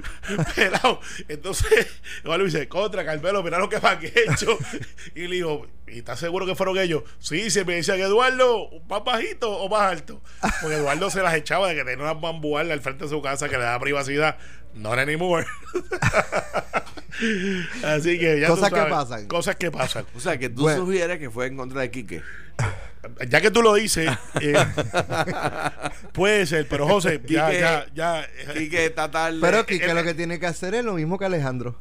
pelado. 0.54 1.00
Entonces, 1.28 1.86
Eduardo 2.22 2.44
dice, 2.44 2.68
contra 2.68 3.04
Carmelo, 3.04 3.42
mira 3.42 3.58
lo 3.58 3.68
que 3.68 3.80
me 3.80 3.88
han 3.88 3.98
hecho. 4.02 4.58
Y 5.14 5.22
le 5.26 5.36
digo, 5.36 5.66
¿y 5.88 5.98
estás 5.98 6.18
seguro 6.20 6.46
que 6.46 6.54
fueron 6.54 6.78
ellos? 6.78 7.02
Sí, 7.18 7.50
se 7.50 7.64
me 7.64 7.74
decían, 7.74 7.98
Eduardo, 8.00 8.68
¿más 8.88 9.02
bajito 9.04 9.50
o 9.50 9.68
más 9.68 9.82
alto? 9.92 10.20
Porque 10.62 10.76
Eduardo 10.76 11.10
se 11.10 11.22
las 11.22 11.34
echaba 11.34 11.68
de 11.68 11.74
que 11.74 11.84
tenía 11.84 12.04
unas 12.04 12.20
bambúas 12.20 12.68
al 12.70 12.80
frente 12.80 13.04
de 13.04 13.10
su 13.10 13.20
casa 13.20 13.48
que 13.48 13.56
le 13.58 13.64
da 13.64 13.78
privacidad. 13.80 14.38
Not 14.74 14.98
anymore. 14.98 15.44
Así 17.84 18.18
que 18.18 18.40
ya 18.40 18.46
tú 18.48 18.54
Cosas 18.54 18.70
que 18.70 18.76
sabes, 18.76 18.92
pasan. 18.92 19.26
Cosas 19.26 19.56
que 19.56 19.70
pasan. 19.70 20.04
O 20.14 20.20
sea, 20.20 20.38
que 20.38 20.48
tú 20.48 20.62
Bueno. 20.62 20.84
sugieres 20.84 21.18
que 21.18 21.30
fue 21.30 21.46
en 21.46 21.56
contra 21.56 21.80
de 21.82 21.90
Quique. 21.90 22.22
Ya 23.28 23.40
que 23.40 23.50
tú 23.50 23.62
lo 23.62 23.72
dices, 23.74 24.10
eh, 24.42 24.54
puede 26.12 26.46
ser, 26.46 26.66
pero 26.68 26.86
José, 26.86 27.20
ya, 27.26 27.48
Quique- 27.50 27.60
ya, 27.60 27.86
ya. 27.94 28.26
Quique 28.54 28.84
está 28.86 29.10
tarde. 29.10 29.38
Pero 29.40 29.64
Quique 29.66 29.86
eh, 29.90 29.94
lo 29.94 30.02
que 30.04 30.14
tiene 30.14 30.38
que 30.38 30.46
hacer 30.46 30.74
es 30.74 30.84
lo 30.84 30.94
mismo 30.94 31.18
que 31.18 31.24
Alejandro. 31.24 31.76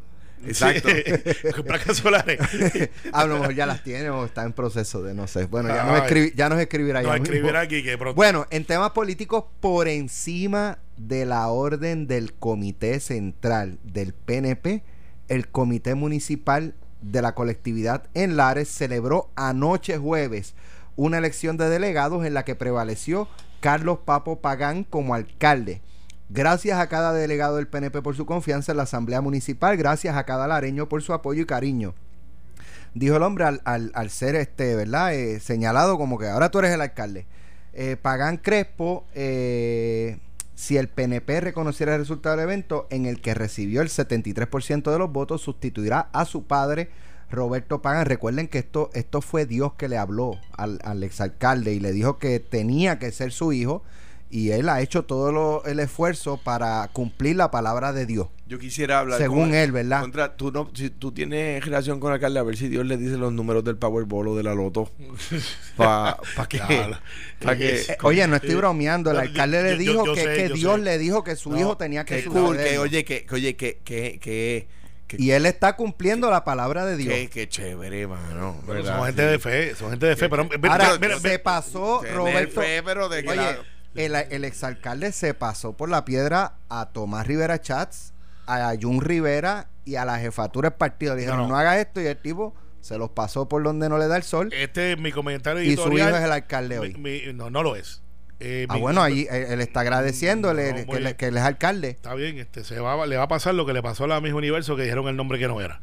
Exacto. 0.46 0.88
Con 1.56 1.66
placas 1.66 1.98
solares. 1.98 2.40
A 3.12 3.26
lo 3.26 3.40
mejor 3.40 3.54
ya 3.54 3.66
las 3.66 3.84
tiene 3.84 4.10
o 4.10 4.24
está 4.24 4.44
en 4.44 4.54
proceso 4.54 5.04
de 5.04 5.14
no 5.14 5.28
sé. 5.28 5.46
Bueno, 5.46 5.68
ya, 5.68 5.84
nos, 5.84 6.00
Ay. 6.02 6.08
escribi- 6.10 6.34
ya 6.34 6.48
nos 6.48 6.60
escribirá 6.62 7.02
No, 7.02 7.10
ya 7.10 7.14
mismo. 7.16 7.26
escribir 7.26 7.56
aquí 7.58 7.84
que 7.84 7.98
pronto. 7.98 8.16
Bueno, 8.16 8.48
en 8.50 8.64
temas 8.64 8.92
políticos, 8.92 9.44
por 9.60 9.90
encima 9.90 10.78
de 10.96 11.26
la 11.26 11.50
orden 11.50 12.08
del 12.08 12.34
Comité 12.34 13.02
Central 13.02 13.80
del 13.84 14.14
PNP, 14.14 14.82
el 15.30 15.48
Comité 15.50 15.96
Municipal 15.96 16.74
de 17.02 17.22
la 17.22 17.34
Colectividad 17.34 18.04
en 18.14 18.36
Lares 18.36 18.68
celebró 18.70 19.30
anoche 19.36 19.98
jueves 19.98 20.54
una 20.96 21.18
elección 21.18 21.56
de 21.58 21.70
delegados 21.70 22.26
en 22.26 22.34
la 22.34 22.44
que 22.44 22.56
prevaleció 22.56 23.28
Carlos 23.62 24.00
Papo 24.04 24.40
Pagán 24.42 24.84
como 24.84 25.14
alcalde. 25.16 25.82
Gracias 26.30 26.78
a 26.80 26.88
cada 26.90 27.14
delegado 27.14 27.56
del 27.56 27.68
PNP 27.68 28.02
por 28.02 28.16
su 28.16 28.26
confianza 28.26 28.72
en 28.74 28.78
la 28.78 28.84
Asamblea 28.84 29.22
Municipal, 29.22 29.78
gracias 29.78 30.16
a 30.18 30.26
cada 30.26 30.48
lareño 30.48 30.90
por 30.90 31.02
su 31.02 31.14
apoyo 31.14 31.42
y 31.44 31.46
cariño 31.46 31.94
dijo 32.96 33.16
el 33.18 33.24
hombre 33.24 33.44
al, 33.46 33.62
al- 33.66 33.92
al 33.94 34.10
ser 34.10 34.36
este, 34.36 34.76
¿verdad? 34.76 35.14
Eh, 35.14 35.40
señalado 35.40 35.98
como 35.98 36.18
que 36.18 36.28
ahora 36.28 36.50
tú 36.50 36.58
eres 36.60 36.72
el 36.74 36.82
alcalde. 36.82 37.28
Eh, 37.74 37.98
Pagán 38.02 38.38
Crespo, 38.38 39.06
eh, 39.14 40.18
si 40.60 40.76
el 40.76 40.90
PNP 40.90 41.40
reconociera 41.40 41.96
el 41.96 42.02
resultado 42.02 42.36
del 42.36 42.44
evento 42.44 42.86
en 42.90 43.06
el 43.06 43.22
que 43.22 43.34
recibió 43.34 43.82
el 43.82 43.88
73% 43.88 44.92
de 44.92 45.00
los 45.00 45.10
votos, 45.10 45.40
sustituirá 45.40 46.10
a 46.12 46.26
su 46.26 46.48
padre 46.48 46.90
Roberto 47.32 47.82
Pagán. 47.82 48.06
Recuerden 48.06 48.50
que 48.50 48.58
esto, 48.58 48.90
esto 48.94 49.22
fue 49.22 49.46
Dios 49.46 49.76
que 49.76 49.88
le 49.88 49.98
habló 49.98 50.38
al, 50.58 50.80
al 50.84 51.06
exalcalde 51.06 51.74
y 51.74 51.80
le 51.80 51.94
dijo 51.94 52.20
que 52.20 52.42
tenía 52.42 53.00
que 53.00 53.14
ser 53.14 53.32
su 53.32 53.54
hijo 53.54 53.84
y 54.32 54.52
él 54.52 54.70
ha 54.70 54.82
hecho 54.82 55.04
todo 55.06 55.32
lo- 55.32 55.64
el 55.66 55.80
esfuerzo 55.80 56.38
para 56.38 56.88
cumplir 56.94 57.36
la 57.36 57.50
palabra 57.52 57.94
de 57.94 58.06
Dior. 58.06 58.30
Yo 58.48 58.58
quisiera 58.60 59.00
hablar 59.00 59.20
Según 59.20 59.50
con- 59.50 59.56
él, 59.56 59.72
¿verdad? 59.72 60.02
Contra, 60.02 60.36
tú, 60.36 60.52
no, 60.52 60.70
si 60.74 60.90
tú 60.90 61.12
tienes 61.12 61.64
relación 61.64 62.00
con 62.00 62.10
el 62.12 62.16
alcalde, 62.16 62.40
a 62.40 62.44
ver 62.44 62.58
si 62.58 62.68
Dios 62.68 62.86
le 62.86 62.98
dice 62.98 63.16
los 63.18 63.32
números 63.32 63.64
del 63.64 63.78
Powerball 63.78 64.28
o 64.30 64.36
de 64.36 64.44
la 64.44 64.56
Loto. 64.56 64.92
Para 65.78 66.18
que. 66.48 66.58
Claro. 66.60 66.98
pa' 67.42 67.56
que 67.56 67.76
Eh, 67.82 67.98
oye, 68.04 68.28
no 68.28 68.36
estoy 68.36 68.56
bromeando. 68.56 69.12
El 69.12 69.18
alcalde 69.20 69.64
le 69.64 69.72
yo- 69.72 69.78
dijo 69.78 70.06
yo 70.06 70.14
que, 70.16 70.24
sé, 70.24 70.34
que 70.36 70.48
yo 70.50 70.56
Dios 70.56 70.76
sé. 70.76 70.82
le 70.82 70.98
dijo 70.98 71.24
que 71.24 71.36
su 71.36 71.52
No, 71.52 71.60
hijo 71.60 71.78
tenía 71.78 72.06
que 72.06 72.24
que 72.24 72.30
cool, 72.30 72.58
que 72.58 72.78
oye, 72.80 73.06
que, 73.06 73.26
que 73.26 73.36
oye, 73.36 73.56
que, 73.56 73.78
que, 73.84 74.20
que, 74.20 74.68
que, 75.08 75.18
Y 75.20 75.32
él 75.32 75.46
está 75.46 75.76
cumpliendo 75.76 76.30
la 76.30 76.44
palabra 76.44 76.86
de 76.86 76.98
Dios. 76.98 77.14
que, 77.14 77.30
que 77.30 77.48
chévere, 77.50 78.08
mano. 78.08 78.58
Son 78.84 79.06
gente 79.06 79.22
de 79.24 79.40
fe, 79.40 79.76
son 79.76 79.90
gente 79.92 80.06
de 80.08 80.16
fe. 80.16 80.30
Pero, 80.30 80.44
mira, 80.46 80.72
Ahora, 80.72 80.86
mira, 81.00 81.18
mira, 81.18 81.20
se 81.20 81.40
pasó 81.40 82.02
Roberto. 82.14 82.62
fe, 82.62 82.82
pero 82.84 83.10
de 83.10 83.20
Oye, 83.20 83.36
la- 83.36 83.58
el, 83.96 84.16
el 84.16 84.46
exalcalde 84.46 85.12
se 85.12 85.34
pasó 85.34 85.74
por 85.76 85.90
la 85.90 86.06
piedra 86.06 86.54
a 86.70 86.90
Tomás 86.94 87.26
Rivera 87.28 87.60
Chats, 87.62 88.14
a 88.48 88.74
Jun 88.82 89.02
Rivera 89.02 89.68
y 89.86 89.96
a 89.96 90.06
la 90.06 90.20
jefatura 90.20 90.70
del 90.70 90.78
partido. 90.78 91.16
Le 91.16 91.22
dijeron, 91.22 91.40
No, 91.40 91.44
no, 91.48 91.50
no. 91.54 91.58
hagas 91.58 91.78
esto 91.78 92.02
y 92.02 92.06
el 92.08 92.18
tipo 92.18 92.54
se 92.82 92.98
los 92.98 93.10
pasó 93.10 93.50
por 93.50 93.62
donde 93.64 93.90
no 93.90 93.98
le 93.98 94.08
da 94.08 94.16
el 94.18 94.24
sol. 94.24 94.50
este 94.54 94.94
es 94.94 94.98
mi 95.00 95.12
comentario 95.12 95.62
y 95.62 95.68
su 95.68 95.72
hijo 95.82 95.82
editorial. 95.90 96.16
es 96.16 96.22
el 96.24 96.32
alcalde 96.32 96.80
hoy. 96.80 96.94
mi- 96.96 97.34
no, 97.34 97.50
no 97.50 97.62
lo 97.64 97.76
es. 97.76 98.02
Eh, 98.40 98.66
ah, 98.70 98.76
mi- 98.76 98.80
bueno, 98.82 99.02
ahí 99.04 99.28
él, 99.30 99.44
él 99.50 99.62
está 99.62 99.82
agradeciéndole 99.82 100.72
No, 100.86 100.92
que, 100.94 101.00
le- 101.00 101.00
bien. 101.08 101.18
que 101.18 101.26
él 101.28 101.36
es 101.38 101.44
alcalde. 101.44 101.90
Está 101.90 102.14
bien, 102.14 102.38
este, 102.38 102.64
se 102.64 102.80
va, 102.80 103.06
le 103.06 103.18
va 103.18 103.24
a 103.24 103.28
pasar 103.28 103.54
lo 103.54 103.66
que 103.66 103.74
le 103.74 103.84
pasó 103.84 104.06
a 104.06 104.08
la 104.08 104.22
misma 104.22 104.38
universo 104.38 104.76
que 104.78 104.84
dijeron 104.84 105.08
el 105.10 105.18
nombre 105.18 105.38
que 105.40 105.48
no 105.48 105.60
era. 105.60 105.82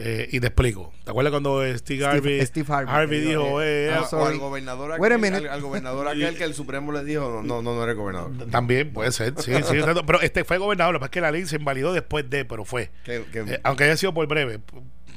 Eh, 0.00 0.28
y 0.30 0.38
te 0.40 0.46
explico. 0.46 0.92
¿Te 1.04 1.10
acuerdas 1.10 1.32
cuando 1.32 1.62
Steve 1.76 2.04
Harvey, 2.06 2.46
Steve 2.46 2.66
Harvey. 2.72 3.20
dijo, 3.20 3.60
eh, 3.60 3.90
I'm 3.92 4.04
o 4.04 4.06
sorry. 4.06 4.34
al 4.34 4.38
gobernador 4.38 4.92
aquel, 4.92 5.34
al, 5.34 5.48
al 5.48 5.60
gobernador 5.60 6.08
aquel 6.08 6.36
que 6.36 6.44
el 6.44 6.54
Supremo 6.54 6.92
le 6.92 7.02
dijo, 7.04 7.42
no, 7.44 7.62
no, 7.62 7.74
no 7.74 7.82
eres 7.82 7.96
gobernador. 7.96 8.30
También 8.50 8.92
puede 8.92 9.10
ser, 9.10 9.34
sí, 9.38 9.50
sí, 9.64 9.76
exacto. 9.76 10.06
pero 10.06 10.20
este 10.20 10.44
fue 10.44 10.58
gobernador, 10.58 10.92
lo 10.94 10.98
que 10.98 11.00
pasa 11.00 11.08
es 11.08 11.12
que 11.14 11.20
la 11.20 11.30
ley 11.32 11.46
se 11.46 11.56
invalidó 11.56 11.92
después 11.92 12.30
de, 12.30 12.44
pero 12.44 12.64
fue. 12.64 12.90
Que, 13.04 13.24
que- 13.32 13.40
Eh, 13.40 13.60
aunque 13.64 13.84
haya 13.84 13.96
sido 13.96 14.14
por 14.14 14.26
breve. 14.28 14.60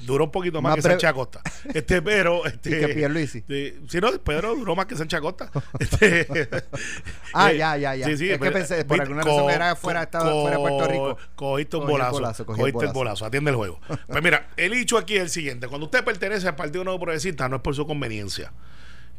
Duró 0.05 0.25
un 0.25 0.31
poquito 0.31 0.61
más, 0.61 0.71
Más 0.71 0.83
que. 0.85 0.89
Sánchez 0.91 1.09
Acosta. 1.09 1.41
Este, 1.73 2.01
pero. 2.01 2.45
Este, 2.45 2.79
que 2.79 2.87
Pierluisi. 2.89 3.39
este, 3.39 3.79
sí, 3.87 3.99
no, 4.01 4.11
Pedro 4.23 4.55
duró 4.55 4.75
más 4.75 4.85
que 4.85 4.95
Sánchez 4.95 5.17
Acosta. 5.19 5.49
Este, 5.79 6.27
Ah, 7.33 7.51
eh, 7.51 7.57
ya, 7.57 7.77
ya, 7.77 7.95
ya. 7.95 8.05
Sí, 8.07 8.17
sí, 8.17 8.29
Es 8.31 8.39
que 8.39 8.51
pensé, 8.51 8.83
por 8.85 8.97
viste, 8.97 9.01
alguna 9.03 9.23
razón 9.23 9.49
era 9.49 9.75
fuera- 9.75 10.03
estaba 10.03 10.31
fuera 10.31 10.57
de 10.57 10.61
Puerto 10.61 10.87
Rico. 10.87 11.17
Cogiste 11.35 11.77
un 11.77 11.87
bolazo. 11.87 12.11
bolazo, 12.11 12.45
cogiste 12.45 12.67
el 12.69 12.73
bolazo. 12.73 12.93
bolazo. 12.93 13.25
Atiende 13.25 13.51
el 13.51 13.57
juego. 13.57 13.79
Pues 14.07 14.23
mira, 14.23 14.49
el 14.57 14.73
hecho 14.73 14.97
aquí 14.97 15.15
es 15.15 15.21
el 15.23 15.29
siguiente. 15.29 15.67
Cuando 15.67 15.85
usted 15.85 16.03
pertenece 16.03 16.47
al 16.47 16.55
Partido 16.55 16.83
Nuevo 16.83 16.99
Progresista, 16.99 17.47
no 17.49 17.57
es 17.57 17.61
por 17.61 17.75
su 17.75 17.85
conveniencia. 17.87 18.51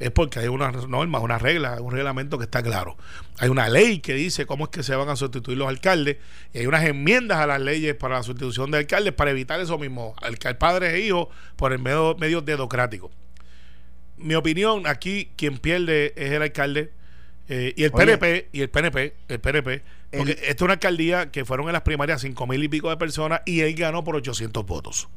Es 0.02 0.10
porque 0.10 0.40
hay 0.40 0.48
unas 0.48 0.88
normas, 0.88 1.22
unas 1.22 1.40
reglas, 1.40 1.78
un 1.80 1.92
reglamento 1.92 2.36
que 2.38 2.44
está 2.44 2.62
claro. 2.62 2.96
Hay 3.38 3.48
una 3.48 3.68
ley 3.68 4.00
que 4.00 4.14
dice 4.14 4.46
cómo 4.46 4.64
es 4.64 4.70
que 4.70 4.82
se 4.82 4.96
van 4.96 5.08
a 5.08 5.16
sustituir 5.16 5.56
los 5.58 5.68
alcaldes 5.68 6.16
y 6.52 6.58
hay 6.58 6.66
unas 6.66 6.84
enmiendas 6.84 7.38
a 7.38 7.46
las 7.46 7.60
leyes 7.60 7.94
para 7.94 8.16
la 8.16 8.22
sustitución 8.22 8.70
de 8.70 8.78
alcaldes 8.78 9.12
para 9.12 9.30
evitar 9.30 9.60
eso 9.60 9.78
mismo, 9.78 10.14
alcal- 10.20 10.58
padres 10.58 10.94
e 10.94 11.00
hijos 11.00 11.28
por 11.56 11.72
el 11.72 11.78
medio, 11.78 12.16
medio 12.18 12.40
dedocrático. 12.40 13.10
Mi 14.16 14.34
opinión, 14.34 14.86
aquí 14.86 15.30
quien 15.36 15.58
pierde 15.58 16.12
es 16.16 16.32
el 16.32 16.42
alcalde 16.42 16.92
eh, 17.48 17.72
y 17.76 17.84
el 17.84 17.90
Oye. 17.94 18.06
PNP, 18.18 18.48
y 18.52 18.60
el 18.62 18.70
PNP, 18.70 19.14
el 19.28 19.40
PNP, 19.40 19.82
porque 20.16 20.32
El- 20.32 20.38
esta 20.38 20.50
es 20.50 20.62
una 20.62 20.72
alcaldía 20.74 21.30
que 21.30 21.44
fueron 21.44 21.66
en 21.66 21.72
las 21.72 21.82
primarias 21.82 22.20
cinco 22.20 22.46
mil 22.46 22.62
y 22.62 22.68
pico 22.68 22.90
de 22.90 22.96
personas 22.96 23.40
y 23.46 23.60
él 23.60 23.74
ganó 23.74 24.04
por 24.04 24.16
800 24.16 24.64
votos. 24.66 25.08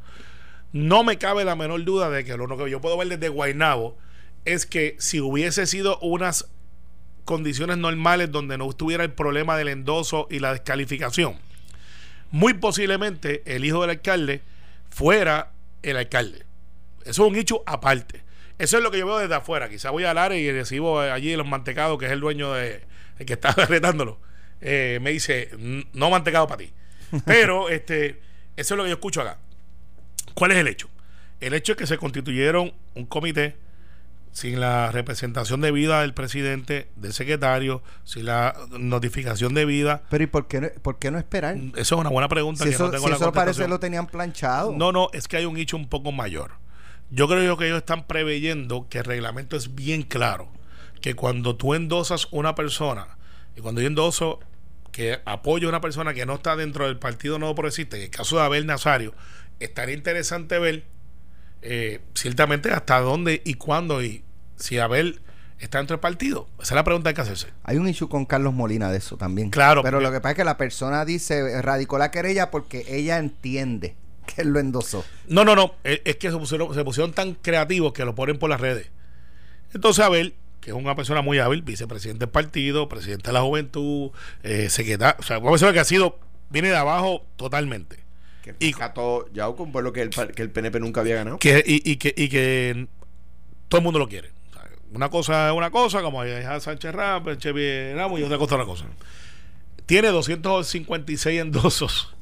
No 0.73 1.03
me 1.03 1.17
cabe 1.17 1.45
la 1.45 1.55
menor 1.55 1.83
duda 1.83 2.09
de 2.09 2.23
que 2.25 2.35
lo 2.35 2.43
único 2.45 2.65
que 2.65 2.71
yo 2.71 2.81
puedo 2.81 2.97
ver 2.97 3.07
desde 3.07 3.29
Guaynabo 3.29 3.97
es 4.45 4.65
que 4.65 4.95
si 4.99 5.19
hubiese 5.19 5.65
sido 5.67 5.97
unas 5.99 6.47
condiciones 7.25 7.77
normales 7.77 8.31
donde 8.31 8.57
no 8.57 8.69
estuviera 8.69 9.03
el 9.03 9.11
problema 9.11 9.57
del 9.57 9.67
endoso 9.69 10.27
y 10.29 10.39
la 10.39 10.51
descalificación, 10.53 11.37
muy 12.31 12.53
posiblemente 12.53 13.41
el 13.45 13.65
hijo 13.65 13.81
del 13.81 13.91
alcalde 13.91 14.41
fuera 14.89 15.51
el 15.83 15.97
alcalde. 15.97 16.45
Eso 17.03 17.25
es 17.25 17.31
un 17.31 17.35
hecho 17.35 17.63
aparte. 17.65 18.23
Eso 18.57 18.77
es 18.77 18.83
lo 18.83 18.89
que 18.91 18.99
yo 18.99 19.05
veo 19.05 19.17
desde 19.19 19.35
afuera. 19.35 19.69
Quizá 19.69 19.89
voy 19.89 20.05
al 20.05 20.17
área 20.17 20.37
y 20.37 20.51
recibo 20.51 20.99
allí 20.99 21.35
los 21.35 21.47
mantecados, 21.47 21.97
que 21.99 22.05
es 22.05 22.11
el 22.11 22.19
dueño 22.19 22.53
de 22.53 22.83
el 23.19 23.25
que 23.25 23.33
está 23.33 23.51
retándolo. 23.69 24.19
Eh, 24.61 24.99
me 25.01 25.11
dice, 25.11 25.49
"N- 25.53 25.85
no 25.93 26.09
mantecado 26.09 26.47
para 26.47 26.59
ti. 26.59 26.71
Pero 27.25 27.69
este, 27.69 28.21
eso 28.55 28.73
es 28.73 28.77
lo 28.77 28.83
que 28.83 28.89
yo 28.89 28.95
escucho 28.95 29.21
acá. 29.21 29.37
¿Cuál 30.33 30.51
es 30.51 30.57
el 30.57 30.67
hecho? 30.67 30.89
El 31.39 31.53
hecho 31.53 31.73
es 31.73 31.77
que 31.77 31.87
se 31.87 31.97
constituyeron 31.97 32.73
un 32.95 33.05
comité 33.05 33.55
sin 34.35 34.59
la 34.59 34.91
representación 34.91 35.61
debida 35.61 36.01
del 36.01 36.13
presidente, 36.13 36.89
del 36.97 37.13
secretario, 37.13 37.81
sin 38.03 38.25
la 38.25 38.53
notificación 38.69 39.53
debida. 39.53 40.03
Pero 40.09 40.25
¿y 40.25 40.27
por 40.27 40.49
qué 40.49 40.59
no, 40.59 40.67
por 40.81 40.99
qué 40.99 41.09
no 41.09 41.17
esperar? 41.17 41.55
Eso 41.55 41.95
es 41.95 42.01
una 42.01 42.09
buena 42.09 42.27
pregunta 42.27 42.65
Si 42.65 42.69
que 42.69 42.75
eso, 42.75 42.83
no 42.83 42.91
tengo 42.91 43.05
si 43.05 43.11
la 43.11 43.15
eso 43.15 43.31
parece 43.31 43.65
lo 43.69 43.79
tenían 43.79 44.07
planchado. 44.07 44.73
No, 44.75 44.91
no, 44.91 45.07
es 45.13 45.29
que 45.29 45.37
hay 45.37 45.45
un 45.45 45.55
hecho 45.55 45.77
un 45.77 45.87
poco 45.87 46.11
mayor. 46.11 46.51
Yo 47.11 47.29
creo 47.29 47.55
que 47.55 47.67
ellos 47.67 47.77
están 47.77 48.07
preveyendo 48.07 48.87
que 48.89 48.97
el 48.97 49.05
reglamento 49.05 49.55
es 49.55 49.73
bien 49.73 50.03
claro. 50.03 50.49
Que 50.99 51.15
cuando 51.15 51.55
tú 51.55 51.73
endosas 51.73 52.27
una 52.31 52.55
persona, 52.55 53.17
y 53.55 53.61
cuando 53.61 53.79
yo 53.79 53.87
endoso 53.87 54.41
que 54.91 55.21
apoyo 55.23 55.69
a 55.69 55.69
una 55.69 55.79
persona 55.79 56.13
que 56.13 56.25
no 56.25 56.33
está 56.33 56.57
dentro 56.57 56.87
del 56.87 56.99
Partido 56.99 57.39
Nuevo 57.39 57.55
Progresista, 57.55 57.95
en 57.95 58.03
el 58.03 58.09
caso 58.09 58.35
de 58.35 58.41
Abel 58.41 58.65
Nazario, 58.65 59.13
estaría 59.61 59.95
interesante 59.95 60.59
ver 60.59 60.83
eh, 61.61 62.01
ciertamente 62.15 62.71
hasta 62.71 62.99
dónde 62.99 63.41
y 63.45 63.53
cuándo 63.53 64.03
y 64.03 64.24
si 64.57 64.77
Abel 64.79 65.21
está 65.59 65.77
dentro 65.79 65.95
del 65.95 66.01
partido. 66.01 66.47
Esa 66.55 66.73
es 66.73 66.75
la 66.75 66.83
pregunta 66.83 67.13
que 67.13 67.21
hay 67.21 67.25
que 67.27 67.31
hacerse. 67.33 67.53
Hay 67.63 67.77
un 67.77 67.87
issue 67.87 68.09
con 68.09 68.25
Carlos 68.25 68.53
Molina 68.53 68.91
de 68.91 68.97
eso 68.97 69.17
también. 69.17 69.49
Claro, 69.49 69.81
Pero 69.83 69.97
porque- 69.97 70.03
lo 70.07 70.11
que 70.11 70.19
pasa 70.21 70.31
es 70.31 70.35
que 70.37 70.43
la 70.43 70.57
persona 70.57 71.05
dice, 71.05 71.61
radicó 71.61 71.97
la 71.97 72.11
querella 72.11 72.51
porque 72.51 72.85
ella 72.87 73.17
entiende 73.17 73.95
que 74.35 74.41
él 74.41 74.49
lo 74.49 74.59
endosó. 74.59 75.05
No, 75.27 75.43
no, 75.45 75.55
no. 75.55 75.73
Es, 75.83 76.01
es 76.05 76.15
que 76.17 76.29
se 76.31 76.37
pusieron, 76.37 76.73
se 76.73 76.83
pusieron 76.83 77.13
tan 77.13 77.33
creativos 77.35 77.93
que 77.93 78.05
lo 78.05 78.15
ponen 78.15 78.37
por 78.37 78.49
las 78.49 78.59
redes. 78.59 78.89
Entonces 79.73 80.03
Abel, 80.03 80.35
que 80.61 80.71
es 80.71 80.75
una 80.75 80.95
persona 80.95 81.21
muy 81.21 81.39
hábil, 81.39 81.61
vicepresidente 81.61 82.19
del 82.25 82.29
partido, 82.29 82.87
presidente 82.89 83.27
de 83.27 83.33
la 83.33 83.41
juventud, 83.41 84.11
eh, 84.43 84.69
secretario, 84.69 85.15
o 85.19 85.23
sea, 85.23 85.37
una 85.39 85.51
persona 85.51 85.73
que 85.73 85.79
ha 85.79 85.85
sido, 85.85 86.17
viene 86.49 86.69
de 86.69 86.75
abajo 86.77 87.25
totalmente. 87.35 87.97
Que 88.41 88.55
Y- 88.59 88.73
cató 88.73 89.27
ya 89.33 89.47
con 89.51 89.71
pueblo 89.71 89.91
que 89.93 90.01
el, 90.01 90.09
que 90.09 90.41
el 90.41 90.49
PNP 90.51 90.79
nunca 90.79 91.01
había 91.01 91.15
ganado. 91.15 91.39
Que, 91.39 91.63
y, 91.65 91.81
y 91.89 91.97
que, 91.97 92.13
y 92.15 92.29
que 92.29 92.87
todo 93.67 93.79
el 93.79 93.83
mundo 93.83 93.99
lo 93.99 94.07
quiere. 94.07 94.29
Una 94.95 95.09
cosa 95.09 95.49
es 95.49 95.55
una 95.55 95.69
cosa, 95.71 96.01
como 96.01 96.23
es 96.23 96.45
a 96.45 96.59
Sánchez 96.59 96.93
Ramos, 96.93 97.27
Sánchez 97.33 97.95
Ramos, 97.95 98.19
y 98.19 98.23
otra 98.23 98.37
cosa 98.37 98.55
es 98.55 98.61
otra 98.61 98.65
cosa. 98.65 98.85
Tiene 99.85 100.07
256 100.09 101.39
endosos 101.41 102.15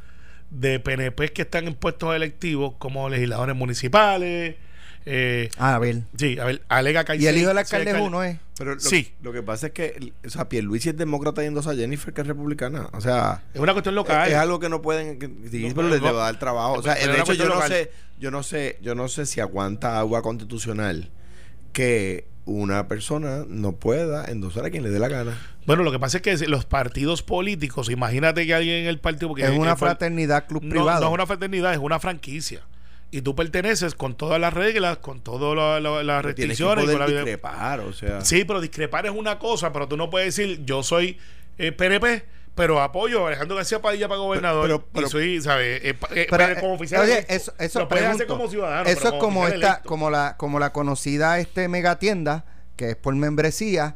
de 0.50 0.80
PNP 0.80 1.32
que 1.32 1.44
están 1.44 1.68
en 1.68 1.76
puestos 1.76 2.16
electivos 2.16 2.74
como 2.78 3.10
legisladores 3.10 3.56
municipales. 3.56 4.56
Eh, 5.06 5.50
Ah, 5.58 5.76
a 5.76 5.80
ver. 5.80 6.04
Sí, 6.18 6.38
a 6.40 6.46
ver, 6.46 6.62
alega 6.70 7.04
que 7.04 7.14
hay 7.14 7.24
Y 7.24 7.28
el 7.28 7.38
hijo 7.38 7.50
del 7.50 7.58
alcalde 7.58 7.92
es 7.92 8.00
uno, 8.00 8.24
¿eh? 8.24 8.40
Pero 8.58 8.76
lo, 8.76 8.80
Sí. 8.80 9.14
lo 9.22 9.34
que 9.34 9.42
pasa 9.44 9.68
es 9.68 9.74
que, 9.74 10.14
o 10.26 10.30
sea, 10.30 10.48
Pierluisi 10.48 10.90
es 10.90 10.98
demócrata 10.98 11.44
y 11.44 11.48
endosa 11.48 11.72
a 11.72 11.76
Jennifer, 11.76 12.14
que 12.14 12.22
es 12.22 12.28
republicana. 12.28 12.88
O 12.94 13.02
sea, 13.02 13.44
Es 13.54 13.60
una 13.60 13.74
cuestión 13.74 13.94
es, 13.94 13.98
local. 13.98 14.30
es 14.30 14.36
algo 14.36 14.60
que 14.60 14.70
no 14.70 14.82
pueden, 14.82 15.20
que, 15.20 15.28
sí, 15.50 15.68
No, 15.68 15.76
pero 15.76 15.88
no, 15.88 15.94
les 15.94 16.02
no. 16.02 16.08
debe 16.08 16.20
dar 16.20 16.40
trabajo. 16.40 16.74
O 16.74 16.84
sea, 16.84 16.96
de 16.96 17.02
es 17.02 17.20
hecho, 17.20 17.34
yo 17.34 17.50
no 17.50 17.62
sé, 17.68 17.92
yo 18.20 18.32
no 18.32 18.44
sé, 18.44 18.78
yo 18.82 18.96
no 18.96 19.08
sé 19.10 19.26
si 19.26 19.42
aguanta 19.42 20.00
agua 20.00 20.22
constitucional 20.22 21.10
que 21.74 22.28
una 22.46 22.88
persona 22.88 23.46
no 23.48 23.74
pueda 23.74 24.26
endosar 24.26 24.66
a 24.66 24.70
quien 24.70 24.84
le 24.84 24.90
dé 24.90 25.00
la 25.00 25.08
gana. 25.08 25.38
Bueno, 25.66 25.84
lo 25.84 25.92
que 25.92 26.00
pasa 26.00 26.18
es 26.18 26.24
que 26.24 26.48
los 26.48 26.66
partidos 26.66 27.24
políticos, 27.24 27.90
imagínate 27.90 28.46
que 28.46 28.54
alguien 28.54 28.84
en 28.84 28.88
el 28.88 29.00
partido. 29.00 29.30
Porque 29.30 29.44
Es 29.44 29.52
una 29.58 29.76
fraternidad 29.78 30.48
club 30.48 30.64
no, 30.64 30.70
privado. 30.72 31.02
no 31.02 31.08
es 31.08 31.14
una 31.14 31.26
fraternidad, 31.26 31.72
es 31.74 31.80
una 31.80 32.00
franquicia. 32.00 32.62
Y 33.12 33.22
tú 33.22 33.36
perteneces 33.36 33.94
con 33.96 34.16
todas 34.16 34.42
las 34.42 34.54
reglas, 34.54 34.98
con 34.98 35.22
todas 35.22 35.56
la- 35.56 35.80
la- 35.80 36.04
las 36.04 36.22
Pero 36.24 36.36
Tienes 36.36 36.58
que 36.58 36.64
restricciones. 36.66 36.84
y 36.84 36.88
con 36.88 36.98
poder 36.98 37.16
discrepar, 37.16 37.80
o 37.82 37.94
sea. 37.94 38.22
Sí, 38.22 38.44
pero 38.44 38.60
discrepar 38.60 39.06
es 39.06 39.12
una 39.12 39.38
cosa, 39.40 39.72
pero 39.72 39.88
tú 39.88 39.96
no 39.98 40.10
puedes 40.10 40.36
decir, 40.36 40.66
yo 40.66 40.82
soy 40.84 41.18
eh, 41.60 41.72
PNP, 41.72 42.26
pero 42.56 42.82
apoyo 42.82 43.26
a 43.26 43.28
Alejandro 43.30 43.56
García 43.58 43.82
Padilla 43.82 44.08
para 44.08 44.20
gobernador. 44.20 44.64
pero- 44.64 44.86
pero- 44.94 45.08
y 45.08 45.10
soy, 45.10 45.42
¿sabes? 45.42 45.82
Eh, 45.84 45.96
eh, 46.16 46.28
Pero, 46.30 46.44
eh, 46.46 46.58
como 46.60 46.74
oficial. 46.74 47.02
oye, 47.02 47.14
electo. 47.14 47.34
eso, 47.34 47.54
eso 47.60 47.80
lo 47.80 47.88
puedes 47.88 48.06
hacer 48.06 48.28
como 48.28 48.48
ciudadano. 48.50 48.88
Eso 48.90 49.00
pero 49.04 49.16
es 49.16 49.20
como 49.22 49.48
esta, 49.48 49.56
electo. 49.58 49.90
como 49.90 50.10
la, 50.10 50.38
como 50.38 50.60
la 50.60 50.72
conocida 50.74 51.40
este 51.40 51.68
megatienda, 51.68 52.46
que 52.76 52.92
es 52.92 52.96
por 52.96 53.16
membresía, 53.16 53.96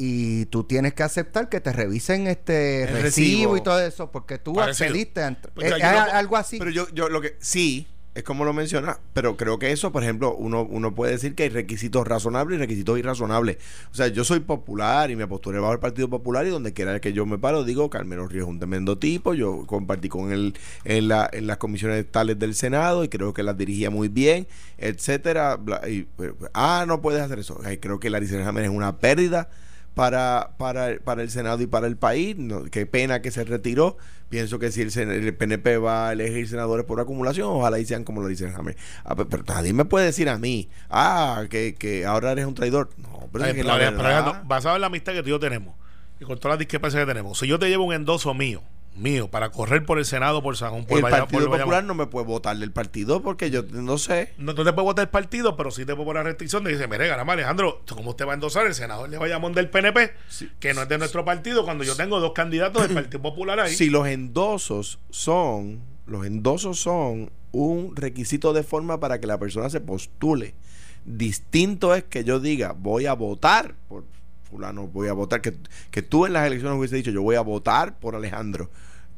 y 0.00 0.46
tú 0.46 0.62
tienes 0.64 0.94
que 0.94 1.02
aceptar 1.02 1.48
que 1.48 1.60
te 1.60 1.72
revisen 1.72 2.28
este 2.28 2.86
recibo, 2.86 3.02
recibo. 3.02 3.56
y 3.56 3.60
todo 3.62 3.80
eso, 3.80 4.10
porque 4.12 4.38
tú 4.38 4.54
Parecido. 4.54 4.86
accediste 4.86 5.22
a 5.24 5.36
Pues, 5.54 5.66
eh, 5.66 5.70
yo 5.70 5.76
es 5.76 5.82
no- 5.92 6.12
algo 6.12 6.36
así. 6.36 6.58
Pero 6.58 6.70
yo, 6.70 6.86
yo 6.94 7.08
lo 7.08 7.20
que 7.20 7.36
sí, 7.40 7.88
es 8.18 8.24
como 8.24 8.44
lo 8.44 8.52
menciona, 8.52 8.98
pero 9.12 9.36
creo 9.36 9.60
que 9.60 9.70
eso, 9.70 9.92
por 9.92 10.02
ejemplo, 10.02 10.34
uno, 10.34 10.64
uno 10.64 10.92
puede 10.92 11.12
decir 11.12 11.36
que 11.36 11.44
hay 11.44 11.50
requisitos 11.50 12.04
razonables 12.04 12.56
y 12.56 12.58
requisitos 12.58 12.98
irrazonables. 12.98 13.58
O 13.92 13.94
sea, 13.94 14.08
yo 14.08 14.24
soy 14.24 14.40
popular 14.40 15.12
y 15.12 15.16
me 15.16 15.28
posturé 15.28 15.60
bajo 15.60 15.72
el 15.72 15.78
Partido 15.78 16.10
Popular 16.10 16.44
y 16.44 16.50
donde 16.50 16.72
quiera 16.72 16.98
que 16.98 17.12
yo 17.12 17.26
me 17.26 17.38
paro, 17.38 17.62
digo, 17.62 17.88
Carmelo 17.90 18.26
Ríos 18.26 18.46
es 18.46 18.50
un 18.50 18.58
tremendo 18.58 18.98
tipo, 18.98 19.34
yo 19.34 19.64
compartí 19.66 20.08
con 20.08 20.32
él 20.32 20.54
en, 20.82 21.06
la, 21.06 21.30
en 21.32 21.46
las 21.46 21.58
comisiones 21.58 22.10
tales 22.10 22.36
del 22.40 22.56
Senado 22.56 23.04
y 23.04 23.08
creo 23.08 23.32
que 23.32 23.44
las 23.44 23.56
dirigía 23.56 23.88
muy 23.88 24.08
bien, 24.08 24.48
etcétera. 24.78 25.56
pues, 26.16 26.32
ah, 26.54 26.86
no 26.88 27.00
puedes 27.00 27.22
hacer 27.22 27.38
eso. 27.38 27.60
Creo 27.80 28.00
que 28.00 28.10
Larissa 28.10 28.48
Hammer 28.48 28.64
es 28.64 28.70
una 28.70 28.98
pérdida 28.98 29.48
para, 29.98 30.50
para, 30.58 30.96
para 31.02 31.22
el 31.22 31.28
Senado 31.30 31.60
y 31.60 31.66
para 31.66 31.88
el 31.88 31.96
país. 31.96 32.36
No, 32.38 32.62
qué 32.66 32.86
pena 32.86 33.20
que 33.20 33.32
se 33.32 33.42
retiró. 33.42 33.96
Pienso 34.28 34.60
que 34.60 34.70
si 34.70 34.82
el, 34.82 34.96
el 34.96 35.34
PNP 35.34 35.78
va 35.78 36.08
a 36.08 36.12
elegir 36.12 36.46
senadores 36.48 36.86
por 36.86 37.00
acumulación, 37.00 37.48
ojalá 37.48 37.80
y 37.80 37.84
sean 37.84 38.04
como 38.04 38.20
lo 38.20 38.28
dice 38.28 38.46
Hammer. 38.56 38.76
Ah, 39.02 39.16
pero, 39.16 39.28
pero 39.28 39.42
nadie 39.48 39.72
me 39.72 39.84
puede 39.84 40.06
decir 40.06 40.28
a 40.28 40.38
mí, 40.38 40.68
ah, 40.88 41.46
que, 41.50 41.74
que 41.74 42.06
ahora 42.06 42.30
eres 42.30 42.46
un 42.46 42.54
traidor. 42.54 42.90
No, 42.96 43.28
pero 43.32 43.42
Ay, 43.44 43.50
es 43.50 43.56
que 43.56 43.62
pero, 43.64 43.72
la 43.76 43.78
pero, 43.80 43.96
verdad- 43.96 44.06
Alejandro, 44.18 44.42
basado 44.48 44.76
en 44.76 44.82
la 44.82 44.86
amistad 44.86 45.14
que 45.14 45.22
tú 45.22 45.28
y 45.28 45.30
yo 45.30 45.40
tenemos 45.40 45.74
y 46.20 46.24
con 46.24 46.38
todas 46.38 46.52
las 46.54 46.58
discrepancias 46.60 47.02
que 47.02 47.06
tenemos, 47.06 47.36
si 47.38 47.48
yo 47.48 47.58
te 47.58 47.68
llevo 47.68 47.82
un 47.84 47.92
endoso 47.94 48.32
mío, 48.34 48.62
mío, 48.98 49.30
para 49.30 49.50
correr 49.50 49.84
por 49.84 49.98
el 49.98 50.04
Senado, 50.04 50.42
por 50.42 50.56
San 50.56 50.70
Juan, 50.70 50.84
por 50.84 50.98
el 50.98 51.02
Partido 51.02 51.48
por 51.48 51.58
Popular 51.58 51.84
no 51.84 51.94
me 51.94 52.06
puede 52.06 52.26
votar 52.26 52.56
del 52.56 52.72
partido 52.72 53.22
porque 53.22 53.50
yo 53.50 53.62
no 53.62 53.98
sé. 53.98 54.34
No, 54.38 54.52
no 54.52 54.64
te 54.64 54.72
puedo 54.72 54.84
votar 54.84 55.04
el 55.04 55.10
partido, 55.10 55.56
pero 55.56 55.70
sí 55.70 55.84
te 55.84 55.94
puedo 55.94 56.06
poner 56.06 56.24
restricción 56.24 56.64
de 56.64 56.72
dice, 56.72 56.88
mire, 56.88 57.08
caramba, 57.08 57.32
Alejandro, 57.32 57.82
¿cómo 57.88 58.10
usted 58.10 58.26
va 58.26 58.32
a 58.32 58.34
endosar 58.34 58.66
el 58.66 58.74
senador 58.74 59.08
de 59.08 59.18
Bayamón 59.18 59.52
del 59.54 59.70
PNP? 59.70 60.12
Que 60.60 60.74
no 60.74 60.82
es 60.82 60.88
de 60.88 60.98
nuestro 60.98 61.24
partido, 61.24 61.64
cuando 61.64 61.84
yo 61.84 61.96
tengo 61.96 62.20
dos 62.20 62.32
candidatos 62.32 62.82
del 62.82 62.94
Partido 62.94 63.22
Popular 63.22 63.60
ahí. 63.60 63.74
Si 63.74 63.90
los 63.90 64.06
endosos 64.06 64.98
son, 65.10 65.80
los 66.06 66.26
endosos 66.26 66.78
son 66.78 67.30
un 67.52 67.96
requisito 67.96 68.52
de 68.52 68.62
forma 68.62 69.00
para 69.00 69.20
que 69.20 69.26
la 69.26 69.38
persona 69.38 69.70
se 69.70 69.80
postule. 69.80 70.54
Distinto 71.04 71.94
es 71.94 72.04
que 72.04 72.24
yo 72.24 72.40
diga, 72.40 72.72
voy 72.72 73.06
a 73.06 73.14
votar 73.14 73.74
por 73.88 74.04
fulano, 74.48 74.86
voy 74.88 75.08
a 75.08 75.12
votar, 75.12 75.40
que, 75.40 75.54
que 75.90 76.02
tú 76.02 76.26
en 76.26 76.32
las 76.32 76.46
elecciones 76.46 76.78
hubiese 76.78 76.96
dicho, 76.96 77.10
yo 77.10 77.22
voy 77.22 77.36
a 77.36 77.40
votar 77.40 77.98
por 77.98 78.14
Alejandro. 78.14 78.70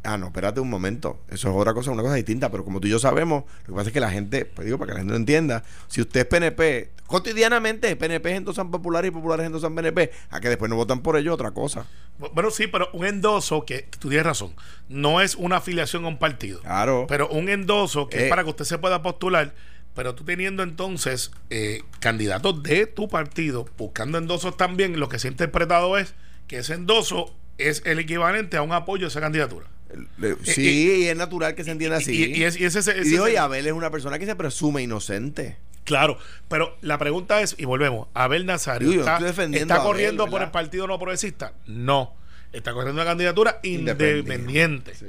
Ah, 0.03 0.17
no, 0.17 0.27
espérate 0.29 0.61
un 0.61 0.71
momento. 0.71 1.21
Eso 1.29 1.51
es 1.51 1.55
otra 1.57 1.75
cosa, 1.75 1.91
una 1.91 2.03
cosa 2.03 2.15
distinta. 2.15 2.51
Pero 2.51 2.65
como 2.65 2.81
tú 2.81 2.87
y 2.89 2.91
yo 2.91 2.99
sabemos, 2.99 3.45
lo 3.67 3.67
que 3.67 3.73
pasa 3.77 3.89
es 3.89 3.93
que 3.93 4.01
la 4.01 4.11
gente, 4.11 4.47
pues 4.47 4.65
digo, 4.65 4.79
para 4.79 4.89
que 4.89 4.95
la 4.95 4.99
gente 5.01 5.13
lo 5.13 5.17
entienda, 5.19 5.63
si 5.89 6.01
usted 6.01 6.21
es 6.21 6.27
PNP, 6.27 6.91
cotidianamente 7.07 7.95
PNP 7.97 8.37
endosan 8.37 8.71
populares 8.71 9.11
y 9.11 9.13
populares 9.13 9.45
endosan 9.47 9.75
PNP, 9.75 10.11
a 10.31 10.41
que 10.41 10.49
después 10.49 10.71
no 10.71 10.77
votan 10.77 11.01
por 11.03 11.17
ello, 11.17 11.35
otra 11.35 11.51
cosa. 11.51 11.87
Bueno, 12.33 12.51
sí, 12.51 12.67
pero 12.67 12.89
un 12.93 13.05
endoso, 13.05 13.65
que 13.67 13.89
tú 13.99 14.09
tienes 14.09 14.25
razón, 14.27 14.55
no 14.89 15.21
es 15.21 15.35
una 15.37 15.57
afiliación 15.57 16.05
a 16.05 16.09
un 16.09 16.19
partido. 16.19 16.61
Claro. 16.61 17.05
Pero 17.09 17.29
un 17.29 17.49
endoso 17.51 18.09
que 18.09 18.19
Eh. 18.19 18.23
es 18.25 18.31
para 18.31 18.43
que 18.45 18.51
usted 18.51 18.65
se 18.65 18.79
pueda 18.79 19.03
postular, 19.03 19.55
pero 19.95 20.15
tú 20.15 20.25
teniendo 20.25 20.63
entonces 20.63 21.31
eh, 21.51 21.83
candidatos 21.99 22.63
de 22.63 22.87
tu 22.87 23.09
partido, 23.09 23.67
buscando 23.77 24.17
endosos 24.19 24.57
también, 24.57 24.99
lo 24.99 25.09
que 25.11 25.19
se 25.19 25.29
ha 25.29 25.31
interpretado 25.31 25.99
es 25.99 26.15
que 26.47 26.59
ese 26.59 26.73
endoso 26.75 27.35
es 27.59 27.83
el 27.85 27.99
equivalente 27.99 28.57
a 28.57 28.63
un 28.63 28.73
apoyo 28.73 29.07
a 29.07 29.09
esa 29.09 29.21
candidatura. 29.21 29.67
Le- 30.19 30.37
Sí, 30.45 31.03
y 31.03 31.09
es 31.09 31.17
natural 31.17 31.55
que 31.55 31.65
se 31.65 31.71
entienda 31.71 31.97
así. 31.99 32.13
Y, 32.33 32.37
y 32.39 32.45
es- 32.45 32.59
y 32.59 32.65
ese, 32.65 32.95
digo, 33.05 33.27
Abel 33.39 33.67
es 33.67 33.73
una 33.73 33.91
persona 33.91 34.19
que 34.19 34.27
se 34.27 34.37
presume 34.37 34.83
inocente. 34.83 35.57
Claro, 35.85 36.19
pero 36.49 36.77
la 36.83 36.99
pregunta 36.99 37.41
es, 37.41 37.57
y 37.59 37.65
volvemos, 37.65 38.09
Abel 38.15 38.47
Nazario, 38.47 38.91
¿está, 39.01 39.17
Abel, 39.17 39.67
corriendo 39.83 40.27
por 40.29 40.43
el 40.43 40.51
Partido 40.51 40.87
No 40.87 40.99
Progresista? 40.99 41.55
No, 41.67 42.15
está 42.53 42.73
corriendo 42.73 43.01
una 43.01 43.11
candidatura 43.11 43.59
Independiente. 43.63 44.35
independiente. 44.35 44.95
Sí. 44.95 45.07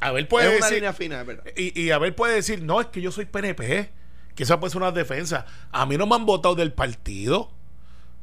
Abel 0.00 0.26
puede 0.28 0.46
es 0.48 0.56
una 0.56 0.66
decir, 0.66 0.76
línea 0.76 0.92
fina, 0.92 1.20
es 1.20 1.26
verdad. 1.26 1.44
y, 1.56 1.78
y 1.80 1.90
Abel 1.90 2.14
puede 2.14 2.34
decir, 2.34 2.62
no, 2.62 2.80
es 2.80 2.86
que 2.86 3.00
yo 3.00 3.10
soy 3.10 3.26
PNP, 3.26 3.90
que 4.34 4.42
esa 4.42 4.60
puede 4.60 4.70
ser 4.70 4.80
una 4.82 4.92
defensa. 4.92 5.46
A 5.72 5.84
mí 5.86 5.96
no 5.96 6.06
me 6.06 6.14
han 6.14 6.26
votado 6.26 6.54
del 6.54 6.72
partido. 6.72 7.50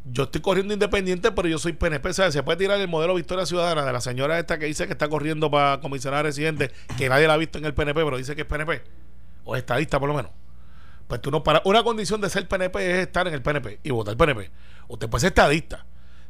Yo 0.03 0.23
estoy 0.23 0.41
corriendo 0.41 0.73
independiente, 0.73 1.31
pero 1.31 1.47
yo 1.47 1.59
soy 1.59 1.73
PNP. 1.73 2.13
¿sabes? 2.13 2.33
Se 2.33 2.43
puede 2.43 2.57
tirar 2.57 2.79
el 2.79 2.87
modelo 2.87 3.13
Victoria 3.13 3.45
Ciudadana 3.45 3.85
de 3.85 3.93
la 3.93 4.01
señora 4.01 4.39
esta 4.39 4.57
que 4.57 4.65
dice 4.65 4.87
que 4.87 4.93
está 4.93 5.07
corriendo 5.07 5.51
para 5.51 5.79
comisionar 5.79 6.25
residente, 6.25 6.71
que 6.97 7.07
nadie 7.07 7.27
la 7.27 7.35
ha 7.35 7.37
visto 7.37 7.59
en 7.59 7.65
el 7.65 7.73
PNP, 7.73 8.03
pero 8.03 8.17
dice 8.17 8.35
que 8.35 8.41
es 8.41 8.47
PNP. 8.47 8.81
O 9.43 9.55
es 9.55 9.59
estadista, 9.59 9.99
por 9.99 10.09
lo 10.09 10.15
menos. 10.15 10.31
Pues 11.07 11.21
tú 11.21 11.29
no 11.29 11.43
para. 11.43 11.61
Una 11.65 11.83
condición 11.83 12.21
de 12.21 12.29
ser 12.29 12.47
PNP 12.47 12.91
es 12.91 13.07
estar 13.07 13.27
en 13.27 13.33
el 13.33 13.41
PNP 13.41 13.79
y 13.83 13.91
votar 13.91 14.17
PNP. 14.17 14.49
Usted 14.87 15.09
puede 15.09 15.21
ser 15.21 15.29
estadista. 15.29 15.85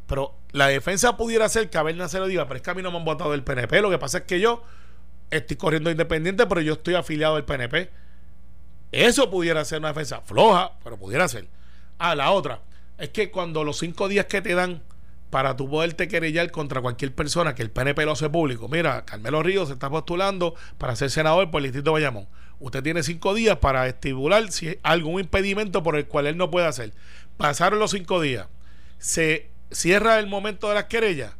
Pero 0.07 0.35
la 0.51 0.67
defensa 0.67 1.15
pudiera 1.15 1.47
ser 1.47 1.69
que 1.69 1.77
Abel 1.77 1.97
Nacero 1.97 2.25
diga, 2.25 2.45
pero 2.45 2.57
es 2.57 2.61
que 2.61 2.71
a 2.71 2.73
mí 2.73 2.81
no 2.81 2.91
me 2.91 2.97
han 2.97 3.05
votado 3.05 3.31
del 3.31 3.43
PNP. 3.43 3.81
Lo 3.81 3.89
que 3.89 3.97
pasa 3.97 4.19
es 4.19 4.23
que 4.25 4.41
yo 4.41 4.63
estoy 5.29 5.55
corriendo 5.55 5.89
independiente, 5.89 6.45
pero 6.47 6.59
yo 6.59 6.73
estoy 6.73 6.95
afiliado 6.95 7.37
al 7.37 7.45
PNP. 7.45 7.89
Eso 8.91 9.29
pudiera 9.31 9.63
ser 9.63 9.79
una 9.79 9.89
defensa 9.89 10.19
floja, 10.21 10.73
pero 10.83 10.97
pudiera 10.97 11.27
ser. 11.27 11.47
Ah, 11.97 12.13
la 12.15 12.31
otra, 12.31 12.59
es 13.01 13.09
que 13.09 13.31
cuando 13.31 13.63
los 13.63 13.79
cinco 13.79 14.07
días 14.07 14.27
que 14.27 14.41
te 14.41 14.53
dan 14.53 14.83
para 15.31 15.55
tu 15.55 15.67
poderte 15.67 16.07
querellar 16.07 16.51
contra 16.51 16.81
cualquier 16.81 17.15
persona 17.15 17.55
que 17.55 17.63
el 17.63 17.71
PNP 17.71 18.05
lo 18.05 18.11
hace 18.11 18.29
público, 18.29 18.67
mira, 18.67 19.05
Carmelo 19.05 19.41
Ríos 19.41 19.69
se 19.69 19.73
está 19.73 19.89
postulando 19.89 20.53
para 20.77 20.95
ser 20.95 21.09
senador 21.09 21.49
por 21.49 21.61
el 21.61 21.63
distrito 21.65 21.93
Bayamón. 21.93 22.27
Usted 22.59 22.83
tiene 22.83 23.01
cinco 23.01 23.33
días 23.33 23.57
para 23.57 23.87
estipular 23.87 24.51
si 24.51 24.77
algún 24.83 25.19
impedimento 25.19 25.81
por 25.81 25.95
el 25.95 26.05
cual 26.05 26.27
él 26.27 26.37
no 26.37 26.51
puede 26.51 26.67
hacer. 26.67 26.93
Pasaron 27.37 27.79
los 27.79 27.89
cinco 27.89 28.21
días. 28.21 28.47
Se 28.99 29.49
cierra 29.71 30.19
el 30.19 30.27
momento 30.27 30.69
de 30.69 30.75
las 30.75 30.83
querellas. 30.83 31.33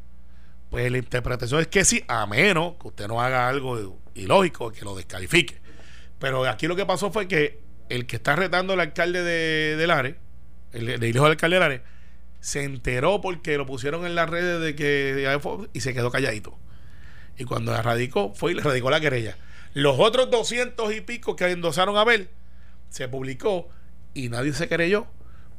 Pues 0.72 0.91
la 0.91 0.97
interpretación 0.97 1.62
es 1.62 1.68
que 1.68 1.86
sí, 1.86 2.03
a 2.07 2.26
menos 2.26 2.74
que 2.82 2.88
usted 2.88 3.07
no 3.07 3.22
haga 3.22 3.47
algo 3.47 3.99
ilógico 4.16 4.72
que 4.72 4.84
lo 4.84 4.95
descalifique. 4.95 5.62
Pero 6.18 6.43
aquí 6.45 6.66
lo 6.66 6.76
que 6.76 6.88
pasó 6.88 7.12
fue 7.12 7.28
que 7.28 7.62
el 7.89 8.07
que 8.07 8.16
está 8.16 8.36
retando 8.36 8.74
al 8.74 8.80
alcalde 8.80 9.22
de, 9.22 9.76
de 9.76 9.88
Lares, 9.88 10.16
el, 10.74 10.89
el 10.89 11.03
hijo 11.03 11.24
del 11.24 11.32
alcalde 11.32 11.59
Lares, 11.59 11.82
se 12.39 12.63
enteró 12.63 13.22
porque 13.22 13.57
lo 13.57 13.65
pusieron 13.65 14.05
en 14.05 14.15
las 14.15 14.30
redes 14.30 14.61
de 14.61 14.76
que 14.76 15.39
y 15.74 15.80
se 15.82 15.93
quedó 15.93 16.11
calladito. 16.11 16.57
Y 17.38 17.45
cuando 17.45 17.80
radicó, 17.82 18.34
fue 18.36 18.51
y 18.51 18.55
le 18.55 18.61
radicó 18.61 18.89
la 18.89 18.99
querella. 18.99 19.38
Los 19.74 19.99
otros 19.99 20.30
200 20.30 20.93
y 20.93 21.01
pico 21.01 21.36
que 21.36 21.45
endosaron 21.45 21.95
a 21.97 22.01
Abel, 22.01 22.30
se 22.89 23.07
publicó 23.07 23.69
y 24.13 24.30
nadie 24.30 24.53
se 24.53 24.67
querelló. 24.67 25.07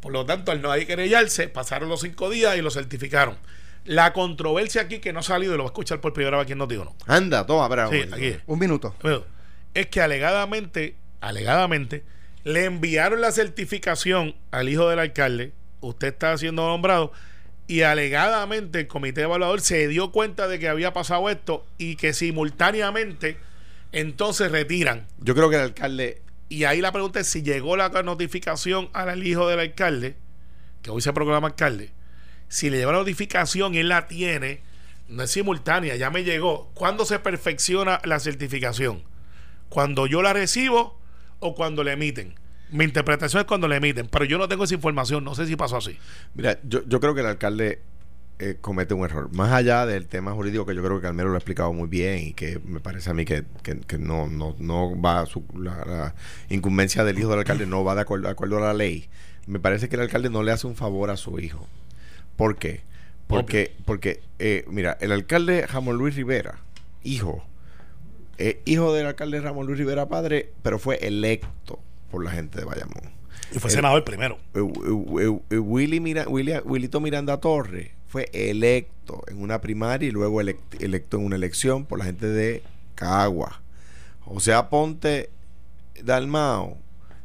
Por 0.00 0.12
lo 0.12 0.26
tanto, 0.26 0.52
al 0.52 0.60
no 0.60 0.70
hay 0.70 0.84
querellarse, 0.84 1.48
pasaron 1.48 1.88
los 1.88 2.00
cinco 2.00 2.28
días 2.28 2.56
y 2.56 2.60
lo 2.62 2.70
certificaron. 2.70 3.36
La 3.84 4.12
controversia 4.12 4.82
aquí 4.82 4.98
que 4.98 5.12
no 5.12 5.20
ha 5.20 5.22
salido, 5.22 5.54
y 5.54 5.56
lo 5.56 5.64
va 5.64 5.68
a 5.68 5.72
escuchar 5.72 6.00
por 6.00 6.12
primera 6.12 6.36
vez 6.36 6.44
aquí 6.44 6.52
en 6.52 6.58
Notiuno. 6.58 6.94
Anda, 7.06 7.46
toma. 7.46 7.68
Sí, 7.68 7.96
momento. 7.96 8.16
aquí. 8.16 8.36
Un 8.46 8.58
minuto. 8.58 8.94
Es 9.74 9.86
que 9.86 10.00
alegadamente, 10.00 10.96
alegadamente, 11.20 12.04
le 12.44 12.64
enviaron 12.64 13.20
la 13.20 13.32
certificación 13.32 14.34
al 14.50 14.68
hijo 14.68 14.88
del 14.88 14.98
alcalde, 14.98 15.52
usted 15.80 16.08
está 16.08 16.36
siendo 16.38 16.66
nombrado, 16.66 17.12
y 17.66 17.82
alegadamente 17.82 18.80
el 18.80 18.88
comité 18.88 19.22
evaluador 19.22 19.60
se 19.60 19.86
dio 19.88 20.10
cuenta 20.10 20.48
de 20.48 20.58
que 20.58 20.68
había 20.68 20.92
pasado 20.92 21.30
esto 21.30 21.64
y 21.78 21.96
que 21.96 22.12
simultáneamente 22.12 23.38
entonces 23.92 24.50
retiran. 24.50 25.06
Yo 25.18 25.34
creo 25.34 25.48
que 25.48 25.56
el 25.56 25.62
alcalde 25.62 26.22
Y 26.48 26.64
ahí 26.64 26.80
la 26.80 26.92
pregunta 26.92 27.20
es 27.20 27.28
si 27.28 27.42
llegó 27.42 27.76
la 27.76 27.88
notificación 27.88 28.90
al 28.92 29.26
hijo 29.26 29.48
del 29.48 29.60
alcalde, 29.60 30.16
que 30.82 30.90
hoy 30.90 31.00
se 31.00 31.12
programa 31.12 31.48
alcalde, 31.48 31.92
si 32.48 32.68
le 32.68 32.78
llegó 32.78 32.92
la 32.92 32.98
notificación 32.98 33.74
y 33.74 33.78
él 33.78 33.88
la 33.88 34.08
tiene, 34.08 34.60
no 35.08 35.22
es 35.22 35.30
simultánea, 35.30 35.96
ya 35.96 36.10
me 36.10 36.24
llegó. 36.24 36.70
¿Cuándo 36.74 37.04
se 37.04 37.18
perfecciona 37.18 38.00
la 38.04 38.18
certificación? 38.18 39.02
¿Cuando 39.68 40.06
yo 40.06 40.20
la 40.20 40.32
recibo 40.34 40.98
o 41.42 41.54
cuando 41.54 41.84
le 41.84 41.92
emiten? 41.92 42.34
Mi 42.70 42.84
interpretación 42.84 43.40
es 43.40 43.46
cuando 43.46 43.68
le 43.68 43.76
emiten, 43.76 44.08
pero 44.08 44.24
yo 44.24 44.38
no 44.38 44.48
tengo 44.48 44.64
esa 44.64 44.74
información, 44.74 45.24
no 45.24 45.34
sé 45.34 45.46
si 45.46 45.56
pasó 45.56 45.76
así. 45.76 45.98
Mira, 46.34 46.58
yo, 46.64 46.82
yo 46.86 47.00
creo 47.00 47.14
que 47.14 47.20
el 47.20 47.26
alcalde 47.26 47.80
eh, 48.38 48.56
comete 48.60 48.94
un 48.94 49.04
error. 49.04 49.28
Más 49.34 49.52
allá 49.52 49.84
del 49.84 50.06
tema 50.06 50.32
jurídico, 50.32 50.64
que 50.64 50.74
yo 50.74 50.82
creo 50.82 50.96
que 50.96 51.02
Carmelo 51.02 51.28
lo 51.28 51.34
ha 51.34 51.38
explicado 51.38 51.72
muy 51.74 51.86
bien 51.88 52.18
y 52.20 52.32
que 52.32 52.58
me 52.64 52.80
parece 52.80 53.10
a 53.10 53.14
mí 53.14 53.24
que, 53.26 53.44
que- 53.62 53.78
que 53.80 53.98
no, 53.98 54.26
no, 54.26 54.56
no 54.58 54.98
va, 55.00 55.26
su, 55.26 55.44
la, 55.54 55.84
la 55.84 56.14
incumbencia 56.48 57.04
del 57.04 57.18
hijo 57.18 57.28
del 57.28 57.40
alcalde 57.40 57.66
no 57.66 57.84
va 57.84 57.94
de 57.94 58.00
acuerdo, 58.00 58.24
de 58.26 58.32
acuerdo 58.32 58.56
a 58.56 58.60
la 58.60 58.72
ley. 58.74 59.08
Me 59.46 59.60
parece 59.60 59.88
que 59.90 59.96
el 59.96 60.02
alcalde 60.02 60.30
no 60.30 60.42
le 60.42 60.50
hace 60.52 60.66
un 60.66 60.74
favor 60.76 61.10
a 61.10 61.16
su 61.18 61.38
hijo. 61.40 61.68
¿Por 62.36 62.56
qué? 62.56 62.80
Porque, 63.26 63.74
porque 63.84 64.22
eh, 64.38 64.64
mira, 64.68 64.96
el 65.00 65.12
alcalde 65.12 65.66
Ramón 65.66 65.96
Luis 65.98 66.16
Rivera, 66.16 66.58
hijo, 67.04 67.44
hijo 68.64 68.92
del 68.92 69.06
alcalde 69.06 69.40
Ramón 69.40 69.66
Luis 69.66 69.78
Rivera 69.78 70.08
padre, 70.08 70.52
pero 70.62 70.78
fue 70.78 70.96
electo 71.06 71.78
por 72.10 72.24
la 72.24 72.30
gente 72.30 72.58
de 72.58 72.64
Bayamón. 72.64 73.12
Y 73.54 73.58
fue 73.58 73.70
El- 73.70 73.76
senador 73.76 74.04
primero. 74.04 74.38
Eh, 74.54 74.60
eh, 74.60 75.38
eh, 75.50 75.58
Willy 75.58 76.00
Mira- 76.00 76.26
Willy- 76.28 76.62
Wilito 76.64 77.00
Miranda 77.00 77.38
Torres 77.38 77.90
fue 78.08 78.28
electo 78.32 79.22
en 79.28 79.42
una 79.42 79.60
primaria 79.60 80.08
y 80.08 80.10
luego 80.12 80.40
elect- 80.42 80.80
electo 80.82 81.18
en 81.18 81.24
una 81.26 81.36
elección 81.36 81.84
por 81.86 81.98
la 81.98 82.04
gente 82.06 82.26
de 82.26 82.62
Cagua. 82.94 83.60
José 84.20 84.52
Aponte 84.54 85.30
Dalmao, 86.02 86.78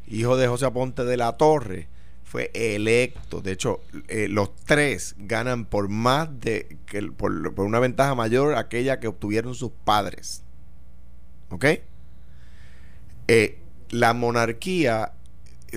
hijo 0.08 0.38
de 0.38 0.48
José 0.48 0.66
Aponte 0.66 1.04
de 1.06 1.18
la 1.18 1.38
Torre, 1.38 1.88
fue 2.24 2.52
electo. 2.54 3.42
De 3.42 3.52
hecho, 3.54 3.80
eh, 4.10 4.28
los 4.30 4.54
tres 4.66 5.16
ganan 5.18 5.66
por 5.66 5.88
más 5.88 6.40
de 6.42 6.78
que 6.86 7.02
por, 7.04 7.54
por 7.54 7.66
una 7.66 7.80
ventaja 7.80 8.16
mayor 8.16 8.56
a 8.56 8.60
aquella 8.60 9.00
que 9.00 9.08
obtuvieron 9.08 9.56
sus 9.56 9.72
padres. 9.86 10.44
¿Ok? 11.50 11.66
Eh, 13.28 13.60
la 13.90 14.14
monarquía 14.14 15.14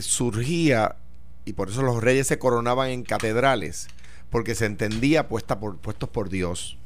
surgía 0.00 0.96
y 1.44 1.52
por 1.54 1.68
eso 1.70 1.82
los 1.82 2.02
reyes 2.02 2.26
se 2.26 2.38
coronaban 2.38 2.90
en 2.90 3.02
catedrales 3.02 3.88
porque 4.30 4.54
se 4.54 4.66
entendía 4.66 5.28
puesta 5.28 5.58
por, 5.58 5.76
puestos 5.78 6.08
por 6.08 6.28
Dios. 6.28 6.76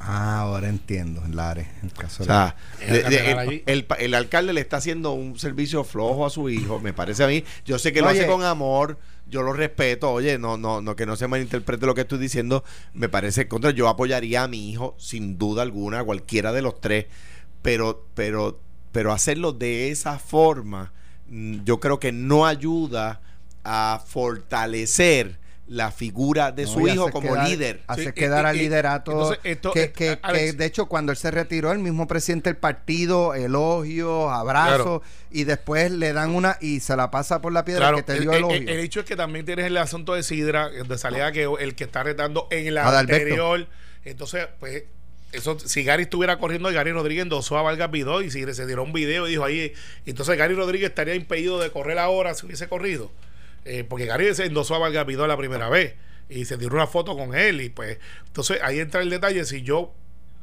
Ah, 0.00 0.40
ahora 0.40 0.68
entiendo, 0.68 1.22
Lares, 1.30 1.66
en 1.80 1.86
el 1.88 1.92
caso 1.94 2.24
O 2.24 2.26
sea, 2.26 2.56
de- 2.78 3.62
el, 3.66 3.86
el 3.98 4.14
alcalde 4.14 4.52
le 4.52 4.60
está 4.60 4.76
haciendo 4.76 5.12
un 5.12 5.38
servicio 5.38 5.82
flojo 5.82 6.26
a 6.26 6.30
su 6.30 6.50
hijo, 6.50 6.78
me 6.78 6.92
parece 6.92 7.24
a 7.24 7.26
mí. 7.26 7.42
Yo 7.64 7.78
sé 7.78 7.92
que 7.92 8.02
lo 8.02 8.08
Oye. 8.08 8.20
hace 8.20 8.28
con 8.30 8.44
amor, 8.44 8.98
yo 9.26 9.42
lo 9.42 9.52
respeto. 9.52 10.10
Oye, 10.12 10.38
no, 10.38 10.56
no, 10.56 10.80
no, 10.80 10.96
que 10.96 11.06
no 11.06 11.16
se 11.16 11.28
malinterprete 11.28 11.86
lo 11.86 11.94
que 11.94 12.02
estoy 12.02 12.18
diciendo. 12.18 12.64
Me 12.92 13.08
parece 13.08 13.48
contra. 13.48 13.70
Yo 13.70 13.88
apoyaría 13.88 14.42
a 14.42 14.48
mi 14.48 14.70
hijo, 14.70 14.94
sin 14.98 15.38
duda 15.38 15.62
alguna, 15.62 16.00
a 16.00 16.04
cualquiera 16.04 16.52
de 16.52 16.62
los 16.62 16.80
tres. 16.80 17.06
Pero, 17.62 18.06
pero, 18.14 18.60
pero 18.92 19.12
hacerlo 19.12 19.52
de 19.52 19.90
esa 19.90 20.18
forma, 20.18 20.92
mm, 21.28 21.64
yo 21.64 21.80
creo 21.80 21.98
que 21.98 22.12
no 22.12 22.46
ayuda 22.46 23.20
a 23.64 24.02
fortalecer 24.06 25.38
la 25.66 25.90
figura 25.90 26.52
de 26.52 26.64
No, 26.64 26.68
su 26.68 26.86
hijo 26.88 27.10
como 27.10 27.32
quedar- 27.32 27.48
líder. 27.48 27.82
Hace 27.86 28.04
Sí, 28.06 28.12
quedar 28.12 28.44
y- 28.44 28.48
al 28.48 28.56
liderato. 28.58 29.12
entonces, 29.12 29.38
esto, 29.44 29.72
que, 29.72 29.92
que- 29.92 30.18
Alex- 30.20 30.50
que, 30.50 30.52
de 30.58 30.64
hecho, 30.66 30.86
cuando 30.86 31.10
él 31.12 31.16
se 31.16 31.30
retiró, 31.30 31.72
el 31.72 31.78
mismo 31.78 32.06
presidente 32.06 32.50
del 32.50 32.58
partido, 32.58 33.34
elogios, 33.34 34.30
abrazos, 34.30 35.00
y 35.30 35.44
después 35.44 35.90
le 35.90 36.12
dan 36.12 36.34
una 36.34 36.58
y 36.60 36.80
se 36.80 36.94
la 36.96 37.10
pasa 37.10 37.40
por 37.40 37.52
la 37.52 37.64
piedra 37.64 37.80
Claro, 37.80 37.96
que 37.96 38.02
te 38.02 38.12
el, 38.12 38.20
dio 38.20 38.32
el- 38.32 38.38
elogio. 38.38 38.56
el- 38.58 38.68
el 38.68 38.80
hecho 38.80 39.00
es 39.00 39.06
que 39.06 39.16
también 39.16 39.46
tienes 39.46 39.64
el 39.64 39.76
asunto 39.78 40.14
de 40.14 40.22
Sidra, 40.22 40.68
donde 40.70 40.98
salía 40.98 41.32
que 41.32 41.44
el 41.58 41.74
que 41.74 41.84
está 41.84 42.02
retando 42.02 42.46
en 42.50 42.74
la 42.74 42.86
Adalberto. 42.86 43.22
anterior. 43.24 43.66
Entonces, 44.04 44.46
pues, 44.60 44.84
eso, 45.32 45.58
si 45.58 45.82
Gary 45.82 46.02
estuviera 46.02 46.38
corriendo, 46.38 46.70
Gary 46.70 46.92
Rodríguez 46.92 47.22
endosó 47.22 47.56
a 47.56 47.62
Vargas 47.62 47.90
Vidó 47.90 48.20
y 48.20 48.30
si 48.30 48.44
se 48.52 48.66
tiró 48.66 48.82
un 48.82 48.92
video 48.92 49.26
y 49.26 49.30
dijo 49.30 49.44
ahí, 49.44 49.72
entonces 50.04 50.36
Gary 50.36 50.54
Rodríguez 50.54 50.90
estaría 50.90 51.14
impedido 51.14 51.58
de 51.58 51.70
correr 51.70 51.98
ahora 51.98 52.34
si 52.34 52.44
hubiese 52.44 52.68
corrido. 52.68 53.10
Eh, 53.64 53.84
porque 53.88 54.06
Gary 54.06 54.34
se 54.34 54.44
endosó 54.46 54.74
a 54.74 54.78
Vargas 54.78 55.06
Vidó 55.06 55.26
la 55.26 55.36
primera 55.36 55.68
vez 55.68 55.94
y 56.28 56.44
se 56.44 56.56
tiró 56.58 56.74
una 56.76 56.86
foto 56.86 57.16
con 57.16 57.34
él 57.34 57.60
y 57.60 57.68
pues, 57.70 57.98
entonces 58.26 58.58
ahí 58.62 58.78
entra 58.80 59.00
el 59.02 59.10
detalle, 59.10 59.44
si 59.44 59.62
yo 59.62 59.94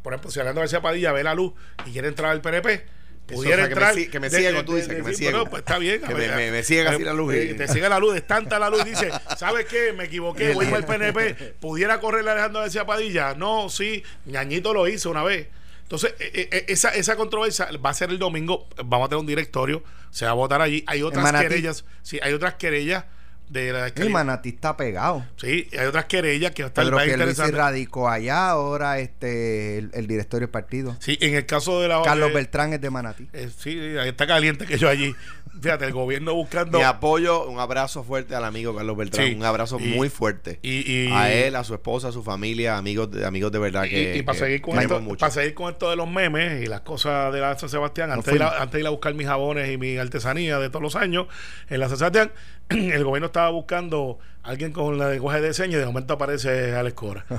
por 0.01 0.13
ejemplo, 0.13 0.32
si 0.32 0.39
Alejandro 0.39 0.61
García 0.61 0.82
Padilla 0.82 1.11
ve 1.11 1.24
la 1.24 1.36
luz 1.36 1.53
y 1.86 1.91
quiere 1.91 2.07
entrar 2.07 2.32
al 2.32 2.41
PNP, 2.41 2.84
pudiera 3.28 3.65
o 3.65 3.67
sea, 3.67 3.69
que 3.69 3.76
me 3.76 3.88
entrar. 3.88 4.09
que 4.11 4.19
me 4.19 4.30
de- 4.30 4.38
ciego, 4.39 4.65
tú 4.65 4.76
dices, 4.76 4.95
que 4.95 5.03
me 5.03 5.13
ciego. 5.13 5.38
bueno, 5.38 5.49
pues 5.51 5.59
está 5.59 5.78
bien. 5.78 6.01
Que 6.07 6.13
me- 6.15 6.19
ver, 6.22 6.36
me- 6.36 6.51
me 6.51 6.63
ciega 6.63 6.89
así 6.89 7.03
la 7.03 7.13
luz 7.13 7.36
y- 7.36 7.38
eh, 7.38 7.53
Te 7.53 7.67
sigue 7.67 7.88
la 7.88 7.99
luz, 7.99 8.15
es 8.15 8.26
tanta 8.26 8.57
la 8.57 8.72
luz. 8.72 8.84
Dice, 8.84 9.11
¿sabes 9.38 9.67
qué? 9.67 9.93
Me 9.93 10.05
equivoqué, 10.05 10.53
voy 10.53 10.65
al 10.74 10.86
PNP. 10.86 11.36
¿Pudiera 11.59 11.99
correr 11.99 12.28
Alejandro 12.28 12.61
García 12.61 12.84
Padilla? 12.88 13.36
No, 13.36 13.69
sí. 13.69 14.03
Ñañito 14.26 14.74
lo 14.74 14.88
hizo 14.88 15.11
una 15.11 15.22
vez. 15.24 15.47
Entonces, 15.92 16.14
eh, 16.20 16.48
eh, 16.50 16.66
esa, 16.70 16.89
esa 16.92 17.18
controversia 17.18 17.68
va 17.86 17.89
a 17.89 17.94
ser 17.94 18.12
el 18.12 18.18
domingo. 18.18 18.66
Vamos 18.86 19.08
a 19.08 19.10
tener 19.10 19.20
un 19.20 19.28
directorio. 19.28 19.84
Se 20.10 20.24
va 20.24 20.32
a 20.32 20.36
votar 20.36 20.62
allí. 20.62 20.86
Hay 20.88 21.02
otras 21.04 21.30
querellas. 21.34 21.84
Sí, 22.02 22.18
hay 22.24 22.32
otras 22.32 22.54
querellas 22.54 23.04
de 23.50 23.74
la 23.74 23.88
El 23.88 24.10
Manatí 24.10 24.50
está 24.50 24.78
pegado. 24.78 25.26
Sí, 25.36 25.68
hay 25.78 25.86
otras 25.86 26.06
querellas 26.06 26.52
que 26.52 26.64
están 26.64 26.86
más 26.86 27.04
Pierluisi 27.04 27.14
interesantes. 27.32 27.56
radicó 27.58 28.08
allá, 28.10 28.48
ahora 28.52 29.00
este 29.00 29.80
el, 29.80 29.92
el 29.94 30.08
directorio 30.08 30.48
del 30.48 30.52
partido. 30.52 30.96
Sí, 31.02 31.18
en 31.20 31.36
el 31.36 31.46
caso 31.46 31.82
de 31.82 31.89
la 31.89 32.02
Carlos 32.04 32.30
eh, 32.30 32.34
Beltrán 32.36 32.72
es 32.72 32.80
de 32.80 32.89
Manatí. 32.89 33.28
eh, 33.34 33.50
sí, 33.58 33.78
ahí 33.98 34.08
está 34.08 34.26
caliente 34.26 34.66
que 34.66 34.78
yo 34.78 34.88
allí. 34.88 35.14
Fíjate, 35.60 35.86
el 35.86 35.91
gobierno 35.93 36.34
buscando. 36.34 36.78
Mi 36.78 36.84
apoyo, 36.84 37.47
un 37.47 37.60
abrazo 37.60 38.04
fuerte 38.04 38.36
al 38.36 38.45
amigo 38.45 38.76
Carlos 38.76 38.95
Beltrán, 38.95 39.28
Sí. 39.28 39.34
un 39.36 39.43
abrazo 39.43 39.78
Y- 39.80 39.89
muy 39.89 40.10
fuerte. 40.10 40.60
y, 40.62 40.89
y- 40.91 41.12
a 41.12 41.32
él, 41.32 41.56
a 41.56 41.64
su 41.64 41.74
esposa, 41.74 42.08
a 42.08 42.12
su 42.12 42.24
familia, 42.24 42.78
amigos 42.78 43.12
de, 43.12 43.26
amigos 43.26 43.52
de 43.52 43.60
verdad 43.60 43.84
que, 43.84 44.16
y, 44.16 44.20
y 44.20 44.24
para 44.24 44.38
que 44.39 44.45
seguir 44.45 44.62
con 44.62 44.80
esto, 44.80 45.02
para 45.20 45.32
seguir 45.32 45.54
con 45.54 45.72
esto 45.72 45.89
de 45.89 45.95
los 45.97 46.10
memes 46.10 46.64
y 46.64 46.68
las 46.68 46.82
cosas 46.82 47.34
de 47.34 47.41
la 47.41 47.58
San 47.58 47.70
Sebastián, 47.70 48.12
antes 48.12 48.26
de, 48.28 48.36
ir 48.36 48.43
a, 48.43 48.47
fuimos. 48.47 48.62
antes 48.62 48.74
de 48.74 48.80
ir 48.80 48.88
a 48.88 48.89
buscar 48.91 49.14
mis 49.14 49.28
jabones 49.28 49.70
y 49.72 49.78
mi 49.78 49.97
artesanía 49.97 50.58
de 50.60 50.70
todos 50.70 50.82
los 50.84 50.95
años, 50.95 51.28
en 51.70 51.80
la 51.80 51.89
San 51.89 51.97
Sebastián, 51.97 52.32
el 52.70 53.04
gobierno 53.04 53.26
estaba 53.28 53.49
buscando 53.49 54.20
alguien 54.44 54.72
con 54.72 54.98
la 54.98 55.10
lenguaje 55.10 55.42
de 55.42 55.54
señas 55.54 55.76
y 55.76 55.80
de 55.80 55.86
momento 55.86 56.14
aparece 56.14 56.76
Alex 56.76 56.96
Cora. 56.96 57.26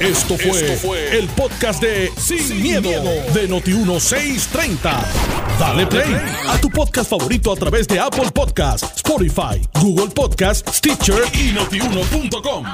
Esto 0.00 0.36
fue, 0.38 1.18
el 1.18 1.28
podcast 1.28 1.82
de 1.82 2.10
Sin, 2.16 2.62
miedo, 2.62 2.90
de 2.90 3.48
Noti1630. 3.48 5.04
Dale 5.58 5.86
play 5.86 6.14
a 6.48 6.60
tu 6.60 6.70
podcast 6.70 7.10
favorito 7.10 7.52
a 7.52 7.56
través 7.56 7.88
de 7.88 7.98
Apple 7.98 8.30
Podcasts, 8.32 8.96
Spotify, 8.96 9.60
Google 9.80 10.12
Podcasts, 10.14 10.76
Stitcher 10.76 11.22
y 11.34 11.52
notiuno.com. 11.52 12.64